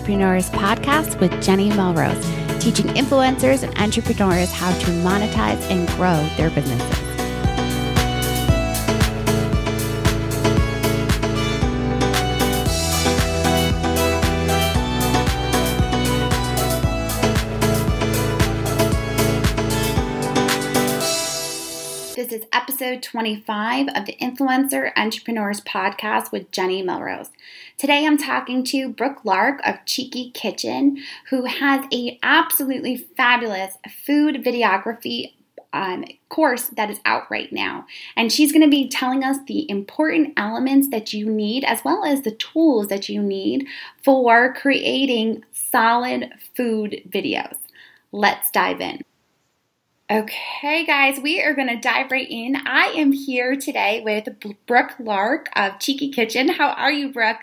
Entrepreneurs 0.00 0.48
podcast 0.48 1.20
with 1.20 1.42
Jenny 1.42 1.68
Melrose, 1.68 2.24
teaching 2.58 2.86
influencers 2.86 3.62
and 3.62 3.78
entrepreneurs 3.78 4.50
how 4.50 4.72
to 4.78 4.86
monetize 5.02 5.60
and 5.70 5.86
grow 5.88 6.26
their 6.38 6.48
businesses. 6.48 7.09
Episode 23.00 23.10
25 23.10 23.88
of 23.94 24.04
the 24.04 24.16
Influencer 24.20 24.92
Entrepreneurs 24.96 25.60
Podcast 25.62 26.32
with 26.32 26.50
Jenny 26.50 26.82
Melrose. 26.82 27.30
Today 27.78 28.06
I'm 28.06 28.18
talking 28.18 28.62
to 28.64 28.90
Brooke 28.90 29.24
Lark 29.24 29.60
of 29.64 29.84
Cheeky 29.86 30.30
Kitchen, 30.32 30.98
who 31.30 31.46
has 31.46 31.86
a 31.92 32.18
absolutely 32.22 32.96
fabulous 32.96 33.78
food 34.04 34.44
videography 34.44 35.32
um, 35.72 36.04
course 36.28 36.66
that 36.76 36.90
is 36.90 37.00
out 37.06 37.30
right 37.30 37.50
now. 37.52 37.86
And 38.16 38.30
she's 38.30 38.52
going 38.52 38.64
to 38.64 38.68
be 38.68 38.88
telling 38.88 39.24
us 39.24 39.38
the 39.46 39.68
important 39.70 40.34
elements 40.36 40.88
that 40.88 41.12
you 41.12 41.30
need, 41.30 41.64
as 41.64 41.82
well 41.84 42.04
as 42.04 42.22
the 42.22 42.32
tools 42.32 42.88
that 42.88 43.08
you 43.08 43.22
need 43.22 43.66
for 44.02 44.52
creating 44.52 45.44
solid 45.52 46.32
food 46.54 47.02
videos. 47.08 47.56
Let's 48.12 48.50
dive 48.50 48.80
in. 48.80 49.02
Okay, 50.10 50.84
guys, 50.86 51.20
we 51.20 51.40
are 51.40 51.54
going 51.54 51.68
to 51.68 51.76
dive 51.76 52.10
right 52.10 52.26
in. 52.28 52.56
I 52.66 52.94
am 52.96 53.12
here 53.12 53.54
today 53.54 54.02
with 54.04 54.26
Brooke 54.66 54.96
Lark 54.98 55.48
of 55.54 55.78
Cheeky 55.78 56.10
Kitchen. 56.10 56.48
How 56.48 56.70
are 56.70 56.90
you, 56.90 57.12
Brooke? 57.12 57.36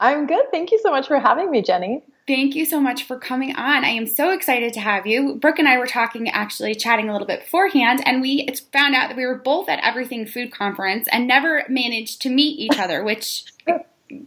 I'm 0.00 0.26
good. 0.26 0.46
Thank 0.50 0.72
you 0.72 0.80
so 0.82 0.90
much 0.90 1.08
for 1.08 1.18
having 1.18 1.50
me, 1.50 1.60
Jenny. 1.60 2.04
Thank 2.26 2.54
you 2.54 2.64
so 2.64 2.80
much 2.80 3.04
for 3.04 3.18
coming 3.18 3.54
on. 3.54 3.84
I 3.84 3.88
am 3.88 4.06
so 4.06 4.30
excited 4.30 4.72
to 4.72 4.80
have 4.80 5.06
you. 5.06 5.34
Brooke 5.34 5.58
and 5.58 5.68
I 5.68 5.76
were 5.76 5.86
talking, 5.86 6.26
actually 6.30 6.74
chatting 6.74 7.10
a 7.10 7.12
little 7.12 7.26
bit 7.26 7.40
beforehand, 7.40 8.02
and 8.06 8.22
we 8.22 8.48
found 8.72 8.94
out 8.94 9.08
that 9.08 9.16
we 9.18 9.26
were 9.26 9.36
both 9.36 9.68
at 9.68 9.84
Everything 9.84 10.24
Food 10.24 10.50
Conference 10.50 11.06
and 11.12 11.28
never 11.28 11.64
managed 11.68 12.22
to 12.22 12.30
meet 12.30 12.58
each 12.58 12.78
other, 12.78 13.04
which 13.04 13.44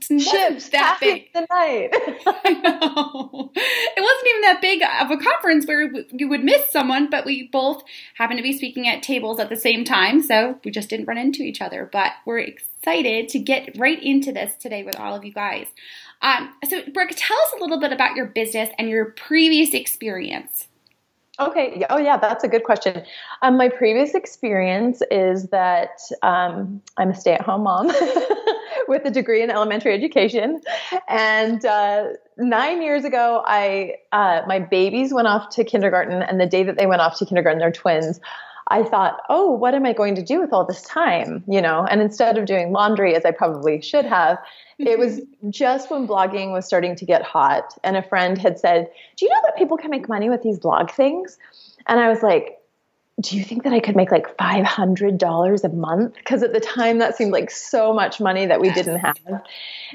Ships 0.01 0.69
that 0.69 0.97
big. 0.99 1.31
The 1.33 1.41
night. 1.49 1.89
I 2.25 2.51
know. 2.51 3.51
It 3.55 4.01
wasn't 4.01 4.27
even 4.29 4.41
that 4.41 4.59
big 4.61 4.81
of 5.01 5.11
a 5.11 5.17
conference 5.17 5.65
where 5.65 5.91
you 6.11 6.27
would 6.27 6.43
miss 6.43 6.71
someone, 6.71 7.09
but 7.09 7.25
we 7.25 7.47
both 7.51 7.83
happened 8.15 8.37
to 8.37 8.43
be 8.43 8.57
speaking 8.57 8.87
at 8.87 9.03
tables 9.03 9.39
at 9.39 9.49
the 9.49 9.55
same 9.55 9.85
time, 9.85 10.21
so 10.21 10.59
we 10.63 10.71
just 10.71 10.89
didn't 10.89 11.05
run 11.05 11.17
into 11.17 11.43
each 11.43 11.61
other. 11.61 11.89
But 11.91 12.13
we're 12.25 12.39
excited 12.39 13.29
to 13.29 13.39
get 13.39 13.77
right 13.77 14.01
into 14.01 14.31
this 14.31 14.55
today 14.55 14.83
with 14.83 14.99
all 14.99 15.15
of 15.15 15.23
you 15.23 15.33
guys. 15.33 15.67
Um, 16.21 16.53
so, 16.67 16.81
Brooke, 16.93 17.11
tell 17.15 17.37
us 17.37 17.53
a 17.57 17.61
little 17.61 17.79
bit 17.79 17.93
about 17.93 18.15
your 18.15 18.25
business 18.25 18.69
and 18.77 18.89
your 18.89 19.05
previous 19.05 19.73
experience. 19.73 20.67
Okay. 21.39 21.85
Oh, 21.89 21.97
yeah, 21.97 22.17
that's 22.17 22.43
a 22.43 22.49
good 22.49 22.63
question. 22.63 23.03
Um, 23.41 23.55
my 23.55 23.69
previous 23.69 24.13
experience 24.13 25.01
is 25.09 25.47
that 25.47 25.99
um, 26.21 26.81
I'm 26.97 27.11
a 27.11 27.15
stay 27.15 27.33
at 27.33 27.41
home 27.41 27.63
mom. 27.63 27.87
with 28.89 29.05
a 29.05 29.11
degree 29.11 29.41
in 29.41 29.49
elementary 29.49 29.93
education. 29.93 30.61
And 31.07 31.63
uh, 31.63 32.07
nine 32.37 32.81
years 32.81 33.05
ago, 33.05 33.43
I 33.45 33.95
uh, 34.11 34.41
my 34.47 34.59
babies 34.59 35.13
went 35.13 35.27
off 35.27 35.49
to 35.51 35.63
kindergarten, 35.63 36.21
and 36.21 36.39
the 36.39 36.47
day 36.47 36.63
that 36.63 36.77
they 36.77 36.87
went 36.87 37.01
off 37.01 37.17
to 37.19 37.25
kindergarten, 37.25 37.59
they're 37.59 37.71
twins. 37.71 38.19
I 38.71 38.83
thought, 38.83 39.21
oh, 39.29 39.49
what 39.51 39.73
am 39.73 39.85
I 39.85 39.93
going 39.93 40.13
to 40.15 40.21
do 40.21 40.39
with 40.39 40.53
all 40.53 40.63
this 40.63 40.83
time? 40.83 41.43
You 41.47 41.61
know, 41.61 41.87
and 41.89 42.01
instead 42.01 42.37
of 42.37 42.45
doing 42.45 42.71
laundry 42.71 43.15
as 43.15 43.25
I 43.25 43.31
probably 43.31 43.81
should 43.81 44.05
have, 44.05 44.37
it 44.77 44.99
was 44.99 45.21
just 45.49 45.89
when 45.89 46.07
blogging 46.07 46.51
was 46.51 46.65
starting 46.65 46.95
to 46.97 47.05
get 47.05 47.23
hot. 47.23 47.73
And 47.83 47.97
a 47.97 48.03
friend 48.03 48.37
had 48.37 48.59
said, 48.59 48.89
Do 49.17 49.25
you 49.25 49.31
know 49.31 49.41
that 49.45 49.57
people 49.57 49.77
can 49.77 49.89
make 49.89 50.07
money 50.07 50.29
with 50.29 50.43
these 50.43 50.59
blog 50.59 50.91
things? 50.91 51.37
And 51.87 51.99
I 51.99 52.09
was 52.09 52.21
like, 52.21 52.58
do 53.19 53.37
you 53.37 53.43
think 53.43 53.63
that 53.63 53.73
I 53.73 53.79
could 53.79 53.95
make 53.95 54.11
like 54.11 54.37
$500 54.37 55.63
a 55.63 55.69
month? 55.69 56.15
Because 56.15 56.43
at 56.43 56.53
the 56.53 56.59
time 56.59 56.99
that 56.99 57.17
seemed 57.17 57.31
like 57.31 57.51
so 57.51 57.93
much 57.93 58.21
money 58.21 58.45
that 58.45 58.61
we 58.61 58.71
didn't 58.71 58.99
have. 58.99 59.17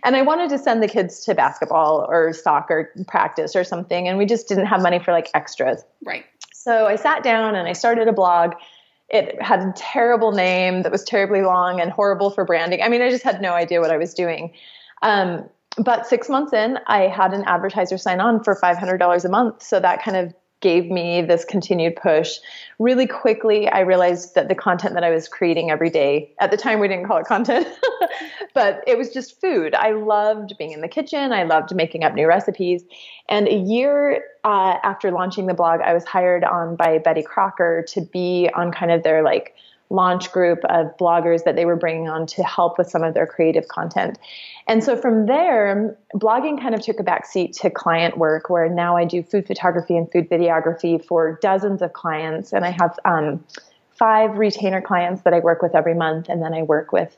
And 0.02 0.16
I 0.16 0.22
wanted 0.22 0.50
to 0.50 0.58
send 0.58 0.82
the 0.82 0.88
kids 0.88 1.20
to 1.24 1.34
basketball 1.34 2.06
or 2.08 2.32
soccer 2.32 2.92
practice 3.06 3.56
or 3.56 3.64
something. 3.64 4.08
And 4.08 4.18
we 4.18 4.26
just 4.26 4.48
didn't 4.48 4.66
have 4.66 4.82
money 4.82 4.98
for 4.98 5.12
like 5.12 5.30
extras. 5.32 5.84
Right. 6.04 6.24
So 6.52 6.86
I 6.86 6.96
sat 6.96 7.22
down 7.22 7.54
and 7.54 7.68
I 7.68 7.72
started 7.72 8.08
a 8.08 8.12
blog. 8.12 8.52
It 9.08 9.40
had 9.40 9.60
a 9.60 9.72
terrible 9.76 10.32
name 10.32 10.82
that 10.82 10.92
was 10.92 11.04
terribly 11.04 11.42
long 11.42 11.80
and 11.80 11.90
horrible 11.90 12.30
for 12.30 12.44
branding. 12.44 12.82
I 12.82 12.88
mean, 12.88 13.00
I 13.00 13.10
just 13.10 13.24
had 13.24 13.40
no 13.40 13.52
idea 13.52 13.80
what 13.80 13.90
I 13.90 13.96
was 13.96 14.12
doing. 14.12 14.52
Um, 15.02 15.48
but 15.78 16.06
six 16.06 16.28
months 16.28 16.52
in, 16.52 16.78
I 16.86 17.08
had 17.08 17.32
an 17.32 17.44
advertiser 17.44 17.98
sign 17.98 18.20
on 18.20 18.42
for 18.42 18.54
$500 18.54 19.24
a 19.24 19.28
month. 19.28 19.62
So 19.62 19.80
that 19.80 20.02
kind 20.02 20.16
of 20.16 20.34
gave 20.60 20.90
me 20.90 21.20
this 21.20 21.44
continued 21.44 21.96
push. 21.96 22.38
Really 22.78 23.06
quickly, 23.06 23.68
I 23.68 23.80
realized 23.80 24.34
that 24.34 24.48
the 24.48 24.54
content 24.54 24.94
that 24.94 25.04
I 25.04 25.10
was 25.10 25.28
creating 25.28 25.70
every 25.70 25.90
day, 25.90 26.32
at 26.40 26.50
the 26.50 26.56
time 26.56 26.80
we 26.80 26.88
didn't 26.88 27.06
call 27.06 27.18
it 27.18 27.26
content, 27.26 27.68
but 28.54 28.82
it 28.86 28.96
was 28.96 29.10
just 29.10 29.40
food. 29.40 29.74
I 29.74 29.92
loved 29.92 30.54
being 30.58 30.72
in 30.72 30.80
the 30.80 30.88
kitchen, 30.88 31.32
I 31.32 31.42
loved 31.42 31.74
making 31.74 32.02
up 32.02 32.14
new 32.14 32.26
recipes. 32.26 32.82
And 33.28 33.46
a 33.46 33.56
year 33.56 34.24
uh, 34.44 34.78
after 34.82 35.10
launching 35.10 35.46
the 35.46 35.54
blog, 35.54 35.80
I 35.80 35.92
was 35.92 36.04
hired 36.04 36.44
on 36.44 36.76
by 36.76 36.98
Betty 36.98 37.22
Crocker 37.22 37.84
to 37.88 38.00
be 38.00 38.48
on 38.54 38.72
kind 38.72 38.90
of 38.90 39.02
their 39.02 39.22
like 39.22 39.54
launch 39.90 40.32
group 40.32 40.60
of 40.64 40.96
bloggers 40.96 41.44
that 41.44 41.56
they 41.56 41.64
were 41.64 41.76
bringing 41.76 42.08
on 42.08 42.26
to 42.26 42.42
help 42.42 42.78
with 42.78 42.88
some 42.88 43.02
of 43.02 43.14
their 43.14 43.26
creative 43.26 43.68
content. 43.68 44.18
And 44.66 44.82
so 44.82 44.96
from 44.96 45.26
there, 45.26 45.96
blogging 46.14 46.60
kind 46.60 46.74
of 46.74 46.80
took 46.80 47.00
a 47.00 47.02
back 47.02 47.26
seat 47.26 47.52
to 47.54 47.70
client 47.70 48.16
work 48.16 48.48
where 48.48 48.68
now 48.68 48.96
I 48.96 49.04
do 49.04 49.22
food 49.22 49.46
photography 49.46 49.96
and 49.96 50.10
food 50.10 50.28
videography 50.28 51.04
for 51.04 51.38
dozens 51.42 51.82
of 51.82 51.92
clients. 51.92 52.52
And 52.52 52.64
I 52.64 52.70
have 52.70 52.98
um, 53.04 53.44
five 53.90 54.38
retainer 54.38 54.80
clients 54.80 55.22
that 55.22 55.34
I 55.34 55.40
work 55.40 55.62
with 55.62 55.74
every 55.74 55.94
month. 55.94 56.28
And 56.28 56.42
then 56.42 56.54
I 56.54 56.62
work 56.62 56.92
with 56.92 57.16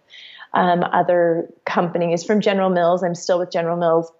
um, 0.52 0.82
other 0.82 1.48
companies 1.64 2.24
from 2.24 2.40
General 2.40 2.70
Mills. 2.70 3.02
I'm 3.02 3.14
still 3.14 3.38
with 3.38 3.50
General 3.50 3.76
Mills 3.76 4.10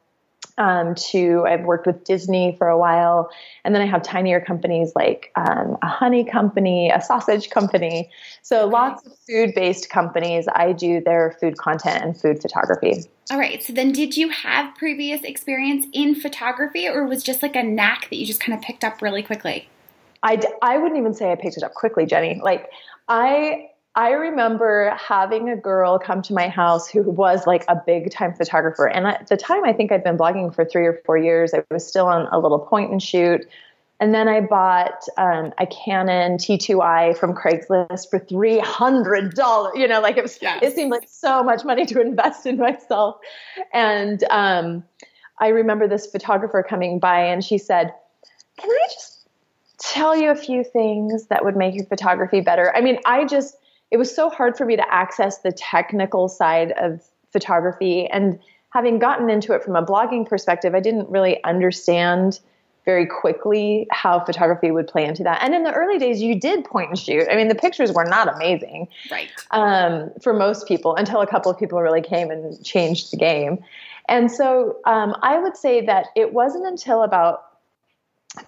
um, 0.59 0.95
to 0.95 1.45
I've 1.47 1.65
worked 1.65 1.87
with 1.87 2.05
Disney 2.05 2.55
for 2.57 2.69
a 2.69 2.79
while, 2.79 3.31
and 3.65 3.75
then 3.75 3.83
I 3.83 3.87
have 3.87 4.03
tinier 4.03 4.41
companies 4.41 4.93
like 4.95 5.31
um, 5.37 5.77
a 5.83 5.87
honey 5.87 6.25
company, 6.25 6.91
a 6.91 7.01
sausage 7.01 7.51
company. 7.51 8.11
So 8.43 8.67
lots 8.67 9.07
of 9.07 9.13
food-based 9.29 9.91
companies. 9.91 10.47
I 10.55 10.73
do 10.73 11.01
their 11.01 11.37
food 11.41 11.59
content 11.59 12.03
and 12.03 12.19
food 12.19 12.41
photography. 12.41 13.05
All 13.31 13.39
right. 13.39 13.63
So 13.63 13.73
then, 13.73 13.93
did 13.93 14.17
you 14.17 14.31
have 14.31 14.75
previous 14.77 15.23
experience 15.23 15.87
in 15.93 16.15
photography, 16.15 16.89
or 16.89 17.05
was 17.07 17.23
just 17.23 17.43
like 17.43 17.57
a 17.57 17.63
knack 17.63 18.09
that 18.11 18.17
you 18.17 18.27
just 18.27 18.41
kind 18.41 18.57
of 18.57 18.65
picked 18.65 18.85
up 18.85 19.03
really 19.03 19.23
quickly? 19.23 19.69
I, 20.23 20.41
I 20.63 20.79
wouldn't 20.79 20.99
even 20.99 21.15
say 21.15 21.31
I 21.31 21.37
picked 21.37 21.57
it 21.57 21.63
up 21.63 21.75
quickly, 21.75 22.07
Jenny. 22.07 22.41
Like 22.43 22.71
I 23.09 23.69
I 23.97 24.11
remember 24.11 24.95
having 24.95 25.49
a 25.49 25.57
girl 25.57 25.99
come 25.99 26.21
to 26.23 26.35
my 26.35 26.49
house 26.49 26.87
who 26.87 27.03
was 27.03 27.47
like 27.47 27.65
a 27.67 27.75
big 27.75 28.11
time 28.11 28.35
photographer. 28.35 28.87
And 28.87 29.07
at 29.07 29.27
the 29.29 29.39
time, 29.39 29.65
I 29.65 29.73
think 29.73 29.91
I'd 29.91 30.05
been 30.05 30.19
blogging 30.19 30.55
for 30.55 30.67
three 30.67 30.85
or 30.85 31.01
four 31.07 31.17
years. 31.17 31.55
I 31.55 31.65
was 31.71 31.87
still 31.87 32.07
on 32.07 32.29
a 32.31 32.39
little 32.39 32.59
point 32.59 32.93
and 32.93 33.03
shoot. 33.03 33.49
And 33.99 34.15
then 34.15 34.29
I 34.29 34.43
bought 34.43 35.03
um, 35.17 35.55
a 35.59 35.67
Canon 35.67 36.37
T2i 36.37 37.17
from 37.17 37.35
Craigslist 37.35 38.11
for 38.11 38.19
three 38.19 38.59
hundred 38.59 39.33
dollars. 39.35 39.73
You 39.77 39.89
know, 39.89 40.03
like 40.03 40.19
it 40.19 40.23
was. 40.23 40.39
Yes. 40.43 40.63
It 40.63 40.75
seemed 40.75 40.91
like 40.91 41.09
so 41.09 41.43
much 41.43 41.65
money 41.65 41.87
to 41.87 42.01
invest 42.03 42.45
in 42.45 42.59
myself. 42.59 43.17
And 43.73 44.23
um, 44.29 44.85
I 45.41 45.49
remember 45.49 45.89
this 45.89 46.07
photographer 46.07 46.63
coming 46.63 46.99
by, 46.99 47.21
and 47.21 47.43
she 47.43 47.57
said, 47.57 47.95
"Can 48.59 48.71
I 48.71 48.89
just 48.93 49.27
tell 49.79 50.15
you 50.15 50.31
a 50.31 50.37
few 50.37 50.63
things 50.63 51.29
that 51.29 51.43
would 51.43 51.57
make 51.57 51.75
your 51.75 51.87
photography 51.87 52.43
better?" 52.43 52.77
I 52.77 52.83
mean, 52.83 52.99
I 53.07 53.25
just 53.25 53.57
it 53.91 53.97
was 53.97 54.15
so 54.15 54.31
hard 54.31 54.57
for 54.57 54.65
me 54.65 54.77
to 54.77 54.95
access 54.95 55.39
the 55.39 55.53
technical 55.53 56.29
side 56.29 56.73
of 56.73 57.03
photography. 57.33 58.07
And 58.07 58.39
having 58.71 58.99
gotten 58.99 59.31
into 59.31 59.53
it 59.53 59.63
from 59.63 59.77
a 59.77 59.85
blogging 59.85 60.29
perspective, 60.29 60.75
I 60.75 60.81
didn't 60.81 61.09
really 61.09 61.43
understand 61.45 62.41
very 62.85 63.05
quickly 63.05 63.87
how 63.91 64.25
photography 64.25 64.71
would 64.71 64.87
play 64.87 65.05
into 65.05 65.25
that. 65.25 65.43
And 65.43 65.55
in 65.55 65.65
the 65.65 65.73
early 65.73 65.99
days, 65.99 66.23
you 66.23 66.39
did 66.39 66.65
point 66.65 66.91
and 66.91 66.99
shoot. 66.99 67.27
I 67.31 67.35
mean, 67.35 67.49
the 67.49 67.55
pictures 67.57 67.93
were 67.93 68.05
not 68.05 68.33
amazing, 68.33 68.87
right? 69.11 69.29
Um, 69.51 70.13
for 70.23 70.33
most 70.33 70.69
people, 70.69 70.95
until 70.95 71.21
a 71.21 71.27
couple 71.27 71.51
of 71.51 71.59
people 71.59 71.83
really 71.83 72.01
came 72.01 72.31
and 72.31 72.65
changed 72.65 73.13
the 73.13 73.17
game. 73.17 73.65
And 74.09 74.31
so, 74.31 74.79
um, 74.85 75.17
I 75.23 75.37
would 75.39 75.57
say 75.57 75.85
that 75.85 76.07
it 76.15 76.33
wasn't 76.33 76.65
until 76.65 77.03
about 77.03 77.45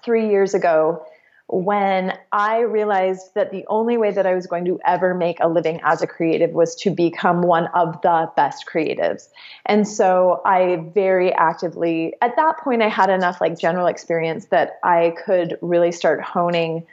three 0.05 0.29
years 0.31 0.55
ago 0.55 1.05
when 1.49 2.17
I 2.31 2.61
realized 2.61 3.35
that 3.35 3.51
the 3.51 3.65
only 3.69 3.97
way 3.97 4.11
that 4.11 4.27
I 4.27 4.35
was 4.35 4.47
going 4.47 4.67
to 4.67 4.79
ever 4.85 5.15
make 5.15 5.39
a 5.41 5.49
living 5.49 5.81
as 5.83 6.03
a 6.03 6.07
creative 6.07 6.51
was 6.51 6.75
to 6.77 6.91
become 6.91 7.41
one 7.41 7.69
of 7.69 8.01
the 8.03 8.31
best 8.37 8.67
creatives. 8.71 9.29
And 9.65 9.89
so 9.89 10.43
I 10.45 10.85
very 10.95 11.33
actively, 11.33 12.15
at 12.21 12.37
that 12.37 12.59
point, 12.59 12.83
I 12.83 12.89
had 12.89 13.09
enough 13.09 13.41
like 13.41 13.59
general 13.59 13.87
experience 13.87 14.47
that 14.47 14.79
I 14.85 15.15
could 15.25 15.59
really 15.63 15.91
start 15.91 16.21
honing 16.21 16.87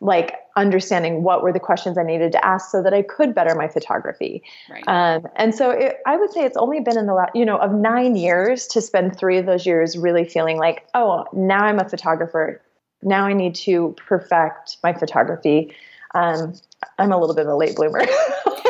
like 0.00 0.36
understanding 0.56 1.22
what 1.22 1.42
were 1.42 1.52
the 1.52 1.60
questions 1.60 1.98
I 1.98 2.04
needed 2.04 2.32
to 2.32 2.44
ask 2.44 2.70
so 2.70 2.82
that 2.82 2.94
I 2.94 3.02
could 3.02 3.34
better 3.34 3.54
my 3.54 3.68
photography. 3.68 4.42
Right. 4.70 4.84
Um, 4.86 5.26
and 5.36 5.54
so 5.54 5.70
it, 5.70 5.98
I 6.06 6.16
would 6.16 6.30
say 6.32 6.44
it's 6.44 6.56
only 6.56 6.80
been 6.80 6.96
in 6.96 7.06
the 7.06 7.14
last, 7.14 7.34
you 7.34 7.44
know, 7.44 7.58
of 7.58 7.72
nine 7.72 8.16
years 8.16 8.68
to 8.68 8.80
spend 8.80 9.18
three 9.18 9.38
of 9.38 9.46
those 9.46 9.66
years 9.66 9.98
really 9.98 10.24
feeling 10.24 10.56
like, 10.56 10.86
oh, 10.94 11.26
now 11.32 11.64
I'm 11.64 11.80
a 11.80 11.88
photographer. 11.88 12.62
Now 13.02 13.26
I 13.26 13.32
need 13.32 13.54
to 13.56 13.94
perfect 13.96 14.78
my 14.82 14.92
photography. 14.92 15.74
Um, 16.14 16.54
I'm 16.98 17.12
a 17.12 17.18
little 17.18 17.34
bit 17.34 17.46
of 17.46 17.52
a 17.52 17.56
late 17.56 17.76
bloomer. 17.76 18.04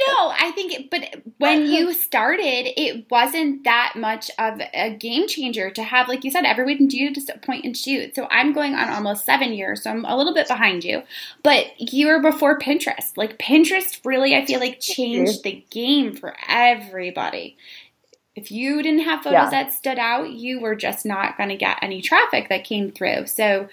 No, 0.00 0.32
I 0.38 0.50
think, 0.52 0.90
but 0.90 1.22
when 1.38 1.66
you 1.66 1.92
started, 1.92 2.80
it 2.80 3.10
wasn't 3.10 3.64
that 3.64 3.94
much 3.96 4.30
of 4.38 4.60
a 4.74 4.94
game 4.94 5.28
changer 5.28 5.70
to 5.70 5.82
have, 5.82 6.08
like 6.08 6.24
you 6.24 6.30
said, 6.30 6.44
everyone 6.44 6.88
do 6.88 7.12
just 7.12 7.30
point 7.42 7.64
and 7.64 7.76
shoot. 7.76 8.14
So 8.14 8.26
I'm 8.30 8.52
going 8.52 8.74
on 8.74 8.88
almost 8.88 9.24
seven 9.24 9.52
years, 9.52 9.82
so 9.82 9.90
I'm 9.90 10.04
a 10.04 10.16
little 10.16 10.34
bit 10.34 10.48
behind 10.48 10.84
you. 10.84 11.02
But 11.42 11.66
you 11.78 12.08
were 12.08 12.20
before 12.20 12.58
Pinterest. 12.58 13.16
Like 13.16 13.38
Pinterest 13.38 14.00
really, 14.04 14.34
I 14.34 14.44
feel 14.44 14.60
like 14.60 14.80
changed 14.80 15.42
the 15.42 15.64
game 15.70 16.14
for 16.14 16.34
everybody 16.48 17.56
if 18.40 18.50
you 18.50 18.82
didn't 18.82 19.00
have 19.00 19.22
photos 19.22 19.34
yeah. 19.34 19.50
that 19.50 19.72
stood 19.72 19.98
out, 19.98 20.30
you 20.30 20.60
were 20.60 20.74
just 20.74 21.04
not 21.04 21.36
going 21.36 21.50
to 21.50 21.56
get 21.56 21.78
any 21.82 22.00
traffic 22.00 22.48
that 22.48 22.64
came 22.64 22.90
through. 22.90 23.26
So, 23.26 23.68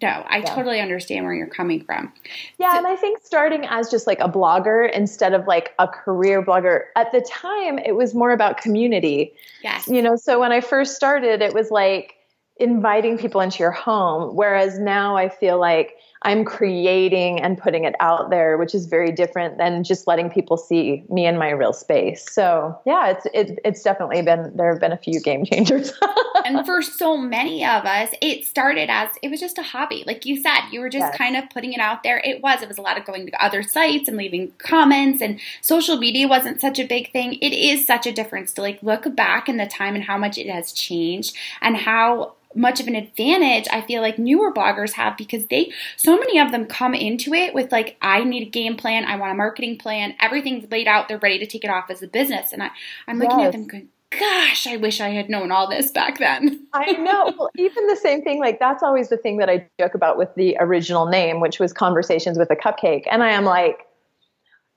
no, 0.00 0.08
I 0.08 0.38
yeah. 0.38 0.54
totally 0.54 0.80
understand 0.80 1.24
where 1.24 1.34
you're 1.34 1.48
coming 1.48 1.84
from. 1.84 2.12
Yeah, 2.58 2.72
so, 2.72 2.78
and 2.78 2.86
I 2.86 2.94
think 2.96 3.20
starting 3.24 3.66
as 3.66 3.90
just 3.90 4.06
like 4.06 4.20
a 4.20 4.28
blogger 4.28 4.90
instead 4.90 5.34
of 5.34 5.46
like 5.46 5.74
a 5.78 5.88
career 5.88 6.44
blogger, 6.44 6.84
at 6.94 7.10
the 7.10 7.20
time 7.20 7.78
it 7.78 7.96
was 7.96 8.14
more 8.14 8.30
about 8.30 8.58
community. 8.58 9.32
Yes. 9.64 9.88
You 9.88 10.02
know, 10.02 10.16
so 10.16 10.38
when 10.38 10.52
I 10.52 10.60
first 10.60 10.94
started, 10.94 11.42
it 11.42 11.52
was 11.52 11.70
like 11.70 12.14
inviting 12.58 13.18
people 13.18 13.40
into 13.40 13.58
your 13.58 13.72
home, 13.72 14.36
whereas 14.36 14.78
now 14.78 15.16
I 15.16 15.28
feel 15.28 15.58
like 15.58 15.96
I'm 16.24 16.44
creating 16.44 17.40
and 17.40 17.58
putting 17.58 17.84
it 17.84 17.94
out 18.00 18.30
there, 18.30 18.56
which 18.56 18.74
is 18.74 18.86
very 18.86 19.12
different 19.12 19.58
than 19.58 19.84
just 19.84 20.06
letting 20.06 20.30
people 20.30 20.56
see 20.56 21.04
me 21.08 21.26
in 21.26 21.38
my 21.38 21.50
real 21.50 21.72
space. 21.72 22.30
So 22.30 22.78
yeah, 22.86 23.10
it's 23.10 23.26
it, 23.34 23.58
it's 23.64 23.82
definitely 23.82 24.22
been 24.22 24.56
there 24.56 24.70
have 24.70 24.80
been 24.80 24.92
a 24.92 24.96
few 24.96 25.20
game 25.20 25.44
changers. 25.44 25.92
and 26.44 26.64
for 26.64 26.82
so 26.82 27.16
many 27.16 27.64
of 27.64 27.84
us, 27.84 28.10
it 28.20 28.44
started 28.44 28.88
as 28.88 29.08
it 29.22 29.30
was 29.30 29.40
just 29.40 29.58
a 29.58 29.62
hobby, 29.62 30.04
like 30.06 30.24
you 30.24 30.40
said, 30.40 30.60
you 30.70 30.80
were 30.80 30.88
just 30.88 31.06
yes. 31.06 31.16
kind 31.16 31.36
of 31.36 31.50
putting 31.50 31.72
it 31.72 31.80
out 31.80 32.02
there. 32.02 32.20
It 32.24 32.42
was 32.42 32.62
it 32.62 32.68
was 32.68 32.78
a 32.78 32.82
lot 32.82 32.98
of 32.98 33.04
going 33.04 33.26
to 33.26 33.44
other 33.44 33.62
sites 33.62 34.08
and 34.08 34.16
leaving 34.16 34.52
comments, 34.58 35.20
and 35.20 35.40
social 35.60 35.96
media 35.96 36.28
wasn't 36.28 36.60
such 36.60 36.78
a 36.78 36.84
big 36.84 37.10
thing. 37.12 37.34
It 37.34 37.52
is 37.52 37.86
such 37.86 38.06
a 38.06 38.12
difference 38.12 38.52
to 38.54 38.62
like 38.62 38.82
look 38.82 39.14
back 39.16 39.48
in 39.48 39.56
the 39.56 39.66
time 39.66 39.94
and 39.94 40.04
how 40.04 40.18
much 40.18 40.38
it 40.38 40.48
has 40.48 40.72
changed 40.72 41.36
and 41.60 41.76
how 41.76 42.34
much 42.54 42.80
of 42.80 42.86
an 42.86 42.94
advantage 42.94 43.66
I 43.72 43.80
feel 43.80 44.02
like 44.02 44.18
newer 44.18 44.52
bloggers 44.52 44.92
have 44.92 45.16
because 45.16 45.46
they 45.46 45.72
so 45.96 46.11
many 46.18 46.38
of 46.38 46.50
them 46.50 46.66
come 46.66 46.94
into 46.94 47.34
it 47.34 47.54
with 47.54 47.70
like 47.72 47.96
I 48.02 48.24
need 48.24 48.46
a 48.46 48.50
game 48.50 48.76
plan, 48.76 49.04
I 49.04 49.16
want 49.16 49.32
a 49.32 49.34
marketing 49.34 49.78
plan, 49.78 50.14
everything's 50.20 50.70
laid 50.70 50.86
out, 50.86 51.08
they're 51.08 51.18
ready 51.18 51.38
to 51.38 51.46
take 51.46 51.64
it 51.64 51.70
off 51.70 51.90
as 51.90 52.02
a 52.02 52.08
business. 52.08 52.52
And 52.52 52.62
I, 52.62 52.70
I'm 53.06 53.18
looking 53.18 53.38
yes. 53.38 53.48
at 53.48 53.52
them 53.52 53.66
going, 53.66 53.88
Gosh, 54.18 54.66
I 54.66 54.76
wish 54.76 55.00
I 55.00 55.08
had 55.08 55.30
known 55.30 55.50
all 55.50 55.70
this 55.70 55.90
back 55.90 56.18
then. 56.18 56.66
I 56.74 56.92
know. 56.92 57.32
Well, 57.38 57.50
even 57.56 57.86
the 57.86 57.96
same 57.96 58.22
thing, 58.22 58.40
like 58.40 58.58
that's 58.58 58.82
always 58.82 59.08
the 59.08 59.16
thing 59.16 59.38
that 59.38 59.48
I 59.48 59.66
joke 59.80 59.94
about 59.94 60.18
with 60.18 60.28
the 60.34 60.56
original 60.60 61.06
name, 61.06 61.40
which 61.40 61.58
was 61.58 61.72
Conversations 61.72 62.38
with 62.38 62.50
a 62.50 62.56
Cupcake. 62.56 63.04
And 63.10 63.22
I 63.22 63.30
am 63.30 63.44
like, 63.44 63.86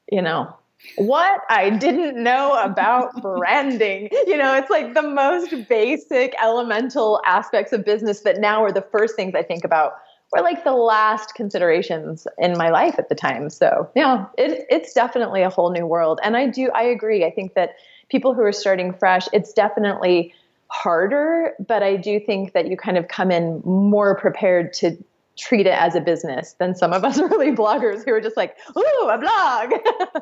you 0.10 0.22
know, 0.22 0.56
what 0.98 1.42
I 1.50 1.70
didn't 1.70 2.22
know 2.22 2.58
about 2.62 3.22
branding. 3.22 4.10
You 4.26 4.38
know, 4.38 4.56
it's 4.56 4.70
like 4.70 4.94
the 4.94 5.02
most 5.02 5.54
basic, 5.68 6.34
elemental 6.42 7.22
aspects 7.26 7.74
of 7.74 7.84
business 7.84 8.22
that 8.22 8.40
now 8.40 8.64
are 8.64 8.72
the 8.72 8.86
first 8.92 9.16
things 9.16 9.34
I 9.36 9.44
think 9.44 9.64
about, 9.64 9.94
or 10.36 10.42
like 10.42 10.64
the 10.64 10.74
last 10.74 11.34
considerations 11.36 12.28
in 12.38 12.58
my 12.58 12.70
life 12.70 12.96
at 12.98 13.10
the 13.10 13.16
time. 13.16 13.50
So, 13.50 13.90
yeah, 13.96 14.26
it, 14.38 14.66
it's 14.70 14.94
definitely 14.94 15.42
a 15.42 15.50
whole 15.50 15.72
new 15.72 15.86
world. 15.86 16.20
And 16.24 16.36
I 16.36 16.48
do, 16.48 16.70
I 16.76 16.84
agree. 16.84 17.26
I 17.26 17.32
think 17.32 17.54
that 17.54 17.76
people 18.10 18.34
who 18.34 18.42
are 18.42 18.52
starting 18.52 18.94
fresh, 18.94 19.28
it's 19.34 19.54
definitely 19.54 20.34
harder, 20.68 21.54
but 21.66 21.84
I 21.84 21.96
do 21.96 22.20
think 22.20 22.54
that 22.54 22.68
you 22.68 22.78
kind 22.78 22.98
of 22.98 23.08
come 23.08 23.32
in 23.32 23.62
more 23.64 24.16
prepared 24.16 24.74
to 24.74 24.98
treat 25.38 25.68
it 25.68 25.78
as 25.78 25.96
a 25.96 26.02
business 26.02 26.54
than 26.54 26.76
some 26.76 26.94
of 26.94 27.04
us 27.04 27.20
early 27.22 27.52
bloggers 27.52 28.06
who 28.06 28.12
are 28.14 28.22
just 28.22 28.38
like, 28.38 28.56
ooh, 28.78 29.10
a 29.10 29.18
blog. 29.18 29.74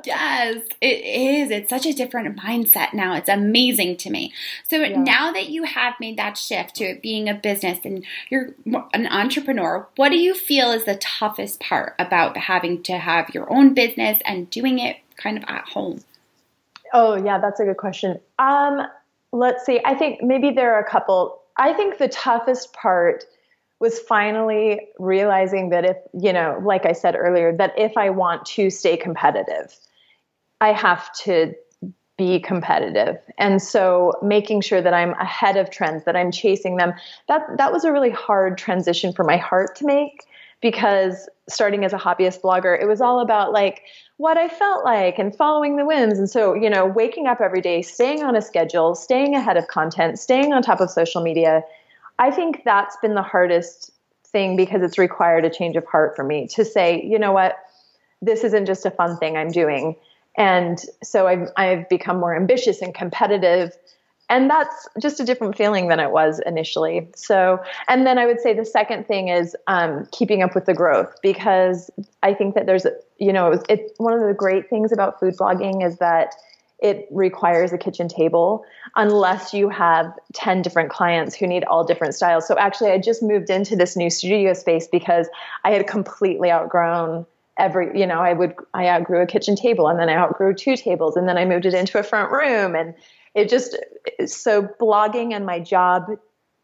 yes, 0.06 0.64
it 0.82 0.86
is. 0.86 1.52
It's 1.52 1.70
such 1.70 1.86
a 1.86 1.94
different 1.94 2.38
mindset 2.38 2.94
now. 2.94 3.16
It's 3.16 3.30
amazing 3.30 3.98
to 3.98 4.10
me. 4.10 4.34
So 4.70 4.78
yeah. 4.78 4.98
now 4.98 5.32
that 5.32 5.50
you 5.50 5.64
have 5.64 5.94
made 6.00 6.18
that 6.18 6.38
shift 6.38 6.76
to 6.76 6.86
it 6.86 7.02
being 7.02 7.30
a 7.30 7.34
business 7.34 7.80
and 7.84 8.04
you're 8.30 8.56
an 8.94 9.08
entrepreneur, 9.08 9.88
what 9.96 10.10
do 10.10 10.18
you 10.18 10.34
feel 10.34 10.72
is 10.72 10.86
the 10.86 10.96
toughest 10.96 11.60
part 11.60 11.96
about 12.00 12.38
having 12.38 12.82
to 12.84 12.98
have 12.98 13.30
your 13.34 13.52
own 13.52 13.74
business 13.74 14.22
and 14.26 14.50
doing 14.50 14.80
it 14.80 14.98
kind 15.18 15.38
of 15.38 15.44
at 15.48 15.66
home? 15.70 16.00
Oh, 16.94 17.16
yeah, 17.16 17.40
that's 17.40 17.60
a 17.60 17.66
good 17.66 17.78
question. 17.78 18.20
Um, 18.38 18.82
let's 19.32 19.66
see. 19.66 19.80
I 19.84 19.96
think 19.96 20.22
maybe 20.22 20.52
there 20.52 20.76
are 20.76 20.80
a 20.80 20.90
couple. 20.90 21.42
I 21.58 21.74
think 21.74 21.98
the 21.98 22.08
toughest 22.08 22.74
part 22.74 23.26
was 23.84 24.00
finally 24.00 24.80
realizing 24.98 25.70
that 25.70 25.84
if, 25.84 25.98
you 26.14 26.32
know, 26.32 26.58
like 26.64 26.86
I 26.86 26.94
said 26.94 27.18
earlier, 27.18 27.54
that 27.58 27.74
if 27.78 27.98
I 27.98 28.10
want 28.12 28.46
to 28.46 28.70
stay 28.70 28.96
competitive, 28.96 29.78
I 30.62 30.72
have 30.72 31.12
to 31.24 31.54
be 32.18 32.40
competitive. 32.40 33.18
And 33.38 33.62
so 33.62 34.14
making 34.24 34.62
sure 34.62 34.82
that 34.82 34.94
I'm 34.94 35.12
ahead 35.16 35.58
of 35.58 35.70
trends, 35.70 36.06
that 36.06 36.16
I'm 36.16 36.32
chasing 36.32 36.78
them, 36.78 36.94
that 37.28 37.42
that 37.58 37.74
was 37.74 37.84
a 37.84 37.92
really 37.92 38.10
hard 38.10 38.58
transition 38.58 39.12
for 39.12 39.26
my 39.26 39.36
heart 39.36 39.76
to 39.78 39.86
make 39.86 40.24
because 40.62 41.28
starting 41.50 41.84
as 41.84 41.92
a 41.92 41.98
hobbyist 41.98 42.40
blogger, 42.40 42.82
it 42.82 42.88
was 42.88 43.02
all 43.02 43.20
about 43.20 43.52
like 43.52 43.82
what 44.16 44.38
I 44.38 44.48
felt 44.48 44.86
like 44.86 45.20
and 45.20 45.36
following 45.36 45.76
the 45.76 45.86
whims. 45.86 46.18
And 46.18 46.30
so, 46.30 46.54
you 46.54 46.70
know, 46.70 46.86
waking 46.86 47.28
up 47.28 47.42
every 47.42 47.60
day, 47.60 47.82
staying 47.82 48.24
on 48.24 48.34
a 48.34 48.42
schedule, 48.42 48.96
staying 48.96 49.36
ahead 49.36 49.58
of 49.58 49.68
content, 49.68 50.20
staying 50.20 50.54
on 50.54 50.62
top 50.62 50.80
of 50.80 50.90
social 50.90 51.22
media, 51.22 51.64
I 52.20 52.32
think 52.32 52.62
that's 52.64 52.96
been 52.98 53.16
the 53.16 53.24
hardest 53.24 53.92
thing 54.28 54.56
because 54.56 54.82
it's 54.82 54.98
required 54.98 55.46
a 55.46 55.50
change 55.50 55.76
of 55.76 55.86
heart 55.86 56.16
for 56.16 56.24
me 56.24 56.48
to 56.48 56.66
say, 56.66 57.02
you 57.04 57.20
know 57.20 57.32
what, 57.32 57.56
this 58.22 58.44
isn't 58.44 58.66
just 58.66 58.86
a 58.86 58.92
fun 58.92 59.18
thing 59.18 59.38
I'm 59.38 59.52
doing. 59.52 59.96
And 60.38 60.80
so 61.04 61.28
I've, 61.28 61.50
I've 61.58 61.88
become 61.90 62.20
more 62.20 62.36
ambitious 62.36 62.82
and 62.82 62.94
competitive. 62.94 63.72
And 64.30 64.50
that's 64.50 64.88
just 65.00 65.20
a 65.20 65.26
different 65.26 65.56
feeling 65.56 65.90
than 65.90 66.00
it 66.00 66.12
was 66.12 66.40
initially. 66.46 67.10
So, 67.16 67.62
and 67.88 68.08
then 68.08 68.18
I 68.18 68.26
would 68.26 68.40
say 68.40 68.54
the 68.54 68.66
second 68.66 69.06
thing 69.06 69.28
is 69.28 69.56
um, 69.68 70.08
keeping 70.12 70.42
up 70.42 70.56
with 70.56 70.66
the 70.66 70.74
growth 70.74 71.14
because 71.22 71.92
I 72.24 72.34
think 72.34 72.56
that 72.56 72.66
there's, 72.66 72.88
you 73.20 73.34
know, 73.34 73.52
it, 73.52 73.66
it, 73.70 73.92
one 73.98 74.14
of 74.14 74.26
the 74.26 74.34
great 74.34 74.70
things 74.70 74.92
about 74.92 75.20
food 75.20 75.36
blogging 75.38 75.86
is 75.86 75.98
that 75.98 76.34
it 76.84 77.08
requires 77.12 77.72
a 77.72 77.78
kitchen 77.78 78.10
table 78.10 78.66
unless 78.98 79.54
you 79.54 79.70
have 79.70 80.14
10 80.34 80.62
different 80.62 80.90
clients 80.90 81.34
who 81.34 81.48
need 81.48 81.64
all 81.64 81.86
different 81.86 82.14
styles. 82.14 82.46
So 82.46 82.58
actually, 82.58 82.92
I 82.92 83.00
just 83.00 83.24
moved 83.24 83.50
into 83.50 83.78
this 83.78 83.96
new 83.96 84.10
studio 84.10 84.54
space 84.54 84.86
because 84.86 85.30
I 85.64 85.72
had 85.72 85.88
completely 85.88 86.52
outgrown 86.52 87.26
every, 87.58 87.98
you 87.98 88.06
know, 88.06 88.20
I 88.20 88.34
would, 88.34 88.54
I 88.74 88.90
outgrew 88.90 89.22
a 89.22 89.26
kitchen 89.26 89.56
table 89.56 89.88
and 89.88 89.98
then 89.98 90.10
I 90.10 90.16
outgrew 90.16 90.54
two 90.54 90.76
tables 90.76 91.16
and 91.16 91.28
then 91.28 91.38
I 91.38 91.46
moved 91.46 91.66
it 91.66 91.74
into 91.74 91.98
a 92.00 92.04
front 92.04 92.32
room. 92.32 92.76
And 92.76 92.94
it 93.34 93.50
just, 93.50 93.78
so 94.26 94.64
blogging 94.64 95.34
and 95.34 95.46
my 95.46 95.60
job, 95.60 96.08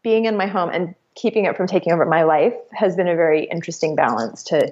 being 0.02 0.26
in 0.26 0.36
my 0.36 0.46
home 0.46 0.68
and 0.68 0.94
keeping 1.14 1.46
it 1.46 1.56
from 1.56 1.66
taking 1.66 1.94
over 1.94 2.04
my 2.04 2.24
life 2.24 2.54
has 2.72 2.94
been 2.94 3.08
a 3.08 3.16
very 3.16 3.44
interesting 3.44 3.96
balance 3.96 4.42
to, 4.44 4.70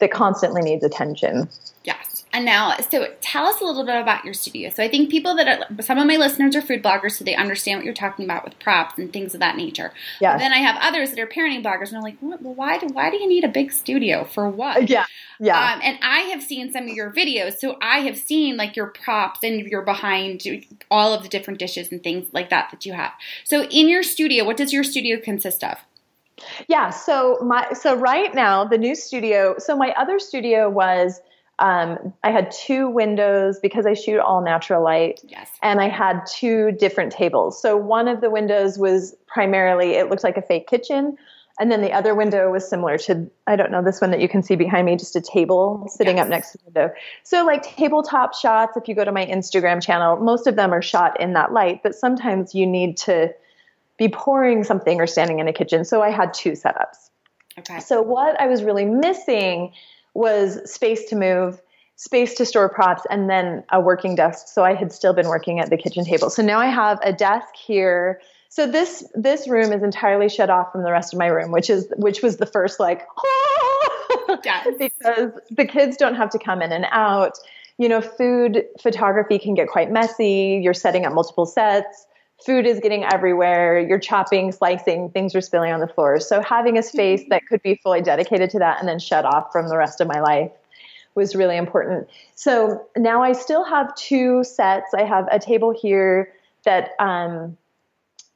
that 0.00 0.10
constantly 0.10 0.62
needs 0.62 0.84
attention. 0.84 1.48
Yes. 1.84 2.24
And 2.32 2.44
now, 2.44 2.76
so 2.78 3.12
tell 3.20 3.46
us 3.46 3.60
a 3.60 3.64
little 3.64 3.84
bit 3.84 4.00
about 4.00 4.24
your 4.24 4.34
studio. 4.34 4.70
So 4.70 4.84
I 4.84 4.88
think 4.88 5.10
people 5.10 5.34
that 5.34 5.48
are, 5.48 5.82
some 5.82 5.98
of 5.98 6.06
my 6.06 6.16
listeners 6.16 6.54
are 6.54 6.62
food 6.62 6.82
bloggers, 6.82 7.12
so 7.12 7.24
they 7.24 7.34
understand 7.34 7.78
what 7.78 7.84
you're 7.84 7.94
talking 7.94 8.24
about 8.24 8.44
with 8.44 8.58
props 8.60 8.98
and 8.98 9.12
things 9.12 9.34
of 9.34 9.40
that 9.40 9.56
nature. 9.56 9.92
Yeah. 10.20 10.38
Then 10.38 10.52
I 10.52 10.58
have 10.58 10.76
others 10.80 11.10
that 11.10 11.18
are 11.18 11.26
parenting 11.26 11.64
bloggers, 11.64 11.92
and 11.92 11.94
they're 11.94 12.02
like, 12.02 12.18
well, 12.20 12.54
why 12.54 12.78
do 12.78 12.86
why 12.92 13.10
do 13.10 13.16
you 13.16 13.28
need 13.28 13.42
a 13.42 13.48
big 13.48 13.72
studio 13.72 14.24
for 14.24 14.48
what? 14.48 14.88
Yeah, 14.88 15.06
yeah. 15.40 15.72
Um, 15.72 15.80
and 15.82 15.98
I 16.02 16.20
have 16.30 16.42
seen 16.42 16.72
some 16.72 16.84
of 16.84 16.90
your 16.90 17.10
videos, 17.10 17.58
so 17.58 17.76
I 17.82 18.00
have 18.00 18.16
seen 18.16 18.56
like 18.56 18.76
your 18.76 18.88
props 18.88 19.40
and 19.42 19.66
you're 19.66 19.82
behind 19.82 20.42
all 20.90 21.12
of 21.12 21.24
the 21.24 21.28
different 21.28 21.58
dishes 21.58 21.90
and 21.90 22.02
things 22.02 22.28
like 22.32 22.50
that 22.50 22.70
that 22.70 22.86
you 22.86 22.92
have. 22.92 23.12
So 23.44 23.64
in 23.64 23.88
your 23.88 24.04
studio, 24.04 24.44
what 24.44 24.56
does 24.56 24.72
your 24.72 24.84
studio 24.84 25.18
consist 25.18 25.64
of? 25.64 25.78
Yeah, 26.68 26.90
so 26.90 27.38
my 27.42 27.72
so 27.72 27.94
right 27.94 28.34
now 28.34 28.64
the 28.64 28.78
new 28.78 28.94
studio. 28.94 29.54
So 29.58 29.76
my 29.76 29.92
other 29.96 30.18
studio 30.18 30.68
was 30.68 31.20
um, 31.60 32.14
I 32.24 32.30
had 32.30 32.50
two 32.50 32.88
windows 32.88 33.60
because 33.60 33.84
I 33.84 33.92
shoot 33.92 34.18
all 34.18 34.42
natural 34.42 34.82
light. 34.82 35.20
Yes. 35.28 35.50
And 35.62 35.80
I 35.80 35.88
had 35.88 36.24
two 36.26 36.72
different 36.72 37.12
tables. 37.12 37.60
So 37.60 37.76
one 37.76 38.08
of 38.08 38.22
the 38.22 38.30
windows 38.30 38.78
was 38.78 39.14
primarily, 39.26 39.92
it 39.92 40.08
looked 40.08 40.24
like 40.24 40.38
a 40.38 40.42
fake 40.42 40.66
kitchen. 40.66 41.18
And 41.58 41.70
then 41.70 41.82
the 41.82 41.92
other 41.92 42.14
window 42.14 42.50
was 42.50 42.66
similar 42.66 42.96
to, 42.98 43.30
I 43.46 43.56
don't 43.56 43.70
know, 43.70 43.82
this 43.84 44.00
one 44.00 44.10
that 44.12 44.20
you 44.20 44.28
can 44.30 44.42
see 44.42 44.56
behind 44.56 44.86
me, 44.86 44.96
just 44.96 45.14
a 45.14 45.20
table 45.20 45.86
sitting 45.90 46.16
yes. 46.16 46.24
up 46.24 46.30
next 46.30 46.52
to 46.52 46.58
the 46.58 46.64
window. 46.64 46.94
So, 47.22 47.44
like 47.44 47.62
tabletop 47.62 48.34
shots, 48.34 48.78
if 48.78 48.88
you 48.88 48.94
go 48.94 49.04
to 49.04 49.12
my 49.12 49.26
Instagram 49.26 49.82
channel, 49.82 50.16
most 50.16 50.46
of 50.46 50.56
them 50.56 50.72
are 50.72 50.80
shot 50.80 51.20
in 51.20 51.34
that 51.34 51.52
light, 51.52 51.82
but 51.82 51.94
sometimes 51.94 52.54
you 52.54 52.66
need 52.66 52.96
to 52.98 53.34
be 54.00 54.08
pouring 54.08 54.64
something 54.64 55.00
or 55.00 55.06
standing 55.06 55.38
in 55.38 55.46
a 55.46 55.52
kitchen. 55.52 55.84
So, 55.84 56.02
I 56.02 56.10
had 56.10 56.34
two 56.34 56.52
setups. 56.52 57.10
Okay. 57.60 57.80
So 57.80 58.00
what 58.00 58.40
I 58.40 58.46
was 58.46 58.62
really 58.62 58.84
missing 58.84 59.72
was 60.14 60.70
space 60.70 61.04
to 61.10 61.16
move, 61.16 61.60
space 61.96 62.34
to 62.34 62.46
store 62.46 62.68
props, 62.68 63.02
and 63.10 63.28
then 63.28 63.64
a 63.70 63.80
working 63.80 64.14
desk. 64.14 64.48
So 64.48 64.64
I 64.64 64.74
had 64.74 64.92
still 64.92 65.12
been 65.12 65.28
working 65.28 65.60
at 65.60 65.70
the 65.70 65.76
kitchen 65.76 66.04
table. 66.04 66.30
So 66.30 66.42
now 66.42 66.58
I 66.58 66.66
have 66.66 66.98
a 67.02 67.12
desk 67.12 67.54
here. 67.54 68.20
So 68.48 68.66
this 68.66 69.04
this 69.14 69.48
room 69.48 69.72
is 69.72 69.82
entirely 69.82 70.28
shut 70.28 70.50
off 70.50 70.72
from 70.72 70.82
the 70.82 70.90
rest 70.90 71.12
of 71.12 71.18
my 71.18 71.26
room, 71.26 71.52
which 71.52 71.70
is 71.70 71.86
which 71.96 72.22
was 72.22 72.38
the 72.38 72.46
first 72.46 72.80
like 72.80 73.06
yes. 74.44 74.66
because 74.78 75.32
the 75.50 75.66
kids 75.66 75.96
don't 75.96 76.16
have 76.16 76.30
to 76.30 76.38
come 76.38 76.62
in 76.62 76.72
and 76.72 76.86
out. 76.90 77.38
You 77.78 77.88
know, 77.88 78.00
food 78.00 78.64
photography 78.80 79.38
can 79.38 79.54
get 79.54 79.68
quite 79.68 79.90
messy. 79.90 80.60
You're 80.62 80.74
setting 80.74 81.06
up 81.06 81.12
multiple 81.12 81.46
sets 81.46 82.06
food 82.44 82.66
is 82.66 82.80
getting 82.80 83.04
everywhere. 83.04 83.78
You're 83.78 83.98
chopping, 83.98 84.52
slicing, 84.52 85.10
things 85.10 85.34
are 85.34 85.40
spilling 85.40 85.72
on 85.72 85.80
the 85.80 85.86
floor. 85.88 86.20
So 86.20 86.42
having 86.42 86.78
a 86.78 86.82
space 86.82 87.22
that 87.28 87.46
could 87.46 87.62
be 87.62 87.76
fully 87.76 88.02
dedicated 88.02 88.50
to 88.50 88.58
that 88.60 88.80
and 88.80 88.88
then 88.88 88.98
shut 88.98 89.24
off 89.24 89.52
from 89.52 89.68
the 89.68 89.76
rest 89.76 90.00
of 90.00 90.08
my 90.08 90.20
life 90.20 90.50
was 91.14 91.34
really 91.34 91.56
important. 91.56 92.08
So 92.34 92.86
now 92.96 93.22
I 93.22 93.32
still 93.32 93.64
have 93.64 93.94
two 93.94 94.44
sets. 94.44 94.94
I 94.94 95.04
have 95.04 95.28
a 95.30 95.38
table 95.38 95.74
here 95.78 96.32
that 96.64 96.90
um, 96.98 97.56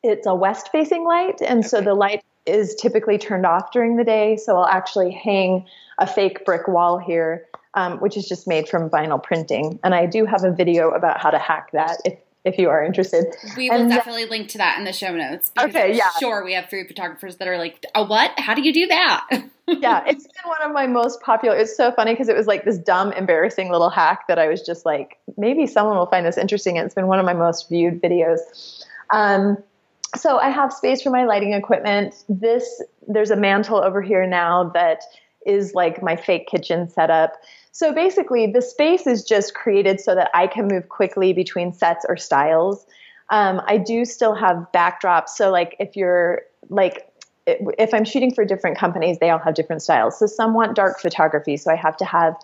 it's 0.02 0.26
a 0.26 0.34
west 0.34 0.70
facing 0.73 1.04
light, 1.04 1.40
and 1.40 1.61
okay. 1.61 1.68
so 1.68 1.80
the 1.80 1.94
light 1.94 2.23
is 2.46 2.75
typically 2.75 3.16
turned 3.16 3.46
off 3.46 3.70
during 3.73 3.96
the 3.96 4.04
day. 4.04 4.37
So 4.37 4.56
I'll 4.56 4.66
actually 4.66 5.12
hang 5.12 5.66
a 5.99 6.06
fake 6.06 6.44
brick 6.44 6.68
wall 6.68 6.99
here. 6.99 7.46
Um, 7.76 7.99
which 7.99 8.16
is 8.16 8.28
just 8.28 8.46
made 8.46 8.68
from 8.68 8.88
vinyl 8.88 9.20
printing. 9.20 9.80
And 9.82 9.96
I 9.96 10.06
do 10.06 10.26
have 10.26 10.44
a 10.44 10.52
video 10.52 10.90
about 10.90 11.20
how 11.20 11.30
to 11.30 11.40
hack 11.40 11.73
that 11.73 11.96
if 12.04 12.16
if 12.44 12.58
you 12.58 12.68
are 12.68 12.84
interested. 12.84 13.34
We 13.56 13.70
will 13.70 13.80
and 13.80 13.90
definitely 13.90 14.26
link 14.26 14.48
to 14.50 14.58
that 14.58 14.78
in 14.78 14.84
the 14.84 14.92
show 14.92 15.14
notes. 15.14 15.50
Okay, 15.58 15.96
yeah. 15.96 16.10
Sure, 16.20 16.44
we 16.44 16.52
have 16.54 16.68
food 16.68 16.86
photographers 16.88 17.36
that 17.36 17.48
are 17.48 17.58
like, 17.58 17.84
"A 17.94 18.04
what? 18.04 18.32
How 18.38 18.54
do 18.54 18.62
you 18.62 18.72
do 18.72 18.86
that?" 18.88 19.26
yeah, 19.68 20.04
it's 20.06 20.24
been 20.24 20.48
one 20.48 20.62
of 20.62 20.72
my 20.72 20.86
most 20.86 21.22
popular. 21.22 21.56
It's 21.56 21.76
so 21.76 21.90
funny 21.92 22.12
because 22.12 22.28
it 22.28 22.36
was 22.36 22.46
like 22.46 22.64
this 22.64 22.78
dumb, 22.78 23.12
embarrassing 23.12 23.70
little 23.70 23.90
hack 23.90 24.28
that 24.28 24.38
I 24.38 24.48
was 24.48 24.62
just 24.62 24.84
like, 24.84 25.18
maybe 25.36 25.66
someone 25.66 25.96
will 25.96 26.06
find 26.06 26.26
this 26.26 26.36
interesting. 26.36 26.76
And 26.76 26.84
it's 26.84 26.94
been 26.94 27.06
one 27.06 27.18
of 27.18 27.24
my 27.24 27.32
most 27.32 27.68
viewed 27.68 28.02
videos. 28.02 28.38
Um, 29.10 29.56
so 30.16 30.38
I 30.38 30.50
have 30.50 30.72
space 30.72 31.02
for 31.02 31.10
my 31.10 31.24
lighting 31.24 31.54
equipment. 31.54 32.24
This 32.28 32.82
there's 33.08 33.30
a 33.30 33.36
mantle 33.36 33.78
over 33.78 34.02
here 34.02 34.26
now 34.26 34.70
that 34.74 35.00
is 35.46 35.74
like 35.74 36.02
my 36.02 36.16
fake 36.16 36.48
kitchen 36.48 36.88
setup. 36.88 37.34
So 37.72 37.92
basically, 37.92 38.46
the 38.46 38.62
space 38.62 39.06
is 39.06 39.24
just 39.24 39.54
created 39.54 40.00
so 40.00 40.14
that 40.14 40.30
I 40.32 40.46
can 40.46 40.68
move 40.68 40.88
quickly 40.88 41.32
between 41.32 41.72
sets 41.72 42.06
or 42.08 42.16
styles. 42.16 42.86
Um, 43.30 43.60
I 43.66 43.78
do 43.78 44.04
still 44.04 44.34
have 44.34 44.66
backdrops. 44.72 45.30
So, 45.30 45.50
like, 45.50 45.76
if 45.80 45.96
you're 45.96 46.42
like, 46.68 47.10
if 47.46 47.92
I'm 47.92 48.04
shooting 48.04 48.32
for 48.32 48.44
different 48.44 48.78
companies, 48.78 49.18
they 49.18 49.30
all 49.30 49.38
have 49.38 49.54
different 49.54 49.82
styles. 49.82 50.18
So, 50.18 50.26
some 50.26 50.54
want 50.54 50.76
dark 50.76 51.00
photography. 51.00 51.56
So, 51.56 51.72
I 51.72 51.76
have 51.76 51.96
to 51.96 52.04
have 52.04 52.36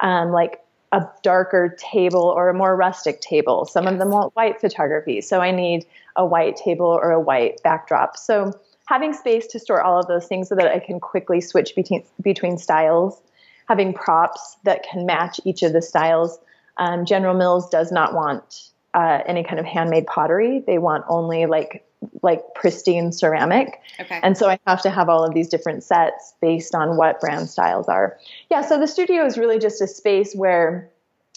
um, 0.00 0.32
like 0.32 0.60
a 0.92 1.06
darker 1.22 1.74
table 1.78 2.22
or 2.22 2.48
a 2.48 2.54
more 2.54 2.76
rustic 2.76 3.20
table. 3.20 3.64
Some 3.64 3.86
of 3.86 3.98
them 3.98 4.10
want 4.10 4.36
white 4.36 4.60
photography. 4.60 5.20
So, 5.20 5.40
I 5.40 5.50
need 5.50 5.86
a 6.16 6.26
white 6.26 6.56
table 6.56 6.86
or 6.86 7.12
a 7.12 7.20
white 7.20 7.62
backdrop. 7.62 8.16
So, 8.16 8.52
having 8.86 9.12
space 9.12 9.46
to 9.48 9.58
store 9.58 9.82
all 9.82 9.98
of 9.98 10.06
those 10.06 10.26
things 10.26 10.48
so 10.48 10.54
that 10.54 10.66
I 10.66 10.78
can 10.78 11.00
quickly 11.00 11.40
switch 11.40 11.74
between 11.74 12.04
between 12.22 12.58
styles 12.58 13.20
having 13.68 13.94
props 13.94 14.56
that 14.64 14.82
can 14.82 15.06
match 15.06 15.40
each 15.44 15.62
of 15.62 15.72
the 15.72 15.82
styles. 15.82 16.38
Um, 16.76 17.04
General 17.04 17.34
Mills 17.34 17.68
does 17.68 17.90
not 17.90 18.14
want 18.14 18.70
uh, 18.92 19.20
any 19.26 19.44
kind 19.44 19.58
of 19.58 19.66
handmade 19.66 20.06
pottery. 20.06 20.62
They 20.66 20.78
want 20.78 21.04
only 21.08 21.46
like 21.46 21.84
like 22.22 22.42
pristine 22.54 23.12
ceramic. 23.12 23.80
Okay. 23.98 24.20
And 24.22 24.36
so 24.36 24.48
I 24.48 24.58
have 24.66 24.82
to 24.82 24.90
have 24.90 25.08
all 25.08 25.24
of 25.24 25.32
these 25.32 25.48
different 25.48 25.82
sets 25.82 26.34
based 26.40 26.74
on 26.74 26.98
what 26.98 27.18
brand 27.18 27.48
styles 27.48 27.88
are. 27.88 28.18
Yeah. 28.50 28.60
So 28.60 28.78
the 28.78 28.86
studio 28.86 29.24
is 29.24 29.38
really 29.38 29.58
just 29.58 29.80
a 29.80 29.86
space 29.86 30.34
where 30.34 30.90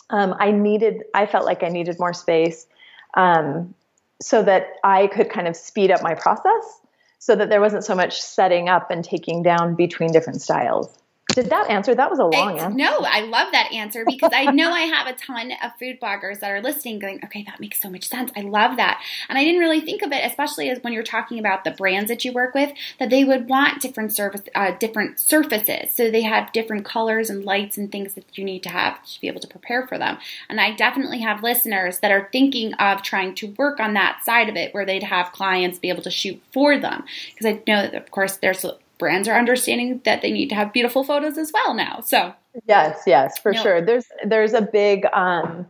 um, 0.10 0.36
I 0.38 0.52
needed. 0.52 1.04
I 1.14 1.26
felt 1.26 1.46
like 1.46 1.64
I 1.64 1.70
needed 1.70 1.98
more 2.00 2.14
space. 2.14 2.68
Um, 3.14 3.74
so 4.20 4.44
that 4.44 4.74
I 4.84 5.08
could 5.08 5.30
kind 5.30 5.48
of 5.48 5.56
speed 5.56 5.92
up 5.92 6.02
my 6.02 6.16
process 6.16 6.82
so 7.20 7.36
that 7.36 7.50
there 7.50 7.62
wasn't 7.62 7.86
so 7.86 7.96
much 7.96 8.22
setting 8.22 8.70
up 8.70 8.92
and 8.92 9.04
taking 9.04 9.44
down 9.44 9.76
between 9.76 10.12
different 10.12 10.42
styles. 10.42 10.98
Did 11.38 11.52
that 11.52 11.70
answer? 11.70 11.94
That 11.94 12.10
was 12.10 12.18
a 12.18 12.26
long 12.26 12.58
answer. 12.58 12.76
No, 12.76 13.02
I 13.02 13.22
love 13.22 13.52
that 13.52 13.72
answer 13.72 14.04
because 14.04 14.32
I 14.34 14.46
know 14.46 14.72
I 14.72 14.82
have 14.82 15.06
a 15.06 15.14
ton 15.14 15.52
of 15.64 15.72
food 15.78 16.00
bloggers 16.02 16.40
that 16.40 16.50
are 16.50 16.64
listening 16.64 16.98
going, 16.98 17.24
okay, 17.24 17.44
that 17.44 17.60
makes 17.60 17.80
so 17.80 17.92
much 17.92 18.10
sense. 18.10 18.32
I 18.36 18.42
love 18.42 18.78
that. 18.78 19.04
And 19.30 19.38
I 19.38 19.44
didn't 19.44 19.60
really 19.60 19.82
think 19.82 20.02
of 20.02 20.12
it, 20.12 20.26
especially 20.26 20.72
as 20.72 20.82
when 20.82 20.94
you're 20.94 21.04
talking 21.04 21.38
about 21.38 21.64
the 21.64 21.70
brands 21.70 22.10
that 22.10 22.26
you 22.26 22.32
work 22.32 22.56
with, 22.56 22.74
that 22.98 23.12
they 23.12 23.24
would 23.24 23.48
want 23.48 23.84
different 23.84 24.14
surface, 24.14 24.42
uh, 24.56 24.72
different 24.80 25.20
surfaces. 25.20 25.94
So 25.94 26.10
they 26.10 26.24
have 26.24 26.52
different 26.54 26.86
colors 26.86 27.30
and 27.30 27.46
lights 27.46 27.78
and 27.78 27.92
things 27.92 28.16
that 28.16 28.36
you 28.36 28.44
need 28.44 28.64
to 28.64 28.70
have 28.70 29.06
to 29.06 29.22
be 29.22 29.28
able 29.28 29.42
to 29.42 29.48
prepare 29.48 29.86
for 29.86 30.00
them. 30.00 30.18
And 30.50 30.60
I 30.60 30.76
definitely 30.76 31.20
have 31.20 31.44
listeners 31.44 32.00
that 32.00 32.10
are 32.10 32.30
thinking 32.32 32.74
of 32.74 33.04
trying 33.04 33.36
to 33.36 33.54
work 33.60 33.80
on 33.80 33.94
that 33.94 34.26
side 34.26 34.50
of 34.50 34.56
it 34.56 34.74
where 34.74 34.88
they'd 34.88 35.04
have 35.04 35.34
clients 35.34 35.78
be 35.78 35.90
able 35.90 36.02
to 36.02 36.10
shoot 36.10 36.42
for 36.52 36.80
them. 36.80 37.04
Because 37.30 37.46
I 37.46 37.62
know 37.68 37.84
that, 37.84 37.94
of 37.94 38.10
course, 38.10 38.38
there's 38.38 38.66
brands 38.98 39.28
are 39.28 39.38
understanding 39.38 40.02
that 40.06 40.22
they 40.22 40.32
need 40.32 40.50
to 40.50 40.56
have 40.56 40.74
beautiful 40.74 41.04
photos 41.04 41.38
as 41.38 41.52
well 41.54 41.74
now. 41.74 42.02
So 42.02 42.34
yes, 42.66 43.04
yes, 43.06 43.38
for 43.38 43.54
sure. 43.54 43.82
There's 43.82 44.06
there's 44.26 44.54
a 44.54 44.62
big 44.62 45.06
um, 45.14 45.68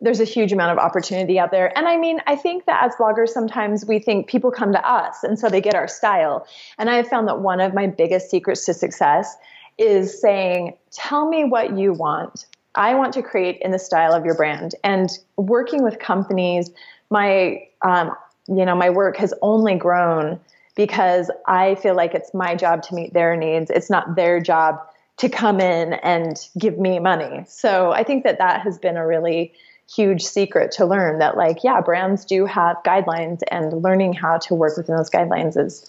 there's 0.00 0.20
a 0.20 0.24
huge 0.24 0.52
amount 0.52 0.72
of 0.72 0.78
opportunity 0.78 1.38
out 1.38 1.50
there. 1.50 1.76
And 1.76 1.88
I 1.88 1.96
mean, 1.96 2.20
I 2.26 2.36
think 2.36 2.66
that 2.66 2.84
as 2.84 2.94
bloggers, 2.96 3.28
sometimes 3.28 3.86
we 3.86 3.98
think 3.98 4.26
people 4.26 4.50
come 4.50 4.72
to 4.72 4.88
us 4.88 5.22
and 5.22 5.38
so 5.38 5.48
they 5.48 5.60
get 5.60 5.74
our 5.74 5.88
style. 5.88 6.46
And 6.78 6.90
I 6.90 6.96
have 6.96 7.08
found 7.08 7.28
that 7.28 7.40
one 7.40 7.60
of 7.60 7.74
my 7.74 7.86
biggest 7.86 8.30
secrets 8.30 8.66
to 8.66 8.74
success 8.74 9.36
is 9.78 10.20
saying, 10.20 10.76
tell 10.90 11.28
me 11.28 11.44
what 11.44 11.76
you 11.76 11.92
want. 11.92 12.46
I 12.74 12.94
want 12.94 13.14
to 13.14 13.22
create 13.22 13.58
in 13.62 13.70
the 13.70 13.78
style 13.78 14.12
of 14.12 14.24
your 14.24 14.34
brand. 14.34 14.74
And 14.82 15.08
working 15.36 15.82
with 15.84 15.98
companies, 16.00 16.70
my 17.10 17.68
um, 17.82 18.12
you 18.48 18.64
know, 18.64 18.74
my 18.74 18.90
work 18.90 19.16
has 19.16 19.32
only 19.40 19.76
grown 19.76 20.38
because 20.74 21.30
I 21.46 21.76
feel 21.76 21.94
like 21.94 22.14
it's 22.14 22.34
my 22.34 22.54
job 22.54 22.82
to 22.84 22.94
meet 22.94 23.12
their 23.12 23.36
needs. 23.36 23.70
It's 23.70 23.90
not 23.90 24.16
their 24.16 24.40
job 24.40 24.80
to 25.18 25.28
come 25.28 25.60
in 25.60 25.94
and 25.94 26.36
give 26.58 26.78
me 26.78 26.98
money. 26.98 27.44
So 27.46 27.92
I 27.92 28.02
think 28.02 28.24
that 28.24 28.38
that 28.38 28.62
has 28.62 28.78
been 28.78 28.96
a 28.96 29.06
really 29.06 29.52
huge 29.92 30.22
secret 30.22 30.72
to 30.72 30.86
learn 30.86 31.18
that 31.18 31.36
like 31.36 31.62
yeah 31.62 31.78
brands 31.80 32.24
do 32.24 32.46
have 32.46 32.76
guidelines 32.86 33.40
and 33.50 33.82
learning 33.82 34.14
how 34.14 34.38
to 34.38 34.54
work 34.54 34.76
within 34.78 34.96
those 34.96 35.10
guidelines 35.10 35.62
is 35.62 35.88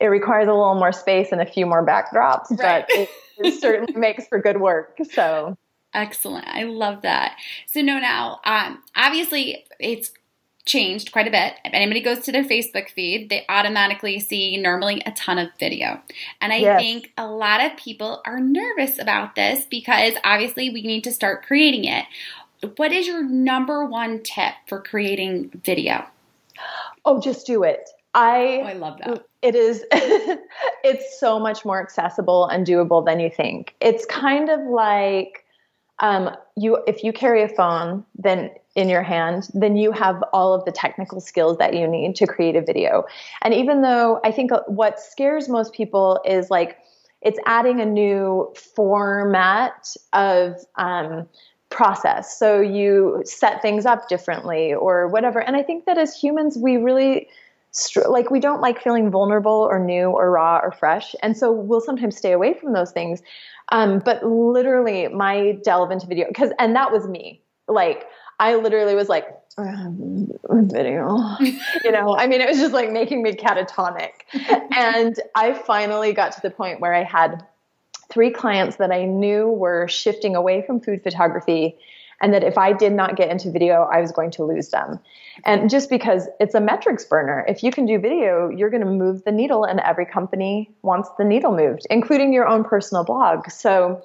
it 0.00 0.06
requires 0.06 0.48
a 0.48 0.52
little 0.52 0.74
more 0.74 0.90
space 0.90 1.30
and 1.30 1.40
a 1.40 1.46
few 1.46 1.64
more 1.64 1.86
backdrops 1.86 2.50
right. 2.58 2.84
but 2.88 2.90
it, 2.90 3.08
it 3.38 3.54
certainly 3.60 3.94
makes 3.94 4.26
for 4.26 4.40
good 4.40 4.60
work 4.60 4.98
so 5.12 5.56
excellent 5.94 6.44
i 6.48 6.64
love 6.64 7.02
that 7.02 7.36
so 7.68 7.80
no 7.80 8.00
now 8.00 8.40
um, 8.44 8.82
obviously 8.96 9.64
it's 9.78 10.10
changed 10.66 11.12
quite 11.12 11.26
a 11.26 11.30
bit. 11.30 11.54
If 11.64 11.72
anybody 11.72 12.00
goes 12.00 12.20
to 12.20 12.32
their 12.32 12.44
Facebook 12.44 12.90
feed, 12.90 13.30
they 13.30 13.44
automatically 13.48 14.20
see 14.20 14.56
normally 14.56 15.02
a 15.06 15.12
ton 15.12 15.38
of 15.38 15.48
video. 15.58 16.00
And 16.40 16.52
I 16.52 16.56
yes. 16.56 16.80
think 16.80 17.12
a 17.16 17.26
lot 17.26 17.64
of 17.64 17.76
people 17.76 18.20
are 18.26 18.38
nervous 18.38 18.98
about 18.98 19.34
this 19.34 19.64
because 19.64 20.14
obviously 20.24 20.70
we 20.70 20.82
need 20.82 21.04
to 21.04 21.12
start 21.12 21.46
creating 21.46 21.84
it. 21.84 22.04
What 22.76 22.92
is 22.92 23.06
your 23.06 23.22
number 23.22 23.84
one 23.84 24.22
tip 24.22 24.54
for 24.66 24.80
creating 24.82 25.50
video? 25.64 26.06
Oh, 27.04 27.20
just 27.20 27.46
do 27.46 27.62
it. 27.62 27.88
I 28.14 28.60
oh, 28.62 28.66
I 28.66 28.72
love 28.74 28.98
that. 28.98 29.24
It 29.40 29.54
is 29.54 29.84
it's 29.92 31.18
so 31.18 31.38
much 31.38 31.64
more 31.64 31.80
accessible 31.80 32.46
and 32.48 32.66
doable 32.66 33.04
than 33.04 33.20
you 33.20 33.30
think. 33.30 33.74
It's 33.80 34.04
kind 34.06 34.50
of 34.50 34.60
like 34.60 35.44
um, 36.00 36.36
you 36.56 36.82
if 36.86 37.04
you 37.04 37.12
carry 37.12 37.42
a 37.42 37.48
phone, 37.48 38.04
then 38.16 38.50
in 38.76 38.88
your 38.88 39.02
hand, 39.02 39.48
then 39.52 39.76
you 39.76 39.90
have 39.92 40.22
all 40.32 40.54
of 40.54 40.64
the 40.64 40.72
technical 40.72 41.20
skills 41.20 41.58
that 41.58 41.74
you 41.74 41.88
need 41.88 42.14
to 42.16 42.26
create 42.26 42.54
a 42.54 42.62
video. 42.62 43.04
And 43.42 43.52
even 43.52 43.82
though 43.82 44.20
I 44.24 44.30
think 44.30 44.50
what 44.66 45.00
scares 45.00 45.48
most 45.48 45.72
people 45.72 46.20
is 46.24 46.50
like 46.50 46.78
it's 47.20 47.38
adding 47.44 47.80
a 47.80 47.84
new 47.84 48.52
format 48.74 49.94
of 50.12 50.54
um, 50.76 51.28
process. 51.68 52.38
So 52.38 52.60
you 52.60 53.22
set 53.24 53.60
things 53.62 53.86
up 53.86 54.08
differently 54.08 54.72
or 54.72 55.06
whatever. 55.08 55.40
And 55.40 55.56
I 55.56 55.62
think 55.62 55.84
that 55.84 55.98
as 55.98 56.16
humans, 56.16 56.56
we 56.56 56.76
really 56.76 57.28
like 58.08 58.30
we 58.30 58.40
don't 58.40 58.60
like 58.60 58.82
feeling 58.82 59.10
vulnerable 59.10 59.68
or 59.70 59.78
new 59.78 60.06
or 60.06 60.30
raw 60.32 60.58
or 60.58 60.72
fresh 60.72 61.14
and 61.22 61.36
so 61.36 61.52
we'll 61.52 61.80
sometimes 61.80 62.16
stay 62.16 62.32
away 62.32 62.52
from 62.52 62.72
those 62.72 62.90
things 62.90 63.22
um, 63.70 64.00
but 64.04 64.24
literally 64.24 65.06
my 65.06 65.56
delve 65.62 65.92
into 65.92 66.04
video 66.04 66.26
because 66.26 66.50
and 66.58 66.74
that 66.74 66.90
was 66.90 67.06
me 67.06 67.40
like 67.68 68.06
I 68.40 68.56
literally 68.56 68.94
was 68.94 69.08
like, 69.08 69.26
um, 69.58 70.32
video, 70.50 71.36
you 71.84 71.92
know, 71.92 72.16
I 72.16 72.26
mean, 72.26 72.40
it 72.40 72.48
was 72.48 72.58
just 72.58 72.72
like 72.72 72.90
making 72.90 73.22
me 73.22 73.34
catatonic. 73.34 74.12
and 74.76 75.14
I 75.34 75.52
finally 75.52 76.14
got 76.14 76.32
to 76.32 76.40
the 76.40 76.50
point 76.50 76.80
where 76.80 76.94
I 76.94 77.04
had 77.04 77.44
three 78.10 78.30
clients 78.30 78.76
that 78.76 78.90
I 78.90 79.04
knew 79.04 79.46
were 79.48 79.86
shifting 79.88 80.34
away 80.34 80.62
from 80.66 80.80
food 80.80 81.02
photography 81.02 81.76
and 82.22 82.32
that 82.32 82.42
if 82.42 82.56
I 82.58 82.72
did 82.72 82.92
not 82.92 83.16
get 83.16 83.30
into 83.30 83.50
video, 83.50 83.88
I 83.92 84.00
was 84.00 84.12
going 84.12 84.30
to 84.32 84.44
lose 84.44 84.68
them. 84.70 85.00
And 85.44 85.70
just 85.70 85.88
because 85.88 86.28
it's 86.38 86.54
a 86.54 86.60
metrics 86.60 87.04
burner, 87.04 87.44
if 87.48 87.62
you 87.62 87.70
can 87.70 87.86
do 87.86 87.98
video, 87.98 88.50
you're 88.50 88.70
going 88.70 88.84
to 88.84 88.90
move 88.90 89.24
the 89.24 89.32
needle, 89.32 89.64
and 89.64 89.80
every 89.80 90.04
company 90.04 90.70
wants 90.82 91.08
the 91.16 91.24
needle 91.24 91.56
moved, 91.56 91.86
including 91.88 92.32
your 92.32 92.46
own 92.46 92.62
personal 92.62 93.04
blog. 93.04 93.50
So, 93.50 94.02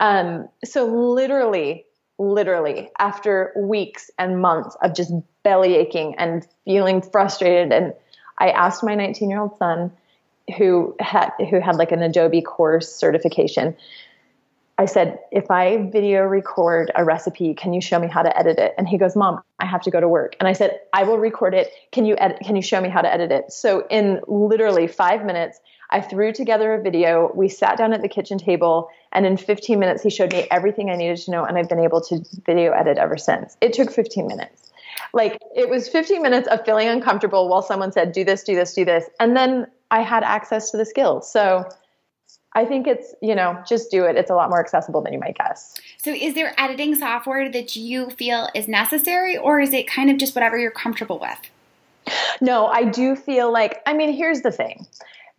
um, 0.00 0.48
so 0.64 0.86
literally, 0.86 1.84
literally, 2.20 2.90
after 2.98 3.52
weeks 3.56 4.10
and 4.18 4.40
months 4.40 4.76
of 4.82 4.94
just 4.94 5.12
belly 5.42 5.74
aching 5.74 6.14
and 6.18 6.46
feeling 6.66 7.00
frustrated, 7.00 7.72
and 7.72 7.94
I 8.38 8.50
asked 8.50 8.84
my 8.84 8.94
19 8.94 9.30
year 9.30 9.40
old 9.40 9.56
son, 9.56 9.90
who 10.58 10.94
had 11.00 11.30
who 11.50 11.60
had 11.60 11.76
like 11.76 11.92
an 11.92 12.02
Adobe 12.02 12.42
course 12.42 12.92
certification. 12.92 13.76
I 14.76 14.86
said, 14.86 15.18
if 15.30 15.50
I 15.50 15.90
video 15.90 16.22
record 16.22 16.90
a 16.94 17.04
recipe, 17.04 17.52
can 17.52 17.74
you 17.74 17.82
show 17.82 17.98
me 17.98 18.08
how 18.08 18.22
to 18.22 18.38
edit 18.38 18.58
it? 18.58 18.74
And 18.78 18.88
he 18.88 18.96
goes, 18.96 19.14
Mom, 19.14 19.42
I 19.58 19.66
have 19.66 19.82
to 19.82 19.90
go 19.90 20.00
to 20.00 20.08
work. 20.08 20.36
And 20.40 20.48
I 20.48 20.54
said, 20.54 20.80
I 20.94 21.02
will 21.02 21.18
record 21.18 21.52
it. 21.52 21.70
Can 21.92 22.06
you 22.06 22.16
edit, 22.16 22.38
can 22.40 22.56
you 22.56 22.62
show 22.62 22.80
me 22.80 22.88
how 22.88 23.02
to 23.02 23.12
edit 23.12 23.30
it? 23.30 23.52
So 23.52 23.86
in 23.90 24.20
literally 24.26 24.86
five 24.86 25.24
minutes, 25.24 25.60
I 25.90 26.00
threw 26.00 26.32
together 26.32 26.74
a 26.74 26.82
video. 26.82 27.32
We 27.34 27.48
sat 27.48 27.76
down 27.76 27.92
at 27.92 28.02
the 28.02 28.08
kitchen 28.08 28.38
table, 28.38 28.88
and 29.12 29.26
in 29.26 29.36
15 29.36 29.78
minutes, 29.78 30.02
he 30.02 30.10
showed 30.10 30.32
me 30.32 30.46
everything 30.50 30.90
I 30.90 30.96
needed 30.96 31.18
to 31.18 31.30
know, 31.30 31.44
and 31.44 31.58
I've 31.58 31.68
been 31.68 31.80
able 31.80 32.00
to 32.02 32.24
video 32.46 32.72
edit 32.72 32.98
ever 32.98 33.16
since. 33.16 33.56
It 33.60 33.72
took 33.72 33.90
15 33.90 34.26
minutes. 34.26 34.70
Like 35.12 35.38
it 35.56 35.68
was 35.68 35.88
15 35.88 36.22
minutes 36.22 36.48
of 36.48 36.64
feeling 36.64 36.88
uncomfortable 36.88 37.48
while 37.48 37.62
someone 37.62 37.92
said, 37.92 38.12
Do 38.12 38.24
this, 38.24 38.44
do 38.44 38.54
this, 38.54 38.74
do 38.74 38.84
this. 38.84 39.04
And 39.18 39.36
then 39.36 39.66
I 39.90 40.02
had 40.02 40.22
access 40.22 40.70
to 40.70 40.76
the 40.76 40.84
skills. 40.84 41.30
So 41.30 41.68
I 42.54 42.64
think 42.64 42.86
it's, 42.86 43.14
you 43.22 43.34
know, 43.34 43.62
just 43.66 43.90
do 43.90 44.04
it. 44.04 44.16
It's 44.16 44.30
a 44.30 44.34
lot 44.34 44.50
more 44.50 44.60
accessible 44.60 45.00
than 45.00 45.12
you 45.12 45.20
might 45.20 45.36
guess. 45.36 45.76
So, 45.98 46.12
is 46.12 46.34
there 46.34 46.54
editing 46.58 46.96
software 46.96 47.50
that 47.50 47.76
you 47.76 48.10
feel 48.10 48.48
is 48.54 48.66
necessary, 48.66 49.36
or 49.36 49.60
is 49.60 49.72
it 49.72 49.86
kind 49.86 50.10
of 50.10 50.18
just 50.18 50.34
whatever 50.34 50.58
you're 50.58 50.70
comfortable 50.70 51.20
with? 51.20 51.38
No, 52.40 52.66
I 52.66 52.84
do 52.84 53.14
feel 53.14 53.52
like, 53.52 53.80
I 53.86 53.92
mean, 53.92 54.12
here's 54.12 54.40
the 54.40 54.50
thing 54.50 54.86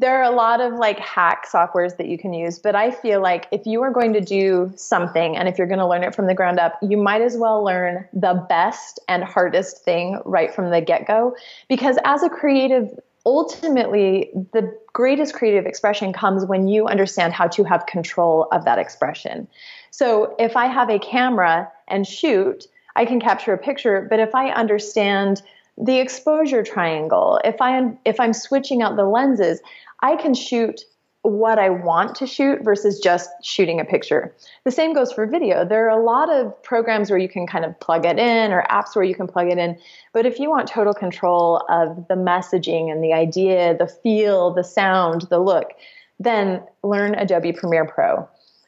there 0.02 0.20
are 0.20 0.24
a 0.24 0.36
lot 0.36 0.60
of 0.60 0.74
like 0.74 0.98
hack 0.98 1.46
softwares 1.48 1.96
that 1.98 2.08
you 2.08 2.18
can 2.18 2.34
use, 2.34 2.58
but 2.58 2.76
I 2.76 2.90
feel 2.90 3.22
like 3.22 3.48
if 3.52 3.68
you 3.68 3.84
are 3.84 3.92
going 3.92 4.14
to 4.14 4.20
do 4.20 4.74
something 4.76 5.38
and 5.38 5.48
if 5.48 5.60
you're 5.60 5.68
going 5.68 5.80
to 5.80 5.88
learn 5.88 6.04
it 6.04 6.16
from 6.16 6.26
the 6.26 6.34
ground 6.34 6.60
up, 6.60 6.80
you 6.82 6.98
might 6.98 7.22
as 7.22 7.38
well 7.38 7.64
learn 7.64 8.08
the 8.12 8.44
best 8.50 9.00
and 9.08 9.24
hardest 9.24 9.86
thing 9.86 10.20
right 10.26 10.52
from 10.52 10.72
the 10.72 10.82
get 10.82 11.06
go. 11.06 11.36
Because 11.70 11.98
as 12.04 12.24
a 12.24 12.30
creative, 12.30 12.90
ultimately, 13.28 14.32
the 14.54 14.76
greatest 14.92 15.36
creative 15.36 15.68
expression 15.68 16.12
comes 16.14 16.46
when 16.46 16.68
you 16.68 16.88
understand 16.88 17.34
how 17.34 17.48
to 17.50 17.64
have 17.64 17.86
control 17.86 18.48
of 18.52 18.66
that 18.66 18.80
expression. 18.80 19.48
So 19.92 20.36
if 20.40 20.58
I 20.58 20.66
have 20.66 20.90
a 20.90 20.98
camera 20.98 21.72
and 21.88 22.08
shoot, 22.08 22.66
I 22.96 23.06
can 23.06 23.22
capture 23.22 23.54
a 23.54 23.58
picture, 23.60 24.08
but 24.10 24.20
if 24.20 24.34
I 24.34 24.50
understand 24.50 25.44
the 25.78 26.00
exposure 26.00 26.64
triangle, 26.64 27.40
if 27.44 27.62
i 27.62 27.76
am 27.78 27.98
if 28.06 28.20
I'm 28.20 28.34
switching 28.34 28.82
out 28.82 28.96
the 28.96 29.06
lenses, 29.06 29.62
I 30.02 30.16
can 30.16 30.34
shoot 30.34 30.82
what 31.24 31.60
I 31.60 31.70
want 31.70 32.16
to 32.16 32.26
shoot 32.26 32.64
versus 32.64 33.00
just 33.00 33.30
shooting 33.44 33.80
a 33.80 33.86
picture. 33.86 34.36
The 34.64 34.72
same 34.72 34.94
goes 34.94 35.12
for 35.12 35.28
video. 35.28 35.64
There 35.64 35.86
are 35.86 36.00
a 36.00 36.04
lot 36.04 36.32
of 36.32 36.62
programs 36.64 37.12
where 37.12 37.20
you 37.20 37.30
can 37.30 37.46
kind 37.46 37.64
of 37.64 37.80
plug 37.80 38.06
it 38.06 38.18
in 38.18 38.52
or 38.52 38.66
apps 38.72 38.96
where 38.96 39.06
you 39.06 39.14
can 39.14 39.28
plug 39.28 39.48
it 39.52 39.60
in. 39.60 39.78
But 40.14 40.26
if 40.26 40.40
you 40.40 40.50
want 40.50 40.68
total 40.68 40.96
control 40.96 41.64
of 41.70 42.08
the 42.08 42.16
messaging 42.16 42.92
and 42.92 43.04
the 43.04 43.14
idea, 43.14 43.78
the 43.78 43.86
feel, 43.86 44.52
the 44.52 44.64
sound, 44.64 45.28
the 45.30 45.38
look, 45.38 45.74
then 46.20 46.64
learn 46.84 47.14
Adobe 47.14 47.54
Premiere 47.54 47.86
Pro. 47.86 48.28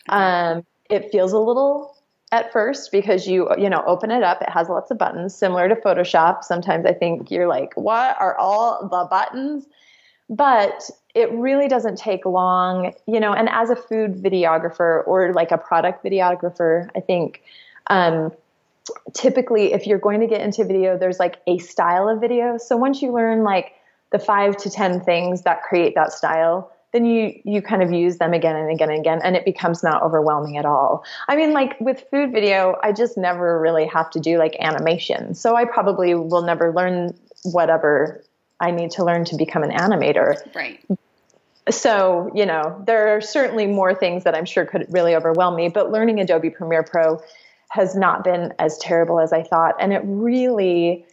Um, 0.10 0.64
it 0.92 1.12
feels 1.12 1.34
a 1.34 1.40
little 1.40 1.93
at 2.34 2.52
first 2.52 2.92
because 2.92 3.28
you 3.28 3.48
you 3.58 3.70
know 3.70 3.84
open 3.86 4.12
it 4.12 4.24
up 4.24 4.42
it 4.42 4.50
has 4.50 4.68
lots 4.68 4.92
of 4.92 4.98
buttons 4.98 5.34
similar 5.34 5.70
to 5.70 5.76
photoshop 5.76 6.44
sometimes 6.44 6.86
i 6.86 6.92
think 6.92 7.32
you're 7.32 7.48
like 7.48 7.72
what 7.76 8.20
are 8.20 8.38
all 8.38 8.82
the 8.82 9.08
buttons 9.10 9.66
but 10.30 10.90
it 11.14 11.32
really 11.32 11.68
doesn't 11.68 11.98
take 11.98 12.26
long, 12.26 12.94
you 13.06 13.20
know, 13.20 13.34
and 13.34 13.50
as 13.50 13.70
a 13.70 13.76
food 13.76 14.16
videographer 14.16 15.06
or 15.06 15.34
like 15.34 15.52
a 15.52 15.58
product 15.58 16.04
videographer, 16.04 16.90
I 16.96 17.02
think 17.02 17.44
um, 17.88 18.32
typically 19.14 19.74
if 19.74 19.86
you're 19.86 20.00
going 20.00 20.22
to 20.22 20.28
get 20.28 20.42
into 20.42 20.64
video, 20.66 20.98
there's 20.98 21.20
like 21.20 21.40
a 21.46 21.58
style 21.60 22.10
of 22.10 22.20
video. 22.20 22.58
So 22.58 22.78
once 22.78 23.02
you 23.02 23.12
learn 23.12 23.44
like 23.44 23.74
the 24.12 24.20
five 24.20 24.58
to 24.58 24.70
10 24.70 25.02
things 25.02 25.44
that 25.44 25.62
create 25.64 25.94
that 25.96 26.12
style, 26.12 26.72
then 26.94 27.06
you 27.06 27.40
you 27.44 27.62
kind 27.62 27.84
of 27.84 27.92
use 27.92 28.18
them 28.18 28.34
again 28.34 28.56
and 28.56 28.72
again 28.72 28.90
and 28.90 29.00
again 29.00 29.20
and 29.24 29.36
it 29.36 29.44
becomes 29.46 29.84
not 29.84 30.02
overwhelming 30.04 30.58
at 30.58 30.66
all 30.66 31.04
i 31.28 31.36
mean 31.36 31.52
like 31.52 31.80
with 31.80 32.04
food 32.12 32.32
video 32.32 32.78
i 32.84 32.92
just 32.92 33.18
never 33.18 33.60
really 33.60 33.86
have 33.86 34.10
to 34.10 34.20
do 34.20 34.38
like 34.38 34.56
animation 34.60 35.34
so 35.34 35.56
i 35.56 35.66
probably 35.66 36.14
will 36.14 36.44
never 36.44 36.72
learn 36.72 37.14
whatever 37.44 38.24
I 38.64 38.72
need 38.72 38.92
to 38.92 39.04
learn 39.04 39.26
to 39.26 39.36
become 39.36 39.64
an 39.64 39.72
animator. 39.72 40.36
Right. 40.56 40.80
So, 41.70 42.32
you 42.34 42.46
know, 42.46 42.82
there 42.86 43.16
are 43.16 43.22
certainly 43.22 43.68
more 43.68 43.94
things 43.94 44.24
that 44.24 44.36
I'm 44.36 44.46
sure 44.46 44.66
could 44.66 44.86
really 44.90 45.16
overwhelm 45.16 45.56
me, 45.56 45.70
but 45.70 45.92
learning 45.92 46.20
Adobe 46.20 46.50
Premiere 46.50 46.84
Pro 46.84 47.22
has 47.70 47.96
not 47.96 48.24
been 48.24 48.54
as 48.60 48.78
terrible 48.78 49.20
as 49.20 49.34
I 49.34 49.44
thought. 49.44 49.76
And 49.80 49.92
it 49.92 50.02
really 50.06 51.06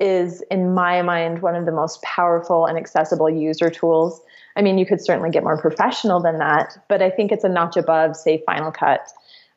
is, 0.00 0.42
in 0.50 0.74
my 0.74 1.02
mind, 1.02 1.42
one 1.42 1.54
of 1.54 1.66
the 1.66 1.72
most 1.72 2.00
powerful 2.02 2.66
and 2.66 2.78
accessible 2.78 3.28
user 3.28 3.70
tools. 3.70 4.20
I 4.56 4.62
mean, 4.62 4.78
you 4.78 4.86
could 4.86 5.00
certainly 5.00 5.30
get 5.30 5.44
more 5.44 5.60
professional 5.60 6.20
than 6.20 6.38
that, 6.38 6.78
but 6.88 7.02
I 7.02 7.10
think 7.10 7.30
it's 7.30 7.44
a 7.44 7.48
notch 7.48 7.76
above, 7.76 8.16
say, 8.16 8.42
Final 8.46 8.72
Cut 8.72 9.06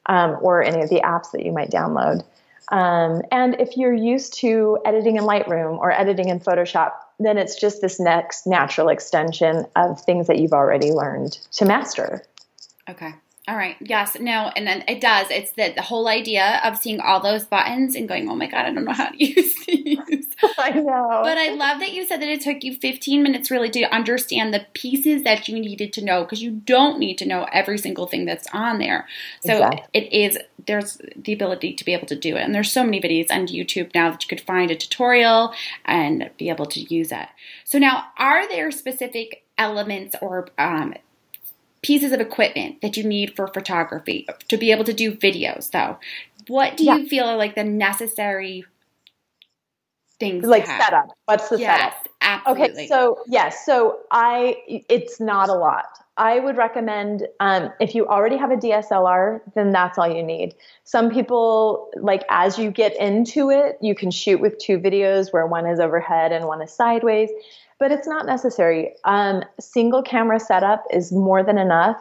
um, 0.08 0.38
or 0.42 0.62
any 0.62 0.82
of 0.82 0.90
the 0.90 1.02
apps 1.02 1.32
that 1.32 1.46
you 1.46 1.52
might 1.52 1.72
download. 1.72 2.24
Um, 2.72 3.22
and 3.32 3.60
if 3.60 3.78
you're 3.78 3.94
used 3.94 4.34
to 4.40 4.78
editing 4.86 5.16
in 5.16 5.24
Lightroom 5.24 5.80
or 5.80 5.92
editing 5.92 6.30
in 6.30 6.40
Photoshop, 6.40 6.92
then 7.20 7.38
it's 7.38 7.60
just 7.60 7.82
this 7.82 8.00
next 8.00 8.46
natural 8.46 8.90
extension 8.90 9.66
of 9.76 10.02
things 10.02 10.28
that 10.28 10.38
you've 10.40 10.54
already 10.54 10.92
learned 10.92 11.34
to 11.54 11.66
master. 11.66 12.24
Okay. 12.90 13.14
All 13.48 13.56
right. 13.56 13.76
Yes. 13.82 14.16
No. 14.20 14.52
And 14.56 14.68
then 14.68 14.84
it 14.88 15.02
does. 15.02 15.28
It's 15.32 15.52
the, 15.54 15.74
the 15.76 15.82
whole 15.82 16.08
idea 16.08 16.62
of 16.64 16.78
seeing 16.78 17.00
all 17.00 17.20
those 17.20 17.46
buttons 17.46 17.96
and 17.96 18.08
going, 18.08 18.30
oh 18.30 18.36
my 18.36 18.46
God, 18.46 18.66
I 18.66 18.72
don't 18.72 18.86
know 18.86 18.94
how 18.94 19.10
to 19.10 19.24
use 19.26 19.56
these. 19.66 20.19
I 20.58 20.72
know. 20.72 21.22
But 21.24 21.38
I 21.38 21.54
love 21.54 21.80
that 21.80 21.94
you 21.94 22.06
said 22.06 22.22
that 22.22 22.30
it 22.30 22.42
took 22.42 22.64
you 22.64 22.76
15 22.76 23.22
minutes 23.22 23.52
really 23.52 23.70
to 23.72 23.84
understand 23.84 24.54
the 24.54 24.66
pieces 24.74 25.24
that 25.24 25.48
you 25.48 25.60
needed 25.60 25.94
to 25.94 26.04
know 26.04 26.24
because 26.24 26.42
you 26.42 26.52
don't 26.52 27.00
need 27.00 27.18
to 27.18 27.26
know 27.26 27.48
every 27.52 27.78
single 27.78 28.08
thing 28.08 28.26
that's 28.26 28.48
on 28.54 28.80
there. 28.80 29.08
So 29.46 29.54
exactly. 29.54 29.84
it 29.94 30.14
is, 30.14 30.38
there's 30.66 31.02
the 31.16 31.34
ability 31.34 31.74
to 31.74 31.86
be 31.86 31.94
able 31.94 32.08
to 32.08 32.16
do 32.16 32.36
it. 32.36 32.42
And 32.42 32.54
there's 32.54 32.72
so 32.72 32.84
many 32.84 33.02
videos 33.02 33.32
on 33.32 33.48
YouTube 33.48 33.94
now 33.94 34.12
that 34.12 34.24
you 34.24 34.28
could 34.28 34.46
find 34.46 34.72
a 34.72 34.76
tutorial 34.76 35.54
and 35.86 36.30
be 36.38 36.50
able 36.50 36.66
to 36.68 36.82
use 36.82 37.12
it. 37.12 37.28
So 37.64 37.78
now, 37.78 38.08
are 38.18 38.48
there 38.48 38.72
specific 38.72 39.44
elements 39.58 40.16
or 40.22 40.48
um, 40.58 40.94
pieces 41.82 42.12
of 42.12 42.20
equipment 42.20 42.82
that 42.82 42.98
you 42.98 43.04
need 43.04 43.36
for 43.36 43.48
photography 43.48 44.28
to 44.48 44.58
be 44.58 44.72
able 44.72 44.84
to 44.84 44.94
do 44.94 45.14
videos 45.14 45.72
though 45.72 45.98
what 46.48 46.76
do 46.76 46.84
yeah. 46.84 46.96
you 46.96 47.08
feel 47.08 47.26
are 47.26 47.38
like 47.38 47.56
the 47.56 47.64
necessary 47.64 48.66
things 50.20 50.46
like 50.46 50.66
setup 50.66 51.08
what's 51.26 51.50
the 51.50 51.60
yes, 51.60 51.80
setup 51.80 52.10
absolutely. 52.22 52.72
okay 52.72 52.88
so 52.88 53.18
yes 53.28 53.66
so 53.66 54.00
i 54.12 54.56
it's 54.68 55.20
not 55.20 55.50
a 55.50 55.54
lot 55.54 55.86
i 56.18 56.40
would 56.40 56.58
recommend 56.58 57.28
um, 57.40 57.70
if 57.80 57.96
you 57.96 58.08
already 58.08 58.38
have 58.38 58.52
a 58.52 58.58
dslr 58.58 59.40
then 59.56 59.72
that's 59.72 59.98
all 59.98 60.08
you 60.08 60.24
need 60.24 60.54
some 60.84 61.10
people 61.10 61.90
like 62.02 62.24
as 62.30 62.58
you 62.58 62.70
get 62.72 62.96
into 63.00 63.50
it 63.50 63.78
you 63.82 63.96
can 63.96 64.12
shoot 64.12 64.40
with 64.40 64.58
two 64.58 64.78
videos 64.78 65.32
where 65.32 65.48
one 65.48 65.66
is 65.66 65.80
overhead 65.80 66.32
and 66.32 66.46
one 66.46 66.62
is 66.62 66.72
sideways 66.72 67.30
but 67.80 67.92
it's 67.92 68.08
not 68.08 68.26
necessary. 68.26 68.94
Um, 69.06 69.44
single 69.60 70.04
camera 70.04 70.40
setup 70.40 70.84
is 70.92 71.12
more 71.12 71.42
than 71.42 71.58
enough. 71.58 71.98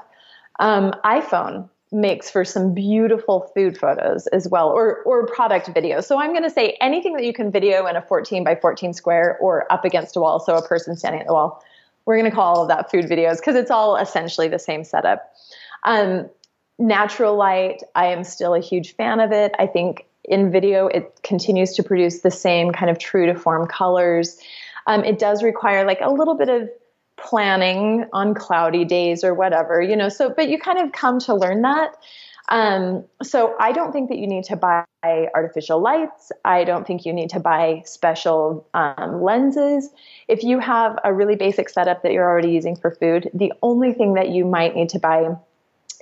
Um, 0.58 0.92
iPhone 1.04 1.70
makes 1.90 2.30
for 2.30 2.44
some 2.44 2.74
beautiful 2.74 3.50
food 3.54 3.78
photos 3.78 4.26
as 4.28 4.48
well, 4.48 4.68
or 4.68 5.02
or 5.04 5.26
product 5.26 5.68
videos. 5.68 6.04
So 6.04 6.18
I'm 6.18 6.30
going 6.30 6.42
to 6.42 6.50
say 6.50 6.76
anything 6.80 7.14
that 7.14 7.24
you 7.24 7.32
can 7.32 7.50
video 7.50 7.86
in 7.86 7.96
a 7.96 8.02
14 8.02 8.44
by 8.44 8.54
14 8.56 8.92
square 8.92 9.38
or 9.40 9.70
up 9.72 9.84
against 9.84 10.16
a 10.16 10.20
wall, 10.20 10.40
so 10.40 10.56
a 10.56 10.66
person 10.66 10.96
standing 10.96 11.20
at 11.20 11.26
the 11.26 11.32
wall. 11.32 11.62
We're 12.04 12.18
going 12.18 12.30
to 12.30 12.34
call 12.34 12.56
all 12.56 12.62
of 12.62 12.68
that 12.68 12.90
food 12.90 13.04
videos 13.04 13.36
because 13.36 13.54
it's 13.54 13.70
all 13.70 13.96
essentially 13.96 14.48
the 14.48 14.58
same 14.58 14.84
setup. 14.84 15.32
Um, 15.84 16.28
natural 16.78 17.36
light, 17.36 17.82
I 17.94 18.06
am 18.06 18.24
still 18.24 18.54
a 18.54 18.60
huge 18.60 18.94
fan 18.94 19.20
of 19.20 19.32
it. 19.32 19.52
I 19.58 19.66
think 19.66 20.06
in 20.24 20.50
video 20.50 20.86
it 20.86 21.20
continues 21.22 21.74
to 21.74 21.82
produce 21.82 22.20
the 22.20 22.30
same 22.30 22.72
kind 22.72 22.90
of 22.90 22.98
true 22.98 23.26
to 23.26 23.34
form 23.34 23.66
colors. 23.66 24.38
Um, 24.86 25.04
it 25.04 25.18
does 25.18 25.42
require 25.42 25.86
like 25.86 26.00
a 26.00 26.10
little 26.10 26.34
bit 26.34 26.48
of 26.48 26.68
planning 27.18 28.06
on 28.12 28.34
cloudy 28.34 28.84
days 28.84 29.24
or 29.24 29.34
whatever, 29.34 29.80
you 29.82 29.96
know. 29.96 30.08
So, 30.08 30.32
but 30.34 30.48
you 30.48 30.58
kind 30.58 30.78
of 30.78 30.92
come 30.92 31.18
to 31.20 31.34
learn 31.34 31.62
that. 31.62 31.96
Um, 32.50 33.04
so 33.22 33.54
I 33.60 33.72
don't 33.72 33.92
think 33.92 34.08
that 34.08 34.18
you 34.18 34.26
need 34.26 34.44
to 34.44 34.56
buy 34.56 34.84
artificial 35.04 35.80
lights. 35.80 36.32
I 36.44 36.64
don't 36.64 36.86
think 36.86 37.04
you 37.04 37.12
need 37.12 37.30
to 37.30 37.40
buy 37.40 37.82
special 37.84 38.66
um, 38.72 39.22
lenses. 39.22 39.90
If 40.28 40.42
you 40.42 40.58
have 40.58 40.98
a 41.04 41.12
really 41.12 41.36
basic 41.36 41.68
setup 41.68 42.02
that 42.02 42.12
you're 42.12 42.28
already 42.28 42.50
using 42.50 42.74
for 42.74 42.90
food, 42.90 43.30
the 43.34 43.52
only 43.62 43.92
thing 43.92 44.14
that 44.14 44.30
you 44.30 44.46
might 44.46 44.74
need 44.74 44.88
to 44.90 44.98
buy 44.98 45.36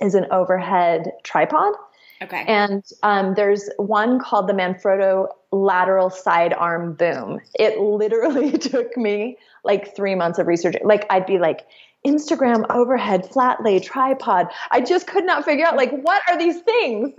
is 0.01 0.15
an 0.15 0.27
overhead 0.31 1.11
tripod. 1.23 1.73
Okay. 2.21 2.43
And 2.47 2.83
um, 3.03 3.35
there's 3.35 3.69
one 3.77 4.19
called 4.19 4.47
the 4.47 4.53
Manfrotto 4.53 5.27
lateral 5.51 6.09
sidearm 6.09 6.93
boom. 6.93 7.39
It 7.59 7.79
literally 7.79 8.51
took 8.57 8.95
me 8.97 9.37
like 9.63 9.95
three 9.95 10.15
months 10.15 10.39
of 10.39 10.47
research. 10.47 10.75
Like 10.83 11.05
I'd 11.09 11.25
be 11.25 11.39
like, 11.39 11.67
Instagram 12.05 12.65
overhead 12.69 13.27
flat 13.27 13.61
lay 13.63 13.79
tripod. 13.79 14.47
I 14.71 14.81
just 14.81 15.07
could 15.07 15.25
not 15.25 15.43
figure 15.43 15.65
out 15.65 15.75
like 15.75 15.91
what 15.91 16.21
are 16.29 16.37
these 16.37 16.61
things? 16.61 17.13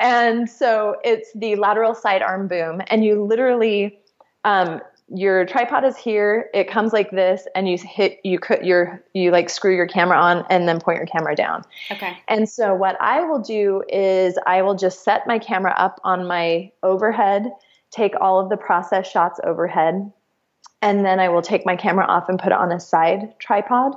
And 0.00 0.50
so 0.50 0.96
it's 1.04 1.30
the 1.34 1.54
lateral 1.56 1.94
sidearm 1.94 2.48
boom, 2.48 2.82
and 2.88 3.04
you 3.04 3.22
literally 3.22 3.98
um, 4.44 4.80
your 5.14 5.44
tripod 5.44 5.84
is 5.84 5.96
here. 5.96 6.48
It 6.54 6.68
comes 6.68 6.92
like 6.92 7.10
this, 7.10 7.46
and 7.54 7.68
you 7.68 7.76
hit 7.78 8.20
you 8.24 8.38
cut 8.38 8.64
your 8.64 9.02
you 9.12 9.30
like 9.30 9.50
screw 9.50 9.74
your 9.74 9.86
camera 9.86 10.18
on 10.18 10.44
and 10.48 10.66
then 10.66 10.80
point 10.80 10.98
your 10.98 11.06
camera 11.06 11.34
down. 11.34 11.62
Okay. 11.90 12.16
And 12.28 12.48
so 12.48 12.74
what 12.74 12.96
I 13.00 13.22
will 13.22 13.40
do 13.40 13.82
is 13.88 14.38
I 14.46 14.62
will 14.62 14.74
just 14.74 15.04
set 15.04 15.26
my 15.26 15.38
camera 15.38 15.74
up 15.76 16.00
on 16.04 16.26
my 16.26 16.72
overhead, 16.82 17.52
take 17.90 18.14
all 18.20 18.40
of 18.40 18.48
the 18.48 18.56
process 18.56 19.06
shots 19.06 19.38
overhead, 19.44 20.10
and 20.80 21.04
then 21.04 21.20
I 21.20 21.28
will 21.28 21.42
take 21.42 21.66
my 21.66 21.76
camera 21.76 22.06
off 22.06 22.28
and 22.28 22.38
put 22.38 22.52
it 22.52 22.58
on 22.58 22.72
a 22.72 22.80
side 22.80 23.38
tripod. 23.38 23.94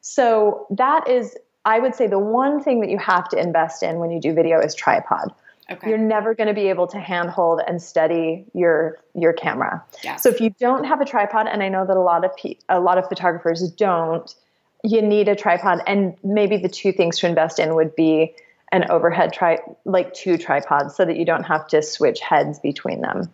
So 0.00 0.66
that 0.70 1.08
is 1.08 1.36
I 1.64 1.78
would 1.78 1.94
say 1.94 2.06
the 2.06 2.18
one 2.18 2.62
thing 2.62 2.80
that 2.80 2.90
you 2.90 2.98
have 2.98 3.28
to 3.30 3.38
invest 3.38 3.82
in 3.82 3.98
when 3.98 4.10
you 4.10 4.20
do 4.20 4.34
video 4.34 4.60
is 4.60 4.74
tripod. 4.74 5.32
Okay. 5.70 5.88
You're 5.88 5.98
never 5.98 6.34
going 6.34 6.48
to 6.48 6.54
be 6.54 6.68
able 6.68 6.86
to 6.88 6.98
handhold 6.98 7.60
and 7.66 7.80
steady 7.80 8.44
your 8.52 8.98
your 9.14 9.32
camera. 9.32 9.82
Yes. 10.02 10.22
So 10.22 10.28
if 10.28 10.40
you 10.40 10.50
don't 10.58 10.84
have 10.84 11.00
a 11.00 11.04
tripod, 11.04 11.46
and 11.46 11.62
I 11.62 11.68
know 11.68 11.86
that 11.86 11.96
a 11.96 12.00
lot 12.00 12.24
of 12.24 12.36
pe- 12.36 12.56
a 12.68 12.80
lot 12.80 12.98
of 12.98 13.08
photographers 13.08 13.70
don't, 13.70 14.34
you 14.82 15.00
need 15.00 15.28
a 15.28 15.36
tripod. 15.36 15.80
And 15.86 16.16
maybe 16.24 16.56
the 16.56 16.68
two 16.68 16.92
things 16.92 17.18
to 17.20 17.28
invest 17.28 17.58
in 17.58 17.74
would 17.76 17.94
be 17.94 18.34
an 18.72 18.90
overhead 18.90 19.32
tri 19.32 19.58
like 19.84 20.12
two 20.14 20.36
tripods, 20.36 20.96
so 20.96 21.04
that 21.04 21.16
you 21.16 21.24
don't 21.24 21.44
have 21.44 21.68
to 21.68 21.80
switch 21.80 22.20
heads 22.20 22.58
between 22.58 23.00
them. 23.00 23.30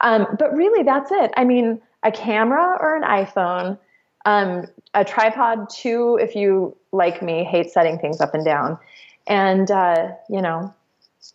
Um, 0.00 0.26
but 0.38 0.54
really, 0.54 0.84
that's 0.84 1.10
it. 1.10 1.32
I 1.36 1.44
mean, 1.44 1.80
a 2.04 2.12
camera 2.12 2.78
or 2.80 2.94
an 2.94 3.02
iPhone, 3.02 3.76
um, 4.24 4.66
a 4.94 5.04
tripod. 5.04 5.68
Two, 5.68 6.16
if 6.22 6.36
you 6.36 6.76
like 6.92 7.22
me, 7.22 7.42
hate 7.42 7.70
setting 7.70 7.98
things 7.98 8.20
up 8.20 8.34
and 8.34 8.44
down, 8.44 8.78
and 9.26 9.68
uh, 9.68 10.12
you 10.30 10.40
know 10.40 10.72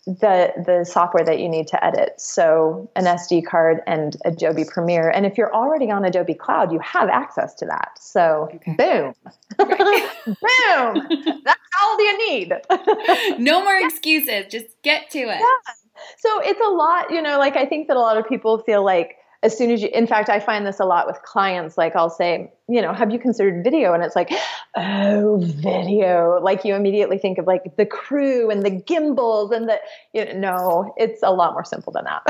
the 0.06 0.52
the 0.66 0.84
software 0.84 1.24
that 1.24 1.38
you 1.38 1.48
need 1.48 1.66
to 1.68 1.84
edit. 1.84 2.20
So 2.20 2.90
an 2.96 3.04
SD 3.04 3.46
card 3.46 3.80
and 3.86 4.16
Adobe 4.24 4.64
Premiere. 4.64 5.08
And 5.10 5.24
if 5.26 5.38
you're 5.38 5.54
already 5.54 5.90
on 5.90 6.04
Adobe 6.04 6.34
Cloud, 6.34 6.72
you 6.72 6.78
have 6.80 7.08
access 7.08 7.54
to 7.56 7.66
that. 7.66 7.92
So 8.00 8.48
Okay. 8.54 8.74
boom. 8.76 9.14
boom. 9.58 11.08
That's 11.44 11.60
all 11.82 11.98
you 12.00 12.28
need. 12.30 12.52
no 13.38 13.62
more 13.62 13.76
excuses. 13.76 14.46
Just 14.50 14.80
get 14.82 15.10
to 15.10 15.18
it. 15.18 15.40
so 16.18 16.40
it's 16.40 16.60
a 16.60 16.70
lot, 16.70 17.10
you 17.10 17.22
know, 17.22 17.38
like 17.38 17.56
I 17.56 17.64
think 17.66 17.88
that 17.88 17.96
a 17.96 18.00
lot 18.00 18.16
of 18.16 18.28
people 18.28 18.58
feel 18.58 18.84
like 18.84 19.16
as 19.42 19.56
soon 19.56 19.70
as 19.70 19.82
you 19.82 19.88
in 19.92 20.06
fact 20.06 20.28
I 20.28 20.38
find 20.40 20.66
this 20.66 20.78
a 20.80 20.84
lot 20.84 21.06
with 21.06 21.20
clients 21.22 21.76
like 21.76 21.96
I'll 21.96 22.10
say, 22.10 22.52
you 22.68 22.80
know, 22.80 22.92
have 22.92 23.10
you 23.10 23.18
considered 23.18 23.64
video 23.64 23.92
and 23.92 24.02
it's 24.02 24.14
like, 24.14 24.30
oh, 24.76 25.38
video. 25.42 26.40
Like 26.40 26.64
you 26.64 26.74
immediately 26.74 27.18
think 27.18 27.38
of 27.38 27.46
like 27.46 27.76
the 27.76 27.84
crew 27.86 28.50
and 28.50 28.62
the 28.62 28.70
gimbals 28.70 29.50
and 29.50 29.68
the 29.68 29.80
you 30.12 30.32
know, 30.34 30.52
no, 30.52 30.94
it's 30.96 31.22
a 31.22 31.30
lot 31.32 31.52
more 31.52 31.64
simple 31.64 31.92
than 31.92 32.04
that. 32.04 32.22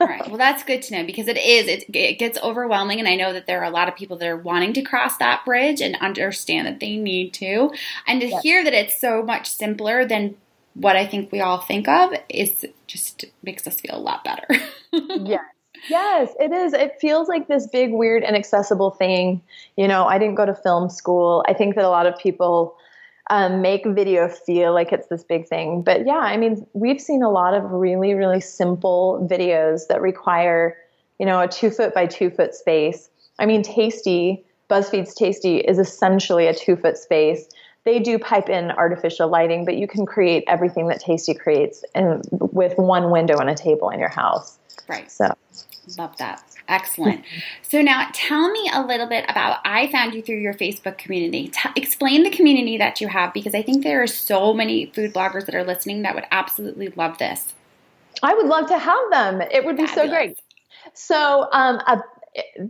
All 0.00 0.06
right. 0.06 0.26
Well, 0.28 0.38
that's 0.38 0.62
good 0.64 0.82
to 0.82 0.96
know 0.96 1.06
because 1.06 1.28
it 1.28 1.36
is. 1.38 1.66
It, 1.68 1.84
it 1.94 2.18
gets 2.18 2.38
overwhelming, 2.42 2.98
and 2.98 3.08
I 3.08 3.16
know 3.16 3.32
that 3.32 3.46
there 3.46 3.60
are 3.60 3.64
a 3.64 3.70
lot 3.70 3.88
of 3.88 3.96
people 3.96 4.16
that 4.18 4.28
are 4.28 4.36
wanting 4.36 4.72
to 4.74 4.82
cross 4.82 5.16
that 5.18 5.44
bridge 5.44 5.80
and 5.80 5.96
understand 6.00 6.66
that 6.66 6.80
they 6.80 6.96
need 6.96 7.34
to. 7.34 7.70
And 8.06 8.20
to 8.20 8.28
Yes. 8.28 8.42
hear 8.42 8.64
that 8.64 8.72
it's 8.72 9.00
so 9.00 9.22
much 9.22 9.50
simpler 9.50 10.04
than 10.06 10.36
what 10.74 10.96
I 10.96 11.06
think 11.06 11.30
we 11.32 11.40
all 11.40 11.60
think 11.60 11.86
of 11.88 12.12
is 12.28 12.64
just 12.86 13.24
makes 13.42 13.66
us 13.66 13.80
feel 13.80 13.96
a 13.96 13.98
lot 13.98 14.24
better. 14.24 14.46
yes. 14.92 15.40
Yes, 15.88 16.32
it 16.38 16.52
is. 16.52 16.72
It 16.72 17.00
feels 17.00 17.28
like 17.28 17.48
this 17.48 17.66
big, 17.66 17.92
weird, 17.92 18.22
inaccessible 18.22 18.92
thing. 18.92 19.42
You 19.76 19.88
know, 19.88 20.04
I 20.04 20.18
didn't 20.18 20.36
go 20.36 20.46
to 20.46 20.54
film 20.54 20.88
school. 20.90 21.44
I 21.48 21.54
think 21.54 21.74
that 21.74 21.84
a 21.84 21.88
lot 21.88 22.06
of 22.06 22.16
people 22.18 22.76
um, 23.30 23.62
make 23.62 23.84
video 23.86 24.28
feel 24.28 24.72
like 24.72 24.92
it's 24.92 25.08
this 25.08 25.24
big 25.24 25.48
thing. 25.48 25.82
But 25.82 26.06
yeah, 26.06 26.18
I 26.18 26.36
mean, 26.36 26.66
we've 26.72 27.00
seen 27.00 27.22
a 27.22 27.30
lot 27.30 27.54
of 27.54 27.70
really, 27.70 28.14
really 28.14 28.40
simple 28.40 29.26
videos 29.30 29.88
that 29.88 30.00
require, 30.00 30.76
you 31.18 31.26
know, 31.26 31.40
a 31.40 31.48
two 31.48 31.70
foot 31.70 31.94
by 31.94 32.06
two 32.06 32.30
foot 32.30 32.54
space. 32.54 33.08
I 33.38 33.46
mean, 33.46 33.62
Tasty, 33.62 34.44
BuzzFeed's 34.70 35.14
Tasty 35.14 35.58
is 35.58 35.78
essentially 35.78 36.46
a 36.46 36.54
two 36.54 36.76
foot 36.76 36.96
space. 36.96 37.48
They 37.84 37.98
do 37.98 38.18
pipe 38.18 38.48
in 38.48 38.70
artificial 38.70 39.28
lighting, 39.28 39.64
but 39.64 39.76
you 39.76 39.88
can 39.88 40.06
create 40.06 40.44
everything 40.46 40.86
that 40.88 41.00
Tasty 41.00 41.34
creates 41.34 41.84
in, 41.94 42.22
with 42.30 42.78
one 42.78 43.10
window 43.10 43.38
and 43.38 43.50
a 43.50 43.54
table 43.56 43.90
in 43.90 43.98
your 43.98 44.08
house. 44.08 44.58
Right. 44.88 45.10
So. 45.10 45.34
Love 45.98 46.16
that. 46.18 46.42
Excellent. 46.68 47.24
So 47.62 47.80
now 47.80 48.06
tell 48.12 48.50
me 48.50 48.70
a 48.70 48.82
little 48.82 49.06
bit 49.06 49.24
about 49.30 49.60
I 49.64 49.90
found 49.90 50.12
you 50.12 50.20
through 50.20 50.40
your 50.40 50.52
Facebook 50.52 50.98
community. 50.98 51.48
T- 51.48 51.70
explain 51.74 52.22
the 52.22 52.28
community 52.28 52.76
that 52.76 53.00
you 53.00 53.08
have 53.08 53.32
because 53.32 53.54
I 53.54 53.62
think 53.62 53.82
there 53.82 54.02
are 54.02 54.06
so 54.06 54.52
many 54.52 54.86
food 54.94 55.14
bloggers 55.14 55.46
that 55.46 55.54
are 55.54 55.64
listening 55.64 56.02
that 56.02 56.14
would 56.14 56.26
absolutely 56.30 56.88
love 56.88 57.16
this. 57.16 57.54
I 58.22 58.34
would 58.34 58.44
love 58.44 58.68
to 58.68 58.78
have 58.78 59.10
them. 59.10 59.40
It 59.40 59.64
would 59.64 59.78
be 59.78 59.86
so 59.86 60.06
great. 60.06 60.38
So, 60.92 61.48
um, 61.50 61.80
at, 61.86 62.02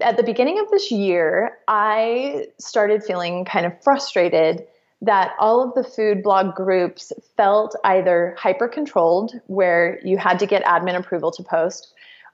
at 0.00 0.16
the 0.16 0.22
beginning 0.22 0.60
of 0.60 0.70
this 0.70 0.92
year, 0.92 1.58
I 1.66 2.46
started 2.58 3.02
feeling 3.02 3.44
kind 3.44 3.66
of 3.66 3.72
frustrated 3.82 4.64
that 5.00 5.34
all 5.40 5.62
of 5.66 5.74
the 5.74 5.82
food 5.82 6.22
blog 6.22 6.54
groups 6.54 7.12
felt 7.36 7.74
either 7.82 8.36
hyper 8.38 8.68
controlled, 8.68 9.32
where 9.48 9.98
you 10.04 10.16
had 10.16 10.38
to 10.38 10.46
get 10.46 10.62
admin 10.64 10.96
approval 10.96 11.32
to 11.32 11.42
post, 11.42 11.92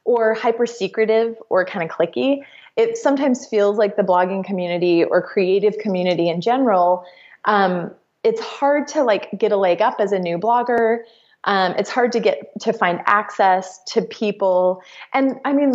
or 0.08 0.32
hyper 0.32 0.64
secretive 0.64 1.36
or 1.50 1.66
kind 1.66 1.88
of 1.88 1.94
clicky. 1.94 2.38
It 2.78 2.96
sometimes 2.96 3.46
feels 3.46 3.76
like 3.76 3.96
the 3.96 4.02
blogging 4.02 4.42
community 4.42 5.04
or 5.04 5.20
creative 5.20 5.76
community 5.76 6.30
in 6.30 6.40
general. 6.40 7.04
Um, 7.44 7.90
it's 8.24 8.40
hard 8.40 8.88
to 8.88 9.04
like 9.04 9.28
get 9.36 9.52
a 9.52 9.58
leg 9.58 9.82
up 9.82 9.96
as 10.00 10.12
a 10.12 10.18
new 10.18 10.38
blogger. 10.38 11.00
Um, 11.44 11.74
it's 11.76 11.90
hard 11.90 12.12
to 12.12 12.20
get 12.20 12.38
to 12.60 12.72
find 12.72 13.00
access 13.04 13.80
to 13.88 14.00
people. 14.00 14.80
And 15.12 15.38
I 15.44 15.52
mean, 15.52 15.74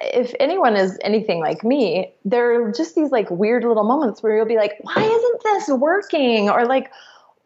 if 0.00 0.32
anyone 0.38 0.76
is 0.76 0.96
anything 1.02 1.40
like 1.40 1.64
me, 1.64 2.14
there 2.24 2.62
are 2.62 2.70
just 2.70 2.94
these 2.94 3.10
like 3.10 3.28
weird 3.32 3.64
little 3.64 3.82
moments 3.82 4.22
where 4.22 4.36
you'll 4.36 4.46
be 4.46 4.56
like, 4.56 4.74
why 4.82 5.02
isn't 5.02 5.42
this 5.42 5.68
working? 5.70 6.48
Or 6.48 6.66
like, 6.66 6.92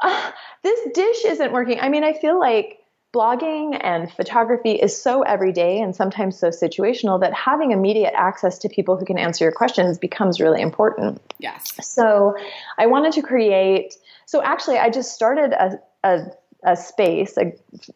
"Ah, 0.03 0.35
this 0.63 0.81
dish 0.93 1.25
isn't 1.25 1.53
working. 1.53 1.81
I 1.81 1.89
mean, 1.89 2.05
I 2.05 2.13
feel 2.13 2.39
like 2.39 2.76
blogging 3.17 3.79
and 3.81 4.13
photography 4.13 4.73
is 4.73 5.01
so 5.01 5.23
everyday 5.23 5.81
and 5.81 5.97
sometimes 5.97 6.39
so 6.39 6.49
situational 6.49 7.19
that 7.19 7.33
having 7.33 7.71
immediate 7.71 8.13
access 8.15 8.59
to 8.59 8.69
people 8.69 8.97
who 8.99 9.07
can 9.07 9.17
answer 9.17 9.45
your 9.45 9.53
questions 9.53 9.97
becomes 9.97 10.39
really 10.39 10.61
important. 10.61 11.21
Yes. 11.39 11.73
So 11.81 12.37
I 12.77 12.87
wanted 12.87 13.13
to 13.15 13.23
create. 13.23 13.95
So 14.27 14.43
actually, 14.43 14.77
I 14.77 14.91
just 14.91 15.15
started 15.15 15.53
a, 15.53 15.81
a, 16.05 16.27
a 16.65 16.77
space, 16.77 17.39
a, 17.39 17.55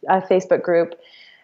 a 0.09 0.23
Facebook 0.23 0.63
group, 0.63 0.95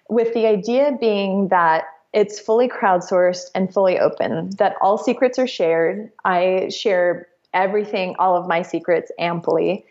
with 0.08 0.32
the 0.32 0.46
idea 0.46 0.96
being 0.98 1.48
that 1.48 1.84
it's 2.14 2.40
fully 2.40 2.68
crowdsourced 2.68 3.50
and 3.54 3.70
fully 3.70 3.98
open, 3.98 4.50
that 4.56 4.76
all 4.80 4.96
secrets 4.96 5.38
are 5.38 5.46
shared. 5.46 6.10
I 6.24 6.70
share 6.70 7.28
everything, 7.52 8.16
all 8.18 8.36
of 8.36 8.48
my 8.48 8.62
secrets 8.62 9.12
amply. 9.18 9.84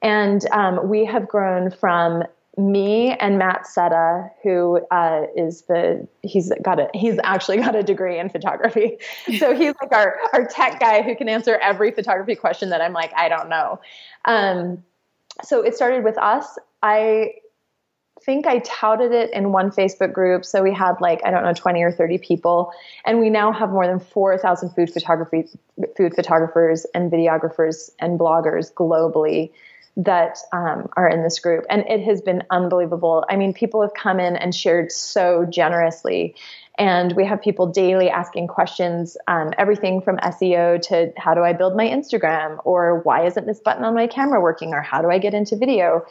And 0.00 0.44
um, 0.52 0.88
we 0.88 1.04
have 1.06 1.26
grown 1.26 1.72
from 1.72 2.22
me 2.58 3.12
and 3.12 3.38
Matt 3.38 3.64
Setta, 3.64 4.30
who 4.42 4.80
uh, 4.90 5.22
is 5.36 5.62
the 5.62 6.06
he's 6.22 6.52
got 6.62 6.78
a 6.78 6.88
he's 6.92 7.18
actually 7.24 7.56
got 7.58 7.74
a 7.74 7.82
degree 7.82 8.18
in 8.18 8.28
photography, 8.28 8.98
so 9.38 9.54
he's 9.54 9.74
like 9.80 9.92
our 9.92 10.18
our 10.32 10.46
tech 10.46 10.78
guy 10.78 11.02
who 11.02 11.16
can 11.16 11.28
answer 11.28 11.56
every 11.56 11.90
photography 11.90 12.34
question 12.34 12.70
that 12.70 12.80
I'm 12.80 12.92
like 12.92 13.12
I 13.16 13.28
don't 13.28 13.48
know. 13.48 13.80
Um, 14.26 14.84
so 15.42 15.62
it 15.62 15.74
started 15.74 16.04
with 16.04 16.18
us. 16.18 16.58
I 16.82 17.32
think 18.24 18.46
I 18.46 18.58
touted 18.58 19.12
it 19.12 19.32
in 19.32 19.50
one 19.50 19.70
Facebook 19.70 20.12
group, 20.12 20.44
so 20.44 20.62
we 20.62 20.74
had 20.74 21.00
like 21.00 21.20
I 21.24 21.30
don't 21.30 21.44
know 21.44 21.54
20 21.54 21.82
or 21.82 21.90
30 21.90 22.18
people, 22.18 22.70
and 23.06 23.18
we 23.18 23.30
now 23.30 23.50
have 23.50 23.70
more 23.70 23.86
than 23.86 23.98
4,000 23.98 24.70
food 24.70 24.92
photography 24.92 25.48
food 25.96 26.14
photographers 26.14 26.84
and 26.94 27.10
videographers 27.10 27.90
and 27.98 28.20
bloggers 28.20 28.72
globally 28.74 29.50
that 29.96 30.38
um, 30.52 30.88
are 30.96 31.08
in 31.08 31.22
this 31.22 31.38
group. 31.38 31.64
And 31.68 31.84
it 31.86 32.02
has 32.04 32.22
been 32.22 32.42
unbelievable. 32.50 33.24
I 33.28 33.36
mean, 33.36 33.52
people 33.52 33.82
have 33.82 33.92
come 33.94 34.18
in 34.20 34.36
and 34.36 34.54
shared 34.54 34.90
so 34.90 35.44
generously. 35.44 36.34
And 36.78 37.12
we 37.12 37.26
have 37.26 37.42
people 37.42 37.66
daily 37.66 38.08
asking 38.08 38.46
questions, 38.46 39.18
um, 39.28 39.52
everything 39.58 40.00
from 40.00 40.16
SEO 40.18 40.80
to 40.88 41.12
how 41.18 41.34
do 41.34 41.42
I 41.42 41.52
build 41.52 41.76
my 41.76 41.86
Instagram, 41.86 42.60
or 42.64 43.00
why 43.00 43.26
isn't 43.26 43.46
this 43.46 43.60
button 43.60 43.84
on 43.84 43.94
my 43.94 44.06
camera 44.06 44.40
working, 44.40 44.72
or 44.72 44.80
how 44.80 45.02
do 45.02 45.10
I 45.10 45.18
get 45.18 45.34
into 45.34 45.54
video? 45.56 46.06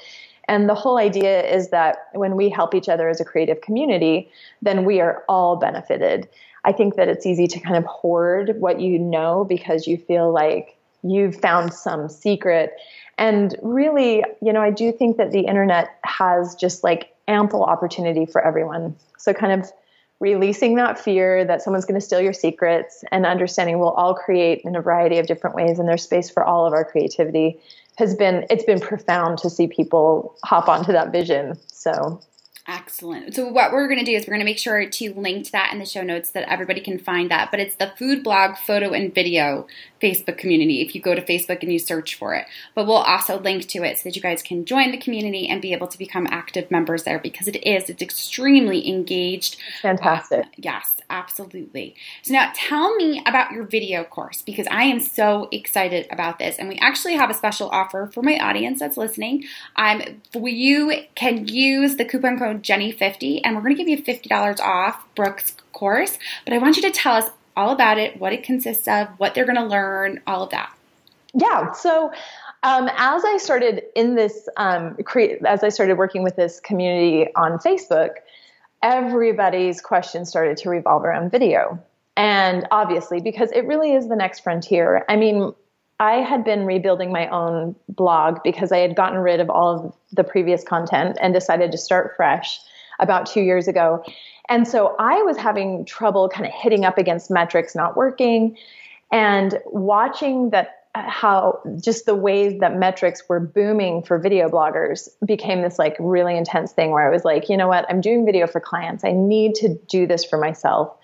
And 0.47 0.69
the 0.69 0.75
whole 0.75 0.97
idea 0.97 1.43
is 1.43 1.69
that 1.69 2.09
when 2.13 2.35
we 2.35 2.49
help 2.49 2.75
each 2.75 2.89
other 2.89 3.09
as 3.09 3.19
a 3.19 3.25
creative 3.25 3.61
community, 3.61 4.29
then 4.61 4.85
we 4.85 4.99
are 5.01 5.23
all 5.27 5.55
benefited. 5.55 6.29
I 6.63 6.73
think 6.73 6.95
that 6.95 7.07
it's 7.07 7.25
easy 7.25 7.47
to 7.47 7.59
kind 7.59 7.77
of 7.77 7.85
hoard 7.85 8.59
what 8.59 8.79
you 8.79 8.99
know 8.99 9.45
because 9.47 9.87
you 9.87 9.97
feel 9.97 10.31
like 10.31 10.77
you've 11.03 11.35
found 11.35 11.73
some 11.73 12.07
secret. 12.09 12.73
And 13.21 13.55
really, 13.61 14.23
you 14.41 14.51
know, 14.51 14.61
I 14.61 14.71
do 14.71 14.91
think 14.91 15.17
that 15.17 15.31
the 15.31 15.41
internet 15.41 15.95
has 16.03 16.55
just 16.55 16.83
like 16.83 17.13
ample 17.27 17.63
opportunity 17.63 18.25
for 18.25 18.43
everyone. 18.43 18.95
So, 19.19 19.31
kind 19.31 19.61
of 19.61 19.71
releasing 20.19 20.75
that 20.77 20.99
fear 20.99 21.45
that 21.45 21.61
someone's 21.61 21.85
going 21.85 21.99
to 21.99 22.05
steal 22.05 22.19
your 22.19 22.33
secrets 22.33 23.03
and 23.11 23.27
understanding 23.27 23.77
we'll 23.77 23.89
all 23.89 24.15
create 24.15 24.61
in 24.65 24.75
a 24.75 24.81
variety 24.81 25.19
of 25.19 25.27
different 25.27 25.55
ways 25.55 25.77
and 25.77 25.87
there's 25.87 26.03
space 26.03 26.31
for 26.31 26.43
all 26.43 26.65
of 26.65 26.73
our 26.73 26.85
creativity 26.85 27.59
has 27.97 28.13
been 28.13 28.45
it's 28.51 28.63
been 28.63 28.79
profound 28.79 29.39
to 29.39 29.49
see 29.49 29.67
people 29.67 30.35
hop 30.43 30.69
onto 30.69 30.91
that 30.91 31.11
vision 31.11 31.57
so 31.65 32.21
Excellent. 32.67 33.33
So 33.33 33.47
what 33.47 33.71
we're 33.71 33.87
going 33.87 33.99
to 33.99 34.05
do 34.05 34.15
is 34.15 34.23
we're 34.23 34.33
going 34.33 34.41
to 34.41 34.45
make 34.45 34.59
sure 34.59 34.87
to 34.87 35.13
link 35.13 35.45
to 35.45 35.51
that 35.53 35.73
in 35.73 35.79
the 35.79 35.85
show 35.85 36.03
notes 36.03 36.29
so 36.29 36.39
that 36.39 36.51
everybody 36.51 36.79
can 36.79 36.99
find 36.99 37.31
that. 37.31 37.49
But 37.49 37.59
it's 37.59 37.75
the 37.75 37.91
food 37.97 38.23
blog 38.23 38.55
photo 38.55 38.91
and 38.91 39.13
video 39.13 39.65
Facebook 40.01 40.37
community 40.37 40.81
if 40.81 40.93
you 40.93 41.01
go 41.01 41.15
to 41.15 41.21
Facebook 41.21 41.63
and 41.63 41.73
you 41.73 41.79
search 41.79 42.15
for 42.15 42.35
it. 42.35 42.45
But 42.75 42.85
we'll 42.85 42.97
also 42.97 43.39
link 43.39 43.67
to 43.69 43.83
it 43.83 43.97
so 43.97 44.09
that 44.09 44.15
you 44.15 44.21
guys 44.21 44.43
can 44.43 44.65
join 44.65 44.91
the 44.91 44.97
community 44.97 45.47
and 45.47 45.61
be 45.61 45.73
able 45.73 45.87
to 45.87 45.97
become 45.97 46.27
active 46.29 46.69
members 46.69 47.03
there 47.03 47.19
because 47.19 47.47
it 47.47 47.55
is 47.65 47.89
it's 47.89 48.01
extremely 48.01 48.87
engaged. 48.87 49.57
Fantastic. 49.81 50.45
Uh, 50.45 50.49
yes, 50.57 50.97
absolutely. 51.09 51.95
So 52.21 52.33
now 52.33 52.51
tell 52.53 52.95
me 52.95 53.23
about 53.25 53.51
your 53.51 53.63
video 53.63 54.03
course 54.03 54.43
because 54.43 54.67
I 54.69 54.83
am 54.83 54.99
so 54.99 55.49
excited 55.51 56.07
about 56.11 56.37
this 56.37 56.57
and 56.57 56.69
we 56.69 56.77
actually 56.77 57.13
have 57.15 57.31
a 57.31 57.35
special 57.35 57.69
offer 57.69 58.07
for 58.13 58.21
my 58.21 58.37
audience 58.37 58.79
that's 58.79 58.97
listening. 58.97 59.45
Um 59.75 60.03
you 60.35 60.93
can 61.15 61.47
use 61.47 61.95
the 61.95 62.05
coupon 62.05 62.37
code 62.37 62.50
Jenny50, 62.53 63.41
and 63.43 63.55
we're 63.55 63.61
going 63.61 63.75
to 63.75 63.83
give 63.83 63.89
you 63.89 64.03
$50 64.03 64.59
off 64.59 65.05
Brooke's 65.15 65.55
course. 65.73 66.17
But 66.45 66.53
I 66.53 66.57
want 66.57 66.77
you 66.77 66.83
to 66.83 66.91
tell 66.91 67.15
us 67.15 67.29
all 67.55 67.71
about 67.71 67.97
it, 67.97 68.19
what 68.19 68.33
it 68.33 68.43
consists 68.43 68.87
of, 68.87 69.07
what 69.17 69.35
they're 69.35 69.45
going 69.45 69.57
to 69.57 69.65
learn, 69.65 70.21
all 70.27 70.43
of 70.43 70.49
that. 70.51 70.73
Yeah. 71.33 71.71
So, 71.73 72.11
um, 72.63 72.89
as 72.95 73.23
I 73.25 73.37
started 73.37 73.83
in 73.95 74.15
this, 74.15 74.47
um, 74.57 74.95
create, 75.03 75.43
as 75.45 75.63
I 75.63 75.69
started 75.69 75.97
working 75.97 76.23
with 76.23 76.35
this 76.35 76.59
community 76.59 77.27
on 77.35 77.57
Facebook, 77.57 78.15
everybody's 78.83 79.81
questions 79.81 80.29
started 80.29 80.57
to 80.57 80.69
revolve 80.69 81.03
around 81.03 81.31
video. 81.31 81.79
And 82.17 82.67
obviously, 82.71 83.21
because 83.21 83.51
it 83.51 83.65
really 83.65 83.93
is 83.93 84.09
the 84.09 84.15
next 84.15 84.41
frontier. 84.41 85.05
I 85.07 85.15
mean, 85.15 85.53
I 86.01 86.23
had 86.23 86.43
been 86.43 86.65
rebuilding 86.65 87.11
my 87.11 87.27
own 87.27 87.75
blog 87.87 88.39
because 88.43 88.71
I 88.71 88.79
had 88.79 88.95
gotten 88.95 89.19
rid 89.19 89.39
of 89.39 89.51
all 89.51 89.85
of 89.85 89.95
the 90.11 90.23
previous 90.23 90.63
content 90.63 91.19
and 91.21 91.31
decided 91.31 91.71
to 91.73 91.77
start 91.77 92.15
fresh 92.17 92.59
about 92.99 93.27
two 93.27 93.41
years 93.41 93.67
ago. 93.67 94.03
And 94.49 94.67
so 94.67 94.95
I 94.97 95.21
was 95.21 95.37
having 95.37 95.85
trouble 95.85 96.27
kind 96.27 96.47
of 96.47 96.51
hitting 96.53 96.85
up 96.85 96.97
against 96.97 97.29
metrics 97.29 97.75
not 97.75 97.95
working 97.95 98.57
and 99.11 99.59
watching 99.67 100.49
that 100.49 100.79
how 100.95 101.61
just 101.79 102.07
the 102.07 102.15
ways 102.15 102.59
that 102.61 102.75
metrics 102.75 103.29
were 103.29 103.39
booming 103.39 104.01
for 104.01 104.17
video 104.17 104.49
bloggers 104.49 105.07
became 105.23 105.61
this 105.61 105.77
like 105.77 105.95
really 105.99 106.35
intense 106.35 106.71
thing 106.71 106.89
where 106.89 107.07
I 107.07 107.11
was 107.11 107.23
like, 107.23 107.47
you 107.47 107.55
know 107.55 107.67
what, 107.67 107.85
I'm 107.89 108.01
doing 108.01 108.25
video 108.25 108.47
for 108.47 108.59
clients. 108.59 109.05
I 109.05 109.11
need 109.11 109.53
to 109.55 109.75
do 109.87 110.07
this 110.07 110.25
for 110.25 110.39
myself. 110.39 110.97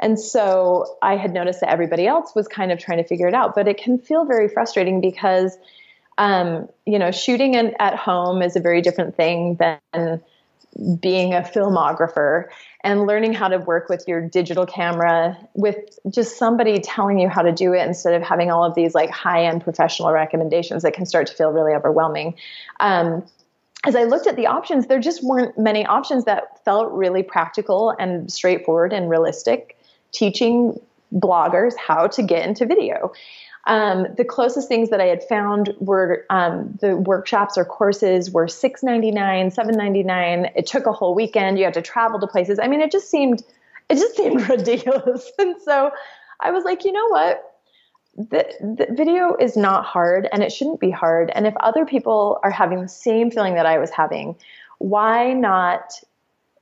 And 0.00 0.18
so 0.18 0.96
I 1.02 1.16
had 1.16 1.32
noticed 1.32 1.60
that 1.60 1.70
everybody 1.70 2.06
else 2.06 2.34
was 2.34 2.48
kind 2.48 2.72
of 2.72 2.78
trying 2.78 2.98
to 2.98 3.04
figure 3.04 3.28
it 3.28 3.34
out, 3.34 3.54
but 3.54 3.68
it 3.68 3.78
can 3.78 3.98
feel 3.98 4.24
very 4.24 4.48
frustrating 4.48 5.00
because, 5.00 5.56
um, 6.18 6.68
you 6.86 6.98
know, 6.98 7.10
shooting 7.10 7.54
in, 7.54 7.74
at 7.78 7.94
home 7.96 8.42
is 8.42 8.56
a 8.56 8.60
very 8.60 8.82
different 8.82 9.16
thing 9.16 9.56
than 9.56 10.20
being 11.00 11.34
a 11.34 11.40
filmographer 11.40 12.46
and 12.82 13.06
learning 13.06 13.32
how 13.32 13.48
to 13.48 13.58
work 13.58 13.88
with 13.88 14.04
your 14.08 14.20
digital 14.20 14.66
camera 14.66 15.38
with 15.54 15.76
just 16.10 16.36
somebody 16.36 16.80
telling 16.80 17.18
you 17.18 17.28
how 17.28 17.42
to 17.42 17.52
do 17.52 17.72
it 17.72 17.86
instead 17.86 18.14
of 18.14 18.22
having 18.22 18.50
all 18.50 18.64
of 18.64 18.74
these 18.74 18.94
like 18.94 19.10
high 19.10 19.44
end 19.44 19.62
professional 19.62 20.10
recommendations 20.10 20.82
that 20.82 20.92
can 20.92 21.06
start 21.06 21.28
to 21.28 21.34
feel 21.34 21.50
really 21.50 21.72
overwhelming. 21.72 22.34
Um, 22.80 23.24
as 23.86 23.94
I 23.94 24.04
looked 24.04 24.26
at 24.26 24.36
the 24.36 24.46
options, 24.46 24.86
there 24.86 24.98
just 24.98 25.22
weren't 25.22 25.58
many 25.58 25.84
options 25.86 26.24
that 26.24 26.64
felt 26.64 26.90
really 26.92 27.22
practical 27.22 27.94
and 27.98 28.32
straightforward 28.32 28.92
and 28.92 29.08
realistic 29.08 29.76
teaching 30.14 30.80
bloggers 31.12 31.74
how 31.76 32.06
to 32.08 32.22
get 32.22 32.46
into 32.46 32.66
video. 32.66 33.12
Um, 33.66 34.06
the 34.16 34.24
closest 34.24 34.68
things 34.68 34.90
that 34.90 35.00
I 35.00 35.06
had 35.06 35.22
found 35.24 35.74
were 35.78 36.26
um, 36.28 36.78
the 36.80 36.96
workshops 36.96 37.56
or 37.56 37.64
courses 37.64 38.30
were 38.30 38.46
six 38.46 38.82
ninety 38.82 39.10
nine, 39.10 39.50
seven 39.50 39.76
ninety 39.76 40.02
nine. 40.02 40.50
It 40.54 40.66
took 40.66 40.86
a 40.86 40.92
whole 40.92 41.14
weekend. 41.14 41.58
You 41.58 41.64
had 41.64 41.74
to 41.74 41.82
travel 41.82 42.20
to 42.20 42.26
places. 42.26 42.58
I 42.58 42.68
mean, 42.68 42.80
it 42.80 42.90
just 42.90 43.10
seemed 43.10 43.42
it 43.88 43.94
just 43.96 44.16
seemed 44.16 44.48
ridiculous. 44.48 45.30
And 45.38 45.60
so 45.62 45.92
I 46.40 46.50
was 46.50 46.64
like, 46.64 46.84
you 46.84 46.92
know 46.92 47.08
what? 47.08 47.50
The, 48.16 48.46
the 48.60 48.94
video 48.94 49.34
is 49.34 49.56
not 49.56 49.84
hard, 49.84 50.28
and 50.30 50.42
it 50.42 50.52
shouldn't 50.52 50.78
be 50.78 50.90
hard. 50.90 51.32
And 51.34 51.46
if 51.46 51.56
other 51.56 51.84
people 51.84 52.38
are 52.44 52.50
having 52.50 52.80
the 52.80 52.88
same 52.88 53.30
feeling 53.30 53.54
that 53.54 53.66
I 53.66 53.78
was 53.78 53.90
having, 53.90 54.36
why 54.78 55.32
not 55.32 55.94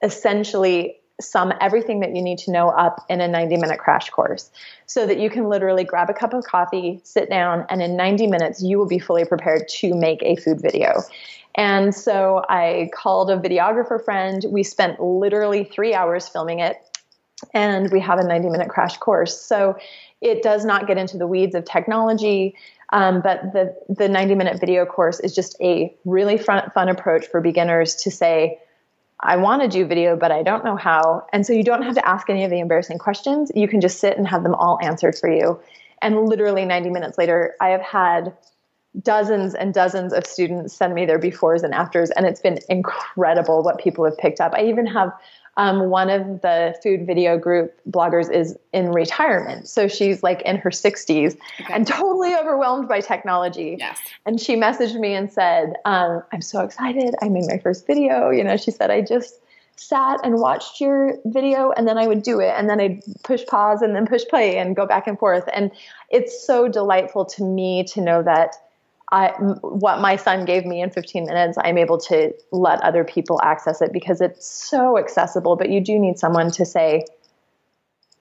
essentially 0.03 0.97
sum 1.23 1.53
everything 1.61 2.01
that 2.01 2.15
you 2.15 2.23
need 2.23 2.39
to 2.39 2.51
know 2.51 2.69
up 2.69 3.05
in 3.09 3.21
a 3.21 3.29
90 3.29 3.57
minute 3.57 3.79
crash 3.79 4.11
course 4.11 4.51
so 4.87 5.07
that 5.07 5.19
you 5.19 5.31
can 5.31 5.49
literally 5.49 5.85
grab 5.85 6.11
a 6.11 6.15
cup 6.15 6.35
of 6.35 6.45
coffee, 6.45 7.01
sit 7.05 7.31
down, 7.31 7.65
and 7.69 7.81
in 7.83 7.97
90 7.97 8.27
minutes, 8.27 8.63
you 8.63 8.79
will 8.79 8.89
be 8.89 8.99
fully 8.99 9.25
prepared 9.25 9.69
to 9.69 9.95
make 9.95 10.23
a 10.23 10.37
food 10.37 10.61
video. 10.61 11.03
And 11.55 11.95
so 11.95 12.45
I 12.49 12.91
called 12.95 13.31
a 13.31 13.37
videographer 13.37 14.03
friend. 14.03 14.45
We 14.49 14.63
spent 14.63 15.01
literally 15.01 15.65
three 15.65 15.95
hours 15.95 16.29
filming 16.29 16.61
it, 16.61 16.77
and 17.53 17.91
we 17.91 18.01
have 18.01 18.19
a 18.19 18.25
90 18.25 18.49
minute 18.49 18.69
crash 18.69 18.97
course. 18.99 19.41
So 19.41 19.77
it 20.21 20.43
does 20.43 20.65
not 20.65 20.87
get 20.87 20.99
into 20.99 21.19
the 21.19 21.27
weeds 21.27 21.55
of 21.55 21.65
technology. 21.65 22.55
Um, 22.93 23.23
but 23.23 23.53
the, 23.53 23.75
the 23.89 24.09
90 24.09 24.35
minute 24.35 24.61
video 24.61 24.85
course 24.85 25.19
is 25.19 25.35
just 25.35 25.57
a 25.61 25.97
really 26.05 26.37
fun, 26.37 26.71
fun 26.75 26.89
approach 26.89 27.27
for 27.27 27.41
beginners 27.41 27.95
to 27.97 28.11
say, 28.11 28.61
I 29.23 29.37
want 29.37 29.63
to 29.63 29.69
do 29.69 29.87
video, 29.87 30.17
but 30.17 30.33
I 30.33 30.43
don't 30.43 30.65
know 30.65 30.77
how. 30.77 31.27
And 31.33 31.47
so 31.47 31.53
you 31.53 31.63
don't 31.63 31.83
have 31.83 31.95
to 31.95 32.09
ask 32.09 32.29
any 32.29 32.45
of 32.45 32.51
the 32.51 32.59
embarrassing 32.59 32.99
questions. 32.99 33.53
You 33.55 33.69
can 33.69 33.81
just 33.81 34.01
sit 34.01 34.19
and 34.19 34.27
have 34.27 34.43
them 34.43 34.55
all 34.55 34.79
answered 34.83 35.17
for 35.17 35.31
you. 35.31 35.61
And 36.01 36.27
literally 36.29 36.65
90 36.65 36.91
minutes 36.91 37.17
later, 37.17 37.55
I 37.61 37.69
have 37.69 37.83
had 37.83 38.35
dozens 39.01 39.55
and 39.55 39.73
dozens 39.73 40.13
of 40.13 40.27
students 40.27 40.75
send 40.75 40.95
me 40.95 41.07
their 41.07 41.19
befores 41.19 41.63
and 41.63 41.73
afters, 41.73 42.11
and 42.11 42.27
it's 42.27 42.41
been 42.41 42.59
incredible 42.69 43.63
what 43.63 43.79
people 43.79 44.05
have 44.05 44.19
picked 44.19 44.41
up. 44.41 44.53
I 44.55 44.65
even 44.65 44.87
have 44.87 45.13
um, 45.57 45.91
one 45.91 46.09
of 46.09 46.41
the 46.41 46.75
food 46.83 47.07
video 47.07 47.37
group 47.37 47.79
bloggers 47.91 48.31
is 48.33 48.57
in 48.73 48.91
retirement. 48.91 49.69
So 49.69 49.87
she's 49.87 50.23
like 50.23 50.41
in 50.43 50.57
her 50.57 50.71
60s 50.71 51.37
okay. 51.61 51.73
and 51.73 51.87
totally 51.87 52.35
overwhelmed 52.35 52.89
by 52.89 53.01
technology. 53.01 53.77
Yes. 53.79 53.99
And 54.25 54.41
she 54.41 54.57
messaged 54.57 54.99
me 54.99 55.15
and 55.15 55.31
said, 55.31 55.75
um, 55.85 56.23
I'm 56.33 56.41
so 56.41 56.61
excited. 56.61 57.15
I 57.21 57.29
made 57.29 57.47
my 57.49 57.59
first 57.59 57.87
video. 57.87 58.31
You 58.31 58.45
know, 58.45 58.57
she 58.57 58.71
said, 58.71 58.91
I 58.91 59.03
just 59.03 59.41
sat 59.77 60.21
and 60.25 60.39
watched 60.39 60.81
your 60.81 61.17
video 61.27 61.73
and 61.73 61.87
then 61.87 61.99
I 61.99 62.07
would 62.07 62.23
do 62.23 62.41
it 62.41 62.55
and 62.57 62.69
then 62.69 62.81
I'd 62.81 63.03
push 63.23 63.45
pause 63.47 63.83
and 63.83 63.95
then 63.95 64.07
push 64.07 64.23
play 64.29 64.57
and 64.59 64.77
go 64.77 64.87
back 64.87 65.07
and 65.07 65.19
forth. 65.19 65.45
And 65.53 65.71
it's 66.09 66.47
so 66.47 66.69
delightful 66.69 67.25
to 67.27 67.45
me 67.45 67.85
to 67.85 68.01
know 68.01 68.23
that 68.23 68.57
I, 69.13 69.29
what 69.61 70.01
my 70.01 70.17
son 70.17 70.47
gave 70.47 70.65
me 70.65 70.81
in 70.81 70.91
15 70.91 71.27
minutes, 71.27 71.59
I'm 71.61 71.77
able 71.77 71.99
to 71.99 72.33
let 72.51 72.81
other 72.83 73.05
people 73.05 73.39
access 73.43 73.83
it 73.83 73.93
because 73.93 74.23
it's 74.23 74.47
so 74.47 74.99
accessible. 74.99 75.55
But 75.55 75.69
you 75.69 75.83
do 75.83 75.99
need 75.99 76.19
someone 76.19 76.51
to 76.53 76.65
say, 76.65 77.05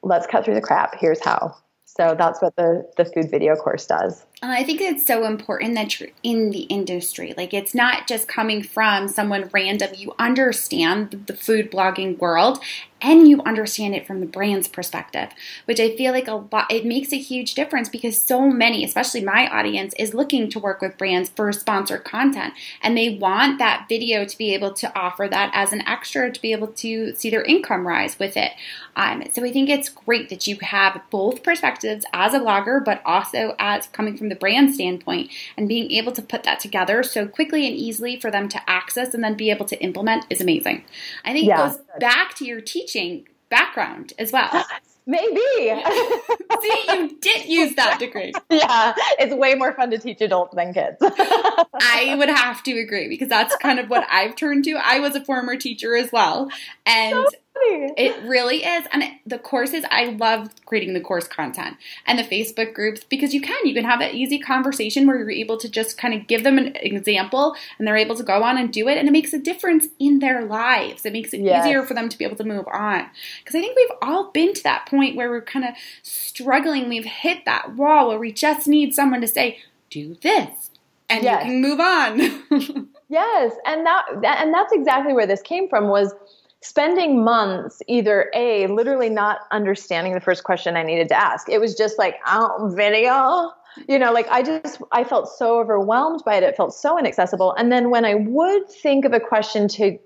let's 0.03 0.27
cut 0.27 0.43
through 0.43 0.55
the 0.55 0.61
crap. 0.61 0.99
Here's 0.99 1.23
how. 1.23 1.55
So 1.85 2.13
that's 2.17 2.41
what 2.41 2.55
the, 2.57 2.85
the 2.97 3.05
food 3.05 3.31
video 3.31 3.55
course 3.55 3.87
does. 3.87 4.25
I 4.43 4.63
think 4.63 4.81
it's 4.81 5.05
so 5.05 5.25
important 5.25 5.75
that 5.75 5.99
you're 5.99 6.09
in 6.23 6.49
the 6.49 6.61
industry. 6.61 7.35
Like, 7.37 7.53
it's 7.53 7.75
not 7.75 8.07
just 8.07 8.27
coming 8.27 8.63
from 8.63 9.07
someone 9.07 9.49
random. 9.53 9.91
You 9.95 10.15
understand 10.17 11.25
the 11.27 11.35
food 11.35 11.69
blogging 11.69 12.17
world 12.17 12.59
and 13.01 13.27
you 13.27 13.41
understand 13.43 13.95
it 13.95 14.05
from 14.05 14.19
the 14.19 14.25
brand's 14.25 14.67
perspective, 14.67 15.29
which 15.65 15.79
I 15.79 15.95
feel 15.95 16.11
like 16.11 16.27
a 16.27 16.35
lot, 16.35 16.71
it 16.71 16.85
makes 16.85 17.11
a 17.11 17.17
huge 17.17 17.55
difference 17.55 17.89
because 17.89 18.19
so 18.19 18.47
many, 18.49 18.83
especially 18.83 19.23
my 19.23 19.47
audience, 19.47 19.93
is 19.97 20.13
looking 20.13 20.49
to 20.51 20.59
work 20.59 20.81
with 20.81 20.97
brands 20.97 21.29
for 21.29 21.51
sponsored 21.51 22.03
content 22.03 22.53
and 22.81 22.95
they 22.95 23.17
want 23.17 23.57
that 23.57 23.87
video 23.89 24.23
to 24.23 24.37
be 24.37 24.53
able 24.53 24.71
to 24.73 24.97
offer 24.97 25.27
that 25.27 25.51
as 25.53 25.73
an 25.73 25.81
extra 25.87 26.31
to 26.31 26.41
be 26.41 26.51
able 26.51 26.67
to 26.67 27.15
see 27.15 27.29
their 27.29 27.43
income 27.43 27.87
rise 27.87 28.19
with 28.19 28.37
it. 28.37 28.51
Um, 28.95 29.23
so 29.33 29.43
I 29.43 29.51
think 29.51 29.69
it's 29.69 29.89
great 29.89 30.29
that 30.29 30.45
you 30.45 30.57
have 30.61 31.01
both 31.09 31.43
perspectives 31.43 32.05
as 32.13 32.33
a 32.33 32.39
blogger, 32.39 32.83
but 32.83 33.01
also 33.05 33.55
as 33.57 33.87
coming 33.87 34.15
from 34.15 34.29
the 34.31 34.35
brand 34.35 34.73
standpoint 34.73 35.29
and 35.55 35.67
being 35.67 35.91
able 35.91 36.11
to 36.13 36.21
put 36.21 36.43
that 36.43 36.59
together 36.59 37.03
so 37.03 37.27
quickly 37.27 37.67
and 37.67 37.75
easily 37.75 38.19
for 38.19 38.31
them 38.31 38.49
to 38.49 38.69
access 38.69 39.13
and 39.13 39.23
then 39.23 39.35
be 39.35 39.51
able 39.51 39.65
to 39.65 39.79
implement 39.81 40.25
is 40.29 40.41
amazing. 40.41 40.83
I 41.23 41.33
think 41.33 41.47
yeah. 41.47 41.65
it 41.65 41.69
goes 41.69 41.79
back 41.99 42.35
to 42.35 42.45
your 42.45 42.61
teaching 42.61 43.27
background 43.49 44.13
as 44.17 44.31
well. 44.31 44.65
Maybe. 45.05 45.41
See, 46.61 46.83
you 46.89 47.17
did 47.19 47.45
use 47.47 47.75
that 47.75 47.97
degree. 47.99 48.33
Yeah, 48.51 48.93
it's 49.17 49.33
way 49.33 49.55
more 49.55 49.73
fun 49.73 49.89
to 49.91 49.97
teach 49.97 50.21
adults 50.21 50.53
than 50.53 50.73
kids. 50.73 50.97
I 51.01 52.15
would 52.17 52.29
have 52.29 52.61
to 52.63 52.79
agree 52.79 53.07
because 53.07 53.29
that's 53.29 53.55
kind 53.55 53.79
of 53.79 53.89
what 53.89 54.05
I've 54.11 54.35
turned 54.35 54.65
to. 54.65 54.73
I 54.73 54.99
was 54.99 55.15
a 55.15 55.23
former 55.23 55.55
teacher 55.55 55.95
as 55.95 56.11
well. 56.11 56.49
And 56.85 57.25
It 57.53 58.23
really 58.23 58.63
is. 58.63 58.85
And 58.91 59.03
the 59.25 59.37
courses, 59.37 59.83
I 59.91 60.05
love 60.05 60.49
creating 60.65 60.93
the 60.93 61.01
course 61.01 61.27
content 61.27 61.77
and 62.05 62.17
the 62.17 62.23
Facebook 62.23 62.73
groups 62.73 63.03
because 63.03 63.33
you 63.33 63.41
can. 63.41 63.65
You 63.65 63.73
can 63.73 63.83
have 63.83 63.99
that 63.99 64.13
easy 64.13 64.39
conversation 64.39 65.05
where 65.05 65.17
you're 65.17 65.31
able 65.31 65.57
to 65.57 65.69
just 65.69 65.97
kind 65.97 66.13
of 66.13 66.27
give 66.27 66.43
them 66.43 66.57
an 66.57 66.75
example 66.77 67.55
and 67.77 67.87
they're 67.87 67.97
able 67.97 68.15
to 68.15 68.23
go 68.23 68.43
on 68.43 68.57
and 68.57 68.71
do 68.71 68.87
it. 68.87 68.97
And 68.97 69.07
it 69.07 69.11
makes 69.11 69.33
a 69.33 69.39
difference 69.39 69.87
in 69.99 70.19
their 70.19 70.45
lives. 70.45 71.05
It 71.05 71.13
makes 71.13 71.33
it 71.33 71.41
yes. 71.41 71.65
easier 71.65 71.83
for 71.83 71.93
them 71.93 72.09
to 72.09 72.17
be 72.17 72.25
able 72.25 72.37
to 72.37 72.43
move 72.43 72.67
on. 72.67 73.09
Because 73.39 73.55
I 73.55 73.61
think 73.61 73.75
we've 73.75 73.97
all 74.01 74.31
been 74.31 74.53
to 74.53 74.63
that 74.63 74.87
point 74.87 75.15
where 75.15 75.29
we're 75.29 75.41
kind 75.41 75.65
of 75.65 75.75
struggling. 76.01 76.89
We've 76.89 77.05
hit 77.05 77.45
that 77.45 77.75
wall 77.75 78.09
where 78.09 78.19
we 78.19 78.31
just 78.31 78.67
need 78.67 78.93
someone 78.95 79.21
to 79.21 79.27
say, 79.27 79.59
do 79.89 80.15
this. 80.21 80.71
And 81.09 81.23
yes. 81.23 81.45
you 81.45 81.51
can 81.51 81.61
move 81.61 81.79
on. 81.79 82.89
yes. 83.09 83.53
And 83.65 83.85
that, 83.85 84.05
and 84.23 84.53
that's 84.53 84.71
exactly 84.71 85.13
where 85.13 85.27
this 85.27 85.41
came 85.41 85.67
from 85.67 85.89
was– 85.89 86.13
spending 86.61 87.23
months 87.23 87.81
either 87.87 88.31
a 88.35 88.67
literally 88.67 89.09
not 89.09 89.41
understanding 89.51 90.13
the 90.13 90.21
first 90.21 90.43
question 90.43 90.77
i 90.77 90.83
needed 90.83 91.09
to 91.09 91.15
ask. 91.15 91.49
It 91.49 91.59
was 91.59 91.75
just 91.75 91.97
like 91.97 92.15
oh 92.27 92.71
video 92.75 93.51
you 93.87 93.97
know 93.97 94.11
like 94.11 94.27
i 94.27 94.43
just 94.43 94.81
i 94.91 95.03
felt 95.03 95.29
so 95.29 95.59
overwhelmed 95.59 96.21
by 96.25 96.35
it. 96.35 96.43
It 96.43 96.55
felt 96.55 96.73
so 96.73 96.97
inaccessible. 96.97 97.53
And 97.55 97.71
then 97.71 97.89
when 97.89 98.05
i 98.05 98.15
would 98.15 98.69
think 98.69 99.05
of 99.05 99.13
a 99.13 99.19
question 99.19 99.67
to 99.69 99.97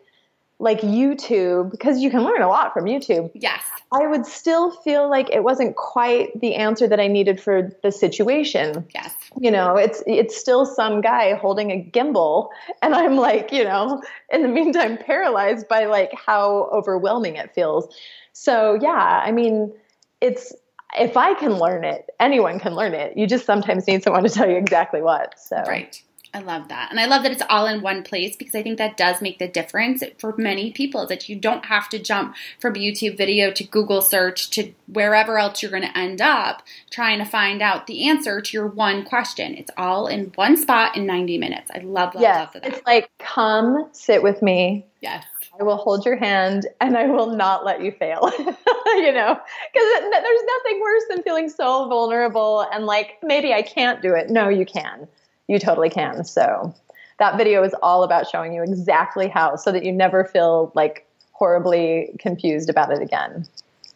like 0.60 0.82
YouTube, 0.82 1.70
because 1.72 2.00
you 2.00 2.10
can 2.10 2.24
learn 2.24 2.42
a 2.42 2.48
lot 2.48 2.74
from 2.74 2.86
YouTube. 2.86 3.30
Yes. 3.34 3.62
I 3.92 4.08
would 4.08 4.26
still 4.26 4.72
feel 4.72 5.10
like 5.10 5.30
it 5.30 5.44
wasn't 5.44 5.76
quite 5.76 6.40
the 6.40 6.56
answer 6.56 6.88
that 6.88 7.00
I 7.00 7.08
needed 7.08 7.42
for 7.42 7.72
the 7.84 7.92
situation. 7.92 8.86
Yes. 8.94 9.14
You 9.40 9.52
know, 9.52 9.76
it's 9.76 10.02
it's 10.08 10.36
still 10.38 10.66
some 10.66 11.02
guy 11.02 11.34
holding 11.36 11.72
a 11.72 11.84
gimbal 11.94 12.50
and 12.82 12.96
I'm 12.96 13.18
like, 13.18 13.52
you 13.52 13.64
know, 13.64 14.02
in 14.32 14.42
the 14.42 14.48
meantime 14.48 14.98
paralyzed 14.98 15.68
by 15.68 15.86
like 15.86 16.14
how 16.14 16.70
overwhelming 16.72 17.36
it 17.36 17.54
feels. 17.54 17.94
So, 18.32 18.78
yeah, 18.82 19.22
I 19.24 19.32
mean, 19.32 19.74
it's 20.22 20.54
if 20.98 21.18
I 21.18 21.34
can 21.34 21.58
learn 21.58 21.84
it, 21.84 22.10
anyone 22.20 22.60
can 22.60 22.76
learn 22.76 22.94
it. 22.94 23.18
You 23.18 23.28
just 23.28 23.46
sometimes 23.46 23.88
need 23.88 24.04
someone 24.04 24.24
to 24.24 24.30
tell 24.30 24.50
you 24.50 24.56
exactly 24.56 25.02
what. 25.02 25.38
So. 25.40 25.58
Right. 25.68 26.02
I 26.36 26.40
love 26.40 26.68
that. 26.68 26.92
And 26.92 27.00
I 27.00 27.06
love 27.06 27.24
that 27.24 27.32
it's 27.32 27.42
all 27.50 27.66
in 27.66 27.82
one 27.82 28.04
place 28.04 28.36
because 28.36 28.56
I 28.56 28.62
think 28.62 28.78
that 28.78 28.98
does 28.98 29.22
make 29.22 29.40
the 29.40 29.48
difference 29.48 30.04
for 30.18 30.36
many 30.38 30.74
people 30.74 31.08
that 31.08 31.30
you 31.30 31.38
don't 31.38 31.68
have 31.68 31.88
to 31.90 31.98
jump 31.98 32.36
from 32.60 32.74
YouTube 32.74 33.18
video 33.18 33.52
to 33.52 33.64
Google 33.64 34.02
search 34.02 34.50
to 34.50 34.74
wherever 34.86 35.40
else 35.40 35.62
you're 35.62 35.72
going 35.72 35.84
to 35.84 35.98
end 35.98 36.22
up 36.22 36.62
trying 36.90 37.20
to 37.20 37.26
find 37.26 37.62
out 37.62 37.88
the 37.88 38.10
answer 38.10 38.42
to 38.42 38.58
your 38.58 38.68
one 38.68 39.06
question. 39.06 39.56
It's 39.56 39.72
all 39.78 40.08
in 40.08 40.34
one 40.36 40.58
spot 40.58 40.98
in 40.98 41.06
90 41.06 41.38
minutes. 41.38 41.72
I 41.74 41.78
love, 41.78 42.14
love, 42.14 42.22
yes, 42.22 42.54
love 42.54 42.62
that. 42.62 42.66
It's 42.66 42.86
like, 42.86 43.10
come 43.18 43.88
sit 43.94 44.22
with 44.22 44.42
me. 44.42 44.86
Yes. 45.00 45.24
I 45.58 45.64
will 45.64 45.78
hold 45.78 46.06
your 46.06 46.18
hand 46.18 46.68
and 46.82 46.98
I 46.98 47.06
will 47.08 47.34
not 47.34 47.64
let 47.64 47.82
you 47.82 47.94
fail. 47.94 48.30
you 48.38 49.14
know, 49.14 49.40
because 49.74 50.12
there's 50.12 50.44
nothing 50.58 50.82
worse 50.82 51.04
than 51.10 51.24
feeling 51.24 51.48
so 51.48 51.88
vulnerable 51.88 52.68
and 52.74 52.86
like, 52.86 53.20
maybe 53.24 53.54
I 53.54 53.62
can't 53.62 54.02
do 54.02 54.16
it. 54.16 54.30
No, 54.30 54.50
you 54.50 54.66
can 54.66 55.08
you 55.48 55.60
totally 55.60 55.90
can. 55.90 56.24
So 56.24 56.74
that 57.20 57.38
video 57.38 57.64
is 57.64 57.74
all 57.82 58.04
about 58.04 58.30
showing 58.30 58.54
you 58.54 58.64
exactly 58.64 59.28
how 59.28 59.56
so 59.56 59.72
that 59.72 59.86
you 59.86 59.92
never 59.92 60.26
feel 60.26 60.72
like 60.76 61.06
horribly 61.32 62.16
confused 62.20 62.70
about 62.70 62.92
it 62.92 63.02
again. 63.02 63.48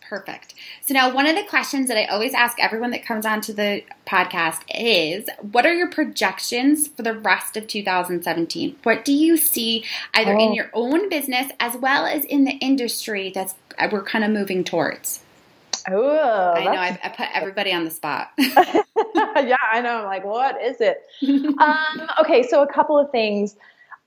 Perfect. 0.10 0.56
So 0.82 0.96
now 0.96 1.14
one 1.14 1.28
of 1.28 1.36
the 1.36 1.44
questions 1.44 1.88
that 1.88 1.98
I 1.98 2.06
always 2.06 2.34
ask 2.34 2.58
everyone 2.60 2.90
that 2.92 3.06
comes 3.06 3.28
onto 3.28 3.54
the 3.54 3.84
podcast 4.08 4.64
is 4.74 5.30
what 5.52 5.68
are 5.68 5.74
your 5.74 5.90
projections 5.90 6.88
for 6.88 7.04
the 7.04 7.14
rest 7.14 7.56
of 7.56 7.68
2017? 7.68 8.78
What 8.82 9.06
do 9.06 9.14
you 9.14 9.38
see 9.38 9.86
either 10.16 10.36
oh. 10.36 10.40
in 10.40 10.54
your 10.56 10.72
own 10.74 11.10
business 11.10 11.52
as 11.60 11.78
well 11.78 12.08
as 12.08 12.26
in 12.26 12.46
the 12.46 12.54
industry 12.54 13.32
that's 13.34 13.54
we're 13.92 14.02
kind 14.02 14.26
of 14.26 14.32
moving 14.32 14.64
towards? 14.64 15.22
Oh, 15.92 16.54
I 16.56 16.64
know. 16.64 16.72
I, 16.72 17.00
I, 17.04 17.10
put 17.10 17.28
everybody 17.34 17.74
on 17.74 17.86
the 17.86 17.92
spot. 17.92 18.32
yeah, 18.38 19.56
I 19.72 19.82
know. 19.82 19.98
I'm 19.98 20.06
like, 20.06 20.26
what 20.26 20.62
is 20.62 20.78
it? 20.80 21.04
um, 21.60 22.10
okay, 22.20 22.44
so 22.44 22.62
a 22.62 22.72
couple 22.72 22.98
of 22.98 23.12
things. 23.12 23.56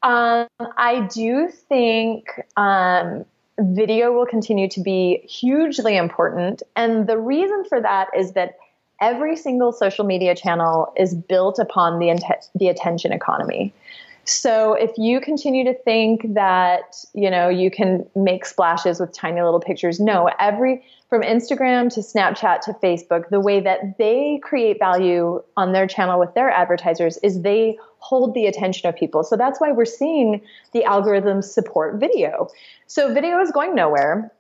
Um, 0.03 0.49
I 0.77 1.09
do 1.13 1.49
think 1.49 2.27
um, 2.57 3.25
video 3.59 4.13
will 4.13 4.27
continue 4.27 4.69
to 4.71 4.81
be 4.81 5.19
hugely 5.29 5.97
important, 5.97 6.63
and 6.77 7.07
the 7.07 7.19
reason 7.19 7.65
for 7.69 7.81
that 7.81 8.09
is 8.17 8.33
that 8.33 8.57
every 9.01 9.37
single 9.37 9.73
social 9.73 10.05
media 10.05 10.35
channel 10.35 10.93
is 10.97 11.15
built 11.15 11.59
upon 11.59 11.99
the 11.99 12.09
int- 12.09 12.51
the 12.55 12.69
attention 12.69 13.13
economy. 13.13 13.73
So 14.25 14.75
if 14.75 14.93
you 14.97 15.21
continue 15.21 15.65
to 15.65 15.75
think 15.75 16.35
that, 16.35 16.97
you 17.13 17.29
know, 17.29 17.49
you 17.49 17.71
can 17.71 18.07
make 18.15 18.45
splashes 18.45 19.01
with 19.01 19.13
tiny 19.13 19.43
little 19.43 19.61
pictures, 19.61 19.99
no, 19.99 20.31
every 20.39 20.85
from 21.13 21.21
Instagram 21.21 21.93
to 21.93 22.01
Snapchat 22.01 22.63
to 22.63 22.73
Facebook, 22.73 23.29
the 23.29 23.39
way 23.39 23.61
that 23.61 23.99
they 23.99 24.41
create 24.43 24.79
value 24.79 25.43
on 25.59 25.73
their 25.73 25.87
channel 25.87 26.19
with 26.19 26.33
their 26.33 26.49
advertisers 26.49 27.19
is 27.19 27.43
they 27.43 27.77
hold 27.99 28.33
the 28.33 28.47
attention 28.47 28.89
of 28.89 28.97
people. 28.97 29.23
So 29.23 29.37
that's 29.37 29.61
why 29.61 29.73
we're 29.73 29.85
seeing 29.85 30.41
the 30.73 30.85
algorithms 30.85 31.45
support 31.45 32.01
video. 32.01 32.49
So 32.87 33.13
video 33.13 33.43
is 33.43 33.51
going 33.51 33.75
nowhere. 33.75 34.33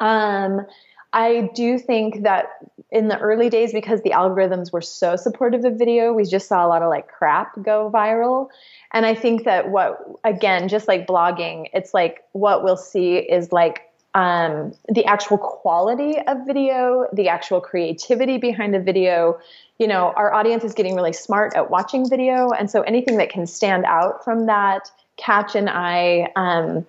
Um, 0.00 0.66
I 1.12 1.50
do 1.54 1.78
think 1.78 2.24
that 2.24 2.46
in 2.90 3.06
the 3.06 3.18
early 3.20 3.48
days, 3.48 3.72
because 3.72 4.02
the 4.02 4.10
algorithms 4.10 4.72
were 4.72 4.80
so 4.80 5.14
supportive 5.14 5.64
of 5.64 5.78
video, 5.78 6.12
we 6.12 6.24
just 6.24 6.48
saw 6.48 6.66
a 6.66 6.68
lot 6.68 6.82
of 6.82 6.88
like 6.88 7.06
crap 7.06 7.62
go 7.62 7.92
viral. 7.94 8.48
And 8.92 9.06
I 9.06 9.14
think 9.14 9.44
that 9.44 9.70
what, 9.70 10.00
again, 10.24 10.66
just 10.68 10.88
like 10.88 11.06
blogging, 11.06 11.68
it's 11.72 11.94
like 11.94 12.24
what 12.32 12.64
we'll 12.64 12.76
see 12.76 13.18
is 13.18 13.52
like 13.52 13.82
um, 14.18 14.74
the 14.88 15.04
actual 15.04 15.38
quality 15.38 16.18
of 16.26 16.44
video, 16.44 17.06
the 17.12 17.28
actual 17.28 17.60
creativity 17.60 18.36
behind 18.36 18.74
the 18.74 18.80
video. 18.80 19.38
You 19.78 19.86
know, 19.86 20.12
our 20.16 20.34
audience 20.34 20.64
is 20.64 20.74
getting 20.74 20.96
really 20.96 21.12
smart 21.12 21.54
at 21.54 21.70
watching 21.70 22.10
video. 22.10 22.50
And 22.50 22.68
so 22.68 22.82
anything 22.82 23.18
that 23.18 23.30
can 23.30 23.46
stand 23.46 23.84
out 23.84 24.24
from 24.24 24.46
that, 24.46 24.90
catch 25.18 25.54
an 25.54 25.68
eye, 25.68 26.32
um, 26.34 26.84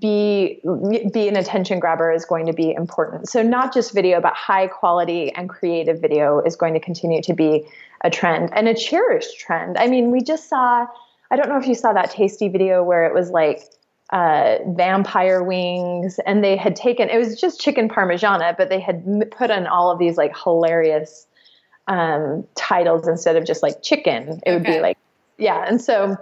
be 0.00 0.60
be 1.12 1.28
an 1.28 1.36
attention 1.36 1.78
grabber 1.78 2.10
is 2.10 2.24
going 2.24 2.46
to 2.46 2.52
be 2.52 2.72
important. 2.72 3.28
So 3.28 3.40
not 3.40 3.72
just 3.72 3.94
video, 3.94 4.20
but 4.20 4.32
high 4.34 4.66
quality 4.66 5.32
and 5.32 5.48
creative 5.48 6.00
video 6.00 6.40
is 6.40 6.56
going 6.56 6.74
to 6.74 6.80
continue 6.80 7.22
to 7.22 7.34
be 7.34 7.68
a 8.00 8.10
trend 8.10 8.50
and 8.52 8.66
a 8.66 8.74
cherished 8.74 9.38
trend. 9.38 9.78
I 9.78 9.86
mean, 9.86 10.10
we 10.10 10.22
just 10.22 10.48
saw. 10.48 10.88
I 11.30 11.36
don't 11.36 11.48
know 11.48 11.56
if 11.56 11.68
you 11.68 11.76
saw 11.76 11.92
that 11.92 12.10
tasty 12.10 12.48
video 12.48 12.82
where 12.82 13.06
it 13.06 13.14
was 13.14 13.30
like 13.30 13.62
uh, 14.14 14.58
vampire 14.68 15.42
wings, 15.42 16.20
and 16.24 16.44
they 16.44 16.56
had 16.56 16.76
taken 16.76 17.10
it 17.10 17.18
was 17.18 17.38
just 17.38 17.60
chicken 17.60 17.88
parmigiana, 17.88 18.56
but 18.56 18.68
they 18.68 18.78
had 18.78 19.04
put 19.36 19.50
on 19.50 19.66
all 19.66 19.90
of 19.90 19.98
these 19.98 20.16
like 20.16 20.32
hilarious 20.38 21.26
um, 21.88 22.46
titles 22.54 23.08
instead 23.08 23.34
of 23.34 23.44
just 23.44 23.60
like 23.60 23.82
chicken. 23.82 24.40
It 24.46 24.52
would 24.52 24.62
be 24.62 24.78
like 24.78 24.96
yeah, 25.36 25.64
and 25.66 25.82
so 25.82 26.16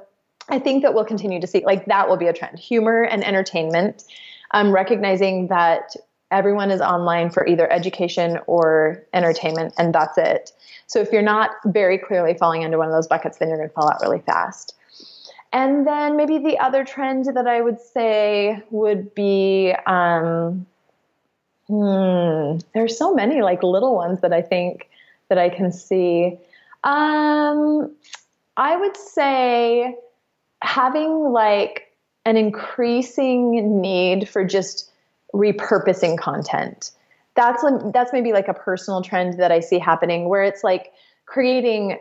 I 0.48 0.58
think 0.58 0.82
that 0.84 0.94
we'll 0.94 1.04
continue 1.04 1.38
to 1.42 1.46
see 1.46 1.62
like 1.66 1.84
that 1.84 2.08
will 2.08 2.16
be 2.16 2.28
a 2.28 2.32
trend. 2.32 2.58
Humor 2.58 3.02
and 3.02 3.22
entertainment, 3.22 4.04
um, 4.52 4.72
recognizing 4.72 5.48
that 5.48 5.94
everyone 6.30 6.70
is 6.70 6.80
online 6.80 7.28
for 7.28 7.46
either 7.46 7.70
education 7.70 8.38
or 8.46 9.04
entertainment, 9.12 9.74
and 9.76 9.94
that's 9.94 10.16
it. 10.16 10.50
So 10.86 11.00
if 11.00 11.12
you're 11.12 11.20
not 11.20 11.50
very 11.66 11.98
clearly 11.98 12.32
falling 12.38 12.62
into 12.62 12.78
one 12.78 12.88
of 12.88 12.94
those 12.94 13.06
buckets, 13.06 13.36
then 13.36 13.48
you're 13.48 13.58
going 13.58 13.68
to 13.68 13.74
fall 13.74 13.90
out 13.90 14.00
really 14.00 14.20
fast. 14.20 14.74
And 15.52 15.86
then 15.86 16.16
maybe 16.16 16.38
the 16.38 16.58
other 16.58 16.84
trend 16.84 17.26
that 17.26 17.46
I 17.46 17.60
would 17.60 17.80
say 17.80 18.62
would 18.70 19.14
be 19.14 19.74
um, 19.86 20.66
hmm, 21.68 22.58
there's 22.74 22.96
so 22.96 23.14
many 23.14 23.42
like 23.42 23.62
little 23.62 23.94
ones 23.94 24.20
that 24.22 24.32
I 24.32 24.40
think 24.42 24.88
that 25.28 25.38
I 25.38 25.50
can 25.50 25.70
see. 25.70 26.38
Um, 26.84 27.94
I 28.56 28.76
would 28.76 28.96
say 28.96 29.96
having 30.62 31.32
like 31.32 31.92
an 32.24 32.36
increasing 32.36 33.80
need 33.80 34.28
for 34.28 34.44
just 34.44 34.90
repurposing 35.34 36.18
content. 36.18 36.92
That's 37.34 37.64
that's 37.92 38.12
maybe 38.12 38.32
like 38.32 38.48
a 38.48 38.54
personal 38.54 39.02
trend 39.02 39.38
that 39.38 39.50
I 39.50 39.60
see 39.60 39.78
happening 39.78 40.28
where 40.28 40.44
it's 40.44 40.62
like 40.62 40.92
creating 41.24 41.98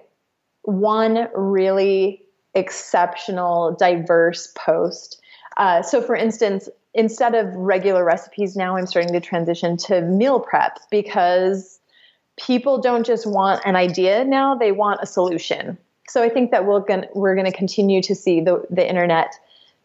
one 0.63 1.27
really 1.33 2.21
exceptional, 2.53 3.75
diverse 3.75 4.51
post. 4.55 5.21
Uh, 5.57 5.81
so, 5.81 6.01
for 6.01 6.15
instance, 6.15 6.69
instead 6.93 7.35
of 7.35 7.53
regular 7.55 8.03
recipes, 8.03 8.55
now 8.55 8.77
I'm 8.77 8.87
starting 8.87 9.13
to 9.13 9.21
transition 9.21 9.77
to 9.77 10.01
meal 10.01 10.39
prep 10.39 10.79
because 10.89 11.79
people 12.37 12.81
don't 12.81 13.05
just 13.05 13.25
want 13.25 13.61
an 13.65 13.75
idea 13.75 14.23
now; 14.25 14.55
they 14.55 14.71
want 14.71 15.01
a 15.01 15.05
solution 15.05 15.77
so 16.11 16.21
I 16.21 16.29
think 16.29 16.51
that 16.51 16.65
we're 16.65 16.81
going 16.81 17.05
we're 17.13 17.35
going 17.35 17.49
to 17.49 17.57
continue 17.57 18.01
to 18.01 18.13
see 18.13 18.41
the 18.41 18.65
the 18.69 18.87
internet 18.87 19.33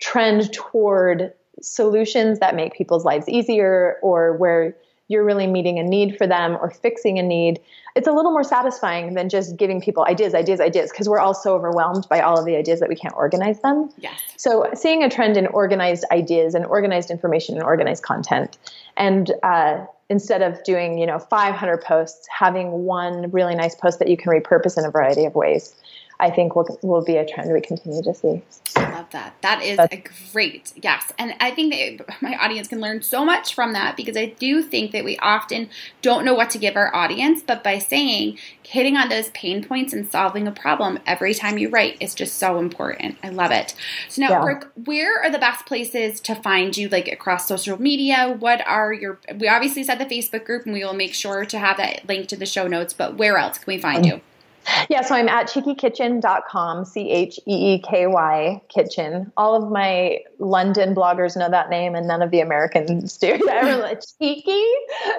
trend 0.01 0.53
toward 0.53 1.33
solutions 1.63 2.41
that 2.41 2.57
make 2.57 2.75
people's 2.75 3.05
lives 3.05 3.29
easier 3.29 3.97
or 4.03 4.37
where 4.37 4.77
you're 5.09 5.25
really 5.25 5.47
meeting 5.47 5.79
a 5.79 5.83
need 5.83 6.17
for 6.17 6.27
them 6.27 6.57
or 6.61 6.71
fixing 6.71 7.19
a 7.19 7.23
need, 7.23 7.61
it's 7.95 8.09
a 8.09 8.13
little 8.13 8.33
more 8.33 8.45
satisfying 8.45 9.15
than 9.15 9.29
just 9.29 9.57
giving 9.57 9.81
people 9.81 10.05
ideas, 10.05 10.35
ideas, 10.35 10.61
ideas, 10.61 10.91
because 10.91 11.09
we're 11.09 11.19
all 11.19 11.35
so 11.35 11.55
overwhelmed 11.55 12.07
by 12.09 12.21
all 12.21 12.39
of 12.39 12.45
the 12.45 12.57
ideas 12.57 12.81
that 12.81 12.89
we 12.89 12.97
can't 12.97 13.15
organize 13.17 13.61
them. 13.61 13.89
Yes. 13.99 14.21
So 14.37 14.69
seeing 14.75 15.03
a 15.03 15.09
trend 15.09 15.37
in 15.37 15.47
organized 15.47 16.05
ideas 16.11 16.55
and 16.55 16.67
organized 16.67 17.11
information 17.11 17.55
and 17.55 17.65
organized 17.65 18.03
content, 18.03 18.59
and 18.97 19.33
uh, 19.43 19.87
instead 20.09 20.43
of 20.43 20.63
doing 20.65 20.99
you 20.99 21.07
know 21.07 21.19
500 21.19 21.81
posts, 21.83 22.27
having 22.31 22.85
one 22.85 23.31
really 23.31 23.55
nice 23.55 23.75
post 23.75 23.99
that 24.01 24.09
you 24.09 24.17
can 24.17 24.33
repurpose 24.33 24.77
in 24.77 24.85
a 24.85 24.91
variety 24.91 25.25
of 25.25 25.35
ways. 25.35 25.75
I 26.19 26.31
think 26.31 26.57
will 26.57 26.79
will 26.83 27.05
be 27.05 27.17
a 27.17 27.27
trend 27.27 27.53
we 27.53 27.61
continue 27.61 28.03
to 28.03 28.15
see. 28.15 28.43
I 28.75 28.91
love 28.93 29.11
that. 29.11 29.35
That 29.43 29.63
is 29.63 29.79
a 29.79 30.03
great 30.33 30.73
yes, 30.83 31.13
and 31.19 31.35
I 31.41 31.51
think 31.51 31.73
that 31.73 32.23
my 32.23 32.37
audience 32.37 32.69
can 32.69 32.81
learn 32.81 33.03
so 33.03 33.25
much 33.25 33.55
from 33.55 33.75
that 33.75 33.97
because 33.97 34.17
I 34.17 34.27
do 34.27 34.63
think 34.63 34.93
that 34.93 35.05
we 35.05 35.19
often 35.19 35.69
don't 36.01 36.25
know 36.25 36.35
what 36.35 36.51
to 36.51 36.59
give 36.59 36.77
our 36.77 36.95
audience, 36.95 37.43
but 37.43 37.63
by 37.63 37.79
saying 37.79 38.39
hitting 38.63 38.97
on 38.97 39.09
those 39.09 39.31
pain 39.31 39.63
points 39.63 39.93
and 39.93 40.11
solving 40.11 40.49
a 40.49 40.53
problem 40.53 40.99
every 41.07 41.35
time 41.35 41.59
you 41.59 41.69
write 41.69 41.97
is 42.01 42.15
just 42.15 42.39
so 42.39 42.59
important. 42.59 43.17
I 43.23 43.29
love 43.29 43.51
it. 43.51 43.75
So 44.09 44.23
now, 44.23 44.31
yeah. 44.31 44.41
Brooke, 44.41 44.73
where 44.85 45.23
are 45.23 45.31
the 45.31 45.39
best 45.39 45.67
places 45.67 46.21
to 46.21 46.35
find 46.35 46.77
you, 46.77 46.89
like 46.89 47.09
across 47.09 47.47
social 47.47 47.81
media? 47.81 48.35
What 48.39 48.67
are 48.67 48.93
your? 48.93 49.19
We 49.39 49.49
obviously 49.49 49.85
said 49.85 49.99
the 49.99 50.07
Facebook 50.07 50.45
group, 50.45 50.65
and 50.65 50.73
we 50.73 50.85
will 50.85 50.95
make 50.95 51.15
sure 51.15 51.45
to 51.45 51.59
have 51.59 51.77
that 51.77 52.09
link 52.09 52.29
to 52.29 52.37
the 52.37 52.47
show 52.47 52.67
notes. 52.67 52.95
But 52.95 53.17
where 53.17 53.37
else 53.37 53.59
can 53.59 53.67
we 53.67 53.79
find 53.79 54.05
mm-hmm. 54.05 54.17
you? 54.17 54.23
Yeah, 54.89 55.03
so 55.03 55.15
I'm 55.15 55.29
at 55.29 55.49
cheekykitchen.com, 55.49 56.85
C 56.85 57.11
H 57.11 57.39
E 57.47 57.75
E 57.75 57.79
K 57.81 58.07
Y 58.07 58.61
kitchen. 58.69 59.33
All 59.37 59.55
of 59.55 59.71
my 59.71 60.21
London 60.39 60.95
bloggers 60.95 61.37
know 61.37 61.51
that 61.51 61.71
name, 61.71 61.95
and 61.95 62.07
none 62.07 62.23
of 62.23 62.31
the 62.31 62.41
Americans 62.41 63.17
do. 63.17 63.39
Like, 63.47 64.03
cheeky. 64.19 64.65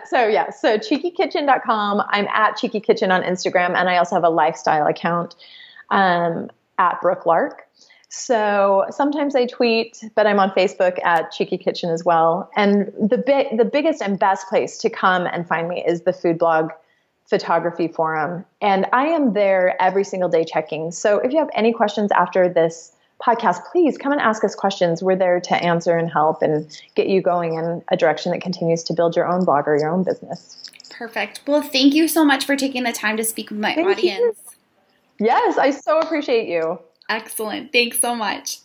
So, 0.06 0.28
yeah, 0.28 0.50
so 0.52 0.78
cheekykitchen.com. 0.78 2.04
I'm 2.10 2.28
at 2.28 2.58
Cheeky 2.58 2.80
Kitchen 2.80 3.12
on 3.12 3.24
Instagram, 3.24 3.76
and 3.76 3.90
I 3.90 3.98
also 3.98 4.16
have 4.16 4.24
a 4.24 4.30
lifestyle 4.30 4.88
account 4.88 5.36
um, 5.90 6.50
at 6.78 7.02
Brooke 7.02 7.26
Lark. 7.26 7.64
So 8.10 8.86
sometimes 8.90 9.36
I 9.36 9.46
tweet, 9.46 10.04
but 10.16 10.26
I'm 10.28 10.40
on 10.40 10.52
Facebook 10.52 11.04
at 11.04 11.32
Cheeky 11.32 11.58
Kitchen 11.58 11.90
as 11.90 12.06
well. 12.06 12.50
And 12.56 12.92
the 13.00 13.18
bit, 13.18 13.58
the 13.58 13.66
biggest 13.66 14.02
and 14.02 14.18
best 14.18 14.48
place 14.48 14.78
to 14.80 14.90
come 14.90 15.28
and 15.28 15.48
find 15.48 15.68
me 15.68 15.84
is 15.86 16.02
the 16.02 16.14
food 16.14 16.38
blog 16.38 16.72
photography 17.30 17.88
forum. 17.88 18.46
And 18.62 18.86
I 18.94 19.08
am 19.08 19.34
there 19.34 19.80
every 19.82 20.04
single 20.04 20.30
day 20.30 20.44
checking. 20.44 20.92
So 20.92 21.20
if 21.20 21.32
you 21.32 21.40
have 21.40 21.50
any 21.54 21.74
questions 21.74 22.12
after 22.12 22.48
this 22.48 22.94
podcast, 23.22 23.60
please 23.72 23.98
come 23.98 24.12
and 24.12 24.22
ask 24.22 24.44
us 24.44 24.56
questions. 24.56 25.04
We're 25.04 25.16
there 25.16 25.40
to 25.42 25.56
answer 25.56 25.98
and 25.98 26.10
help 26.10 26.42
and 26.42 26.70
get 26.96 27.08
you 27.08 27.22
going 27.22 27.56
in 27.56 27.84
a 27.90 27.98
direction 27.98 28.32
that 28.32 28.42
continues 28.42 28.84
to 28.86 28.94
build 28.94 29.16
your 29.16 29.28
own 29.28 29.44
blog 29.44 29.68
or 29.68 29.78
your 29.78 29.90
own 29.90 30.04
business. 30.04 30.58
Perfect. 30.90 31.42
Well, 31.46 31.62
thank 31.62 31.94
you 31.94 32.08
so 32.08 32.24
much 32.24 32.46
for 32.46 32.56
taking 32.56 32.84
the 32.84 32.94
time 32.94 33.18
to 33.18 33.24
speak 33.24 33.50
with 33.50 33.60
my 33.60 33.76
thank 33.76 33.88
audience. 33.88 34.40
You. 35.20 35.28
Yes, 35.28 35.58
I 35.58 35.72
so 35.72 36.00
appreciate 36.00 36.48
you. 36.48 36.80
Excellent. 37.10 37.72
Thanks 37.72 38.00
so 38.00 38.16
much. 38.16 38.60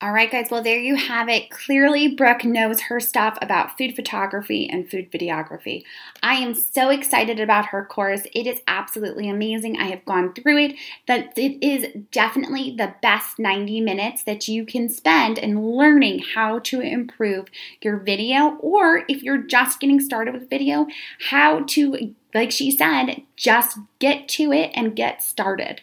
All 0.00 0.12
right, 0.12 0.30
guys, 0.30 0.48
well, 0.50 0.62
there 0.62 0.78
you 0.78 0.96
have 0.96 1.30
it. 1.30 1.50
Clearly, 1.50 2.08
Brooke 2.08 2.44
knows 2.44 2.82
her 2.82 3.00
stuff 3.00 3.38
about 3.40 3.78
food 3.78 3.94
photography 3.94 4.68
and 4.68 4.90
food 4.90 5.10
videography. 5.10 5.82
I 6.22 6.34
am 6.34 6.54
so 6.54 6.90
excited 6.90 7.40
about 7.40 7.66
her 7.66 7.86
course. 7.86 8.26
It 8.34 8.46
is 8.46 8.60
absolutely 8.66 9.30
amazing. 9.30 9.78
I 9.78 9.86
have 9.86 10.04
gone 10.04 10.34
through 10.34 10.58
it. 10.58 10.74
That 11.06 11.32
it 11.38 11.64
is 11.64 11.86
definitely 12.10 12.74
the 12.76 12.94
best 13.00 13.38
90 13.38 13.80
minutes 13.80 14.24
that 14.24 14.46
you 14.46 14.66
can 14.66 14.90
spend 14.90 15.38
in 15.38 15.62
learning 15.62 16.24
how 16.34 16.58
to 16.58 16.80
improve 16.80 17.46
your 17.80 17.96
video, 17.96 18.56
or 18.56 19.04
if 19.08 19.22
you're 19.22 19.38
just 19.38 19.80
getting 19.80 20.00
started 20.00 20.34
with 20.34 20.50
video, 20.50 20.86
how 21.30 21.60
to, 21.68 22.14
like 22.34 22.50
she 22.50 22.70
said, 22.70 23.22
just 23.36 23.78
get 24.00 24.28
to 24.30 24.52
it 24.52 24.70
and 24.74 24.96
get 24.96 25.22
started. 25.22 25.80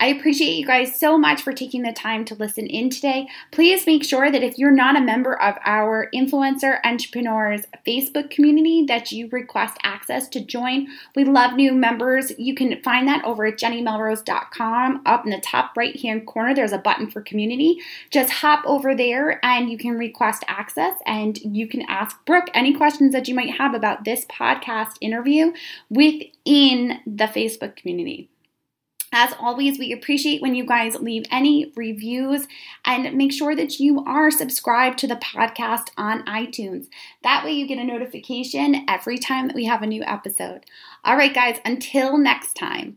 I 0.00 0.06
appreciate 0.06 0.54
you 0.54 0.66
guys 0.66 0.98
so 0.98 1.18
much 1.18 1.42
for 1.42 1.52
taking 1.52 1.82
the 1.82 1.92
time 1.92 2.24
to 2.26 2.34
listen 2.34 2.66
in 2.66 2.90
today. 2.90 3.28
Please 3.50 3.86
make 3.86 4.04
sure 4.04 4.30
that 4.30 4.42
if 4.42 4.58
you're 4.58 4.70
not 4.70 4.96
a 4.96 5.00
member 5.00 5.40
of 5.40 5.56
our 5.64 6.08
influencer 6.14 6.78
entrepreneurs 6.84 7.66
Facebook 7.86 8.30
community 8.30 8.84
that 8.86 9.12
you 9.12 9.28
request 9.30 9.78
access 9.82 10.28
to 10.28 10.40
join. 10.40 10.88
We 11.16 11.24
love 11.24 11.54
new 11.54 11.72
members. 11.72 12.32
You 12.38 12.54
can 12.54 12.80
find 12.82 13.06
that 13.08 13.24
over 13.24 13.46
at 13.46 13.58
jennymelrose.com. 13.58 15.02
Up 15.06 15.24
in 15.24 15.30
the 15.30 15.40
top 15.40 15.76
right 15.76 15.98
hand 16.00 16.26
corner, 16.26 16.54
there's 16.54 16.72
a 16.72 16.78
button 16.78 17.10
for 17.10 17.20
community. 17.20 17.78
Just 18.10 18.32
hop 18.32 18.64
over 18.66 18.94
there 18.94 19.44
and 19.44 19.70
you 19.70 19.78
can 19.78 19.98
request 19.98 20.44
access 20.48 20.94
and 21.06 21.38
you 21.38 21.66
can 21.66 21.82
ask 21.82 22.16
Brooke 22.24 22.48
any 22.54 22.74
questions 22.74 23.12
that 23.12 23.28
you 23.28 23.34
might 23.34 23.56
have 23.56 23.74
about 23.74 24.04
this 24.04 24.24
podcast 24.26 24.96
interview 25.00 25.52
within 25.90 27.00
the 27.06 27.26
Facebook 27.26 27.76
community. 27.76 28.28
As 29.12 29.34
always, 29.38 29.78
we 29.78 29.92
appreciate 29.92 30.40
when 30.40 30.54
you 30.54 30.64
guys 30.64 30.98
leave 30.98 31.24
any 31.30 31.70
reviews 31.76 32.48
and 32.84 33.14
make 33.14 33.30
sure 33.30 33.54
that 33.54 33.78
you 33.78 34.02
are 34.04 34.30
subscribed 34.30 34.98
to 35.00 35.06
the 35.06 35.16
podcast 35.16 35.90
on 35.98 36.24
iTunes. 36.24 36.88
That 37.22 37.44
way, 37.44 37.52
you 37.52 37.66
get 37.66 37.78
a 37.78 37.84
notification 37.84 38.86
every 38.88 39.18
time 39.18 39.48
that 39.48 39.56
we 39.56 39.66
have 39.66 39.82
a 39.82 39.86
new 39.86 40.02
episode. 40.02 40.64
All 41.04 41.16
right, 41.16 41.34
guys, 41.34 41.58
until 41.64 42.16
next 42.16 42.54
time. 42.54 42.94